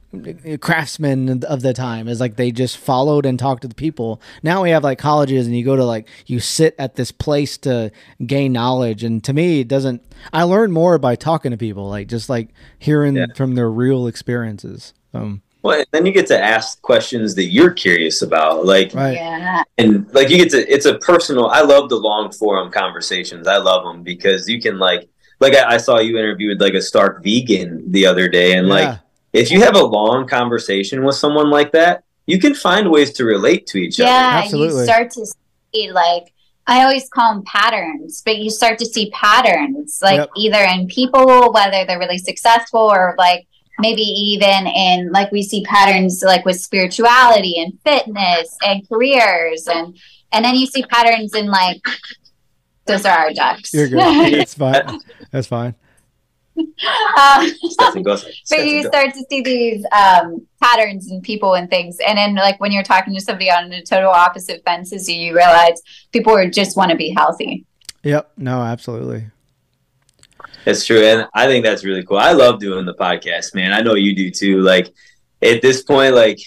[0.60, 4.20] craftsmen of the time is like they just followed and talked to the people.
[4.42, 7.56] Now we have like colleges and you go to like you sit at this place
[7.58, 7.90] to
[8.24, 9.04] gain knowledge.
[9.04, 10.02] And to me, it doesn't.
[10.32, 13.26] I learn more by talking to people, like just like hearing Yeah.
[13.34, 14.92] from their real experiences.
[15.14, 19.14] Um, well, and then you get to ask questions that you're curious about, like, right.
[19.14, 19.62] Yeah.
[19.78, 20.58] and like you get to.
[20.72, 21.46] It's a personal.
[21.48, 23.46] I love the long forum conversations.
[23.46, 25.08] I love them because you can like,
[25.40, 28.84] like I, I saw you interviewed like a stark vegan the other day, and like
[28.84, 28.98] Yeah.
[29.32, 33.24] If you have a long conversation with someone like that, you can find ways to
[33.24, 34.10] relate to each other.
[34.10, 34.78] Yeah, Absolutely.
[34.80, 35.26] you start to
[35.74, 36.32] see like
[36.66, 40.30] I always call them patterns, but you start to see patterns like Yep.
[40.36, 43.46] either in people, whether they're really successful or like
[43.80, 49.96] maybe even in like we see patterns like with spirituality and fitness and careers and
[50.30, 51.80] and then you see patterns in like
[52.86, 53.72] those are our ducks.
[53.74, 53.98] You're good.
[54.38, 55.00] That's fine.
[55.30, 55.74] That's fine.
[56.58, 57.50] Um,
[58.06, 62.60] but you start to see these um, patterns in people and things and then like
[62.60, 65.80] when you're talking to somebody on the total opposite fence as you you realize
[66.12, 67.64] people just want to be healthy
[68.02, 68.32] Yep.
[68.36, 69.26] No, absolutely.
[70.64, 72.18] It's true, and I think that's really cool.
[72.18, 73.72] I love doing the podcast, man.
[73.72, 74.60] I know you do too.
[74.60, 74.92] Like
[75.40, 76.38] at this point, like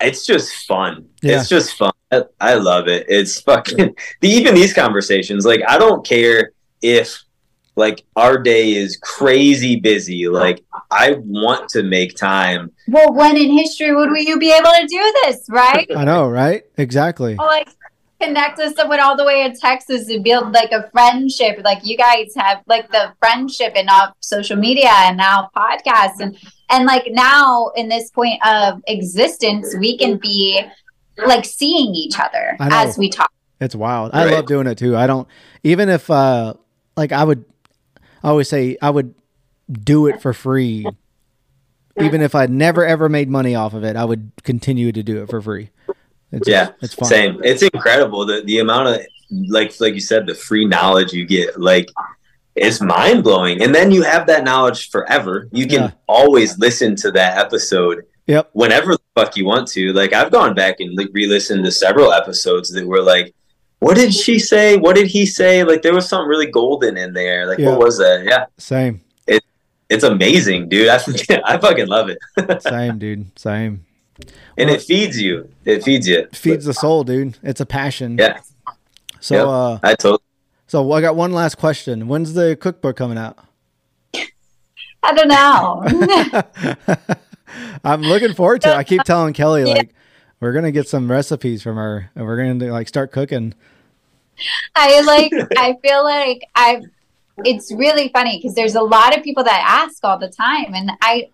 [0.00, 1.06] it's just fun.
[1.20, 1.38] Yeah.
[1.38, 1.92] It's just fun.
[2.10, 3.06] I, I love it.
[3.08, 5.44] It's fucking even these conversations.
[5.44, 7.22] Like I don't care if
[7.80, 10.28] like our day is crazy busy.
[10.28, 12.70] Like I want to make time.
[12.86, 15.86] Well, when in history would we you be able to do this, right?
[15.96, 16.62] I know, right?
[16.76, 17.36] Exactly.
[17.38, 17.68] Or, like
[18.20, 21.58] connect with someone all the way in Texas and build like a friendship.
[21.64, 26.36] Like you guys have like the friendship and off social media and now podcasts and
[26.68, 30.60] and like now in this point of existence, we can be
[31.16, 33.32] like seeing each other as we talk.
[33.58, 34.10] It's wild.
[34.12, 34.96] I love doing it too.
[34.96, 35.26] I don't
[35.64, 36.54] even if uh
[36.96, 37.44] like I would
[38.22, 39.14] I always say I would
[39.70, 40.86] do it for free.
[42.00, 45.22] Even if I never ever made money off of it, I would continue to do
[45.22, 45.70] it for free.
[46.32, 47.08] It's Yeah, it's fun.
[47.08, 47.40] Same.
[47.44, 49.00] It's incredible the the amount of
[49.48, 51.60] like like you said the free knowledge you get.
[51.60, 51.90] Like
[52.54, 55.48] it's mind blowing, and then you have that knowledge forever.
[55.52, 55.90] You can Yeah.
[56.08, 58.50] always listen to that episode Yep.
[58.52, 59.92] whenever the fuck you want to.
[59.92, 63.34] Like I've gone back and like re-listened to several episodes that were like,
[63.80, 64.76] what did she say?
[64.76, 65.64] What did he say?
[65.64, 67.46] Like there was something really golden in there.
[67.46, 67.70] Like Yeah.
[67.70, 68.24] what was that?
[68.24, 69.00] Yeah, Same.
[69.88, 70.88] it's amazing, dude.
[70.88, 72.18] I fucking- I fucking love it,
[72.62, 73.38] Same, dude.
[73.38, 73.84] Same.
[74.56, 75.50] and it feeds you.
[75.64, 76.28] It feeds you.
[76.32, 77.38] Feeds the soul, dude.
[77.42, 78.16] It's a passion.
[78.18, 78.38] Yeah,
[79.20, 79.46] So Yep.
[79.46, 80.22] uh I totally.
[80.66, 82.06] so I got one last question.
[82.08, 83.38] When's the cookbook coming out?
[85.02, 87.16] I don't know.
[87.84, 88.76] I'm looking forward to it.
[88.76, 89.82] I keep telling Kelly Yeah.
[90.40, 93.54] We're gonna get some recipes from her and we're gonna like start cooking.
[94.74, 96.82] I like I feel like I've
[97.44, 100.90] it's really funny because there's a lot of people that ask all the time and
[101.02, 101.28] I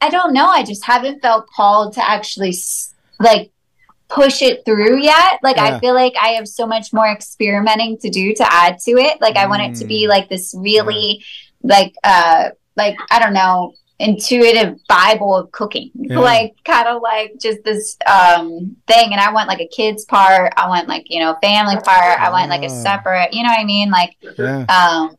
[0.00, 2.54] I don't know I just haven't felt called to actually
[3.20, 3.50] like
[4.08, 5.76] push it through yet like Yeah.
[5.76, 9.20] I feel like I have so much more experimenting to do to add to it
[9.22, 10.08] like I want it to be Mm.
[10.08, 11.24] like this really
[11.62, 16.18] like uh like I don't know intuitive bible of cooking Yeah.
[16.18, 20.52] like kind of like just this um thing and i want like a kids part
[20.56, 22.82] i want like you know family part i want like a Ah.
[22.82, 24.64] separate you know what i mean like Yeah.
[24.68, 25.16] um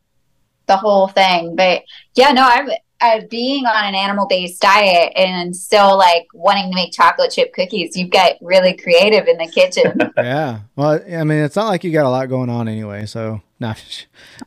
[0.66, 1.84] the whole thing but
[2.16, 2.70] yeah no i'm
[3.02, 7.54] uh, being on an animal based diet and still like wanting to make chocolate chip
[7.54, 10.60] cookies you get really creative in the kitchen Yeah.
[10.78, 13.06] Well, I mean, it's not like you got a lot going on anyway.
[13.06, 13.74] So, no,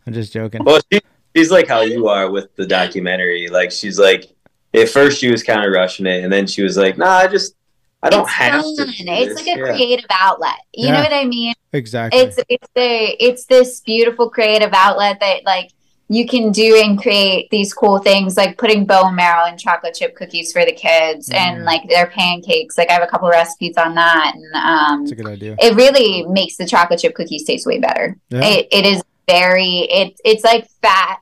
[0.07, 0.65] I'm just joking.
[0.65, 1.01] Well, she,
[1.37, 3.49] she's like how you are with the documentary.
[3.49, 4.27] Like she's like,
[4.75, 7.27] at first she was kind of rushing it, and then she was like, "Nah, I
[7.29, 7.55] just,
[8.03, 8.77] I don't it's have fun.
[8.77, 9.65] to." do it's this." like a Yeah.
[9.67, 12.21] creative outlet you know what i mean Exactly.
[12.21, 15.71] it's it's the it's this beautiful creative outlet that like
[16.09, 20.15] you can do and create these cool things like putting bone marrow in chocolate chip
[20.15, 21.35] cookies for the kids Mm.
[21.37, 25.13] and like their pancakes like i have a couple recipes on that and um It's
[25.13, 25.57] a good idea.
[25.59, 28.45] it really makes the chocolate chip cookies taste way better Yeah.
[28.45, 31.19] it, it is very it it's like fat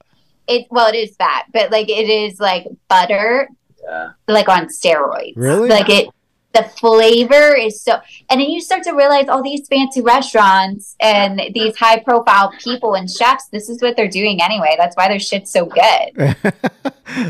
[0.48, 3.48] it well it is fat but like it is like butter
[3.84, 4.10] Yeah.
[4.28, 5.68] like on steroids Really?
[5.68, 6.08] like it
[6.52, 7.98] the flavor is so
[8.30, 12.94] and then you start to realize all these fancy restaurants and these high profile people
[12.94, 16.36] and chefs this is what they're doing anyway that's why their shit's so good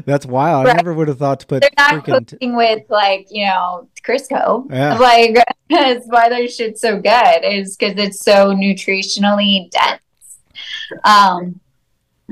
[0.06, 0.66] That's wild.
[0.68, 2.26] I never would have thought to put they're not freaking.
[2.26, 4.96] T- cooking with like you know crisco Yeah.
[4.98, 5.36] like
[5.70, 10.00] that's why their shit's so good is because it's so nutritionally dense
[11.04, 11.58] um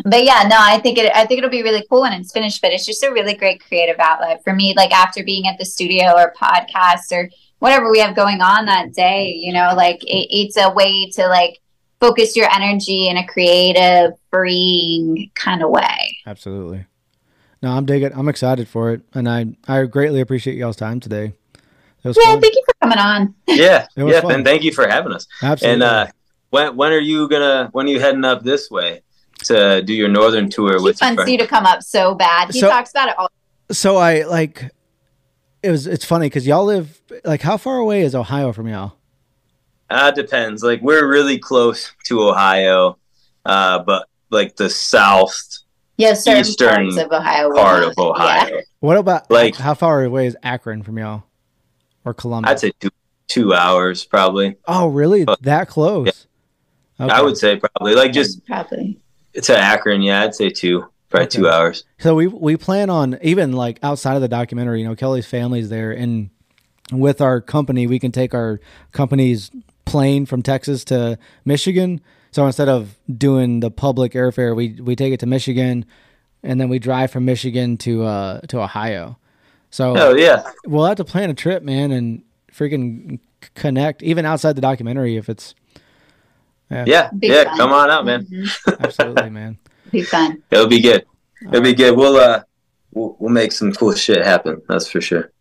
[0.06, 2.62] but yeah no i think it i think it'll be really cool when it's finished
[2.62, 5.64] but it's just a really great creative outlet for me like after being at the
[5.64, 7.28] studio or podcast or
[7.58, 11.26] whatever we have going on that day you know like it, it's a way to
[11.28, 11.58] like
[12.00, 16.86] focus your energy in a creative freeing kind of way Absolutely.
[17.64, 18.10] No, I'm digging.
[18.12, 21.32] I'm excited for it, and I I greatly appreciate y'all's time today.
[22.02, 22.40] It was yeah fun.
[22.40, 24.32] thank you for coming on Yeah, It was yeah, fun.
[24.32, 25.28] and thank you for having us.
[25.40, 25.74] Absolutely.
[25.74, 26.06] And uh,
[26.50, 29.02] when when are you gonna when are you heading up this way
[29.44, 31.30] to do your northern tour he with your wants friend?
[31.30, 33.28] you to come up so bad he So- talks about it all
[33.70, 34.70] so I like.
[35.62, 35.86] It was.
[35.86, 38.96] It's funny because y'all live like how far away is Ohio from y'all?
[39.88, 40.62] Uh, depends.
[40.62, 42.98] Like we're really close to Ohio,
[43.46, 45.34] uh, but like the south
[45.96, 47.52] Yeah, certain Eastern parts of Ohio.
[47.54, 48.60] part of Ohio.
[48.80, 51.22] What about Like- how far away is Akron from y'all,
[52.04, 52.50] or Columbus?
[52.50, 52.90] I'd say two
[53.28, 54.56] two hours probably.
[54.66, 55.24] Oh, really?
[55.26, 56.26] Uh, that close?
[57.00, 57.10] Okay.
[57.12, 58.98] I would say probably like just probably.
[59.40, 60.02] To Akron.
[60.02, 61.38] Yeah, I'd say two, probably Okay.
[61.38, 61.84] two hours.
[61.98, 65.68] So we we plan on even like outside of the documentary, you know, Kelly's family's
[65.68, 66.30] there, and
[66.90, 68.60] with our company, we can take our
[68.92, 69.50] company's
[69.84, 72.00] plane from Texas to Michigan.
[72.30, 75.84] So instead of doing the public airfare, we we take it to Michigan,
[76.42, 79.18] and then we drive from Michigan to uh to Ohio.
[79.70, 82.22] So Oh yeah, we'll have to plan a trip, man, and
[82.52, 83.18] freaking
[83.54, 85.54] connect even outside the documentary if it's
[86.86, 87.56] yeah, Big yeah.
[87.56, 88.24] Come on out, man.
[88.24, 88.78] Mhm.
[88.84, 89.58] absolutely, man.
[89.90, 90.42] be fun.
[90.50, 91.04] It'll be good.
[91.42, 91.96] It'll be good.
[91.96, 92.42] We'll uh,
[92.92, 94.62] we'll, we'll make some cool shit happen.
[94.68, 95.32] That's for sure.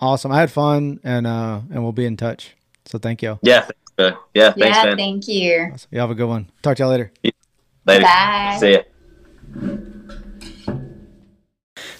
[0.00, 0.32] Awesome.
[0.32, 2.54] I had fun, and uh, and we'll be in touch.
[2.84, 3.38] So thank you.
[3.42, 3.60] Yeah.
[3.60, 4.16] Thanks, man.
[4.34, 4.52] yeah.
[4.52, 4.96] Thanks, yeah, man.
[4.96, 5.70] thank you.
[5.72, 5.88] Awesome.
[5.90, 6.50] You have a good one.
[6.62, 7.12] Talk to y'all later.
[7.84, 8.04] Later.
[8.04, 8.56] Bye.
[8.60, 10.18] See ya.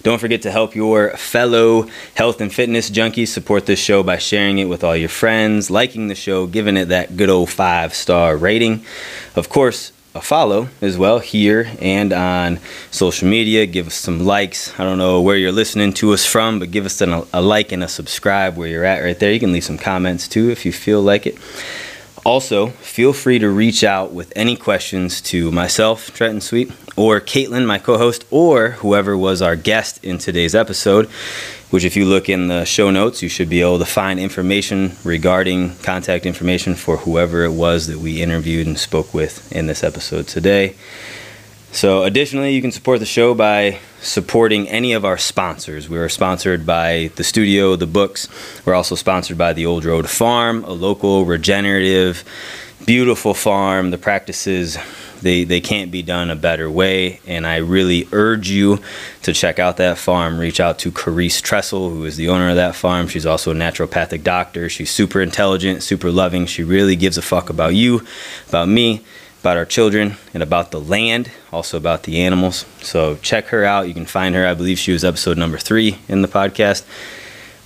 [0.01, 4.57] Don't forget to help your fellow health and fitness junkies support this show by sharing
[4.57, 8.37] it with all your friends, liking the show, giving it that good old five star
[8.37, 8.83] rating.
[9.35, 12.59] Of course, a follow as well here and on
[12.91, 13.65] social media.
[13.65, 14.77] Give us some likes.
[14.79, 17.71] I don't know where you're listening to us from, but give us an, a like
[17.71, 19.31] and a subscribe where you're at right there.
[19.31, 21.37] You can leave some comments too if you feel like it.
[22.25, 27.65] Also, feel free to reach out with any questions to myself, Trenton Sweet, or Caitlin,
[27.65, 31.05] my co host, or whoever was our guest in today's episode.
[31.69, 34.97] Which, if you look in the show notes, you should be able to find information
[35.05, 39.81] regarding contact information for whoever it was that we interviewed and spoke with in this
[39.81, 40.75] episode today.
[41.71, 45.87] So, additionally, you can support the show by supporting any of our sponsors.
[45.87, 48.27] We are sponsored by the studio, the books.
[48.65, 52.25] We're also sponsored by the Old Road Farm, a local regenerative,
[52.85, 53.91] beautiful farm.
[53.91, 54.77] The practices
[55.21, 58.79] they, they can't be done a better way, and I really urge you
[59.23, 60.39] to check out that farm.
[60.39, 63.07] Reach out to Carice Tressel, who is the owner of that farm.
[63.07, 64.69] She's also a naturopathic doctor.
[64.69, 66.45] She's super intelligent, super loving.
[66.45, 68.05] She really gives a fuck about you,
[68.47, 69.03] about me
[69.41, 72.65] about our children and about the land, also about the animals.
[72.81, 73.87] So check her out.
[73.87, 74.45] You can find her.
[74.45, 76.83] I believe she was episode number three in the podcast,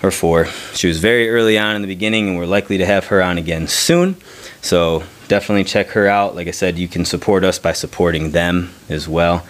[0.04, 0.46] or four.
[0.74, 3.38] She was very early on in the beginning, and we're likely to have her on
[3.38, 4.18] again soon.
[4.62, 5.04] So
[5.34, 6.36] definitely check her out.
[6.36, 9.44] Like I said, you can support us by supporting them as well.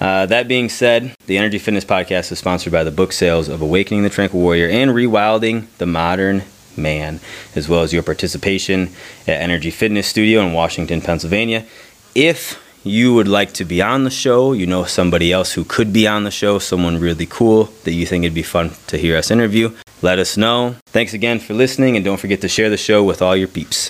[0.00, 3.60] Uh, that being said, the Energy Fitness Podcast is sponsored by the book sales of
[3.60, 6.44] Awakening the Tranquil Warrior and Rewilding the Modern
[6.76, 7.18] Man,
[7.56, 8.90] as well as your participation
[9.26, 11.66] at Energy Fitness Studio in Washington, Pennsylvania.
[12.14, 12.40] If
[12.84, 16.06] you would like to be on the show, you know somebody else who could be
[16.06, 19.32] on the show, someone really cool that you think it'd be fun to hear us
[19.32, 20.76] interview, let us know.
[20.86, 23.86] Thanks again for listening, and don't forget to share the show with all your peeps.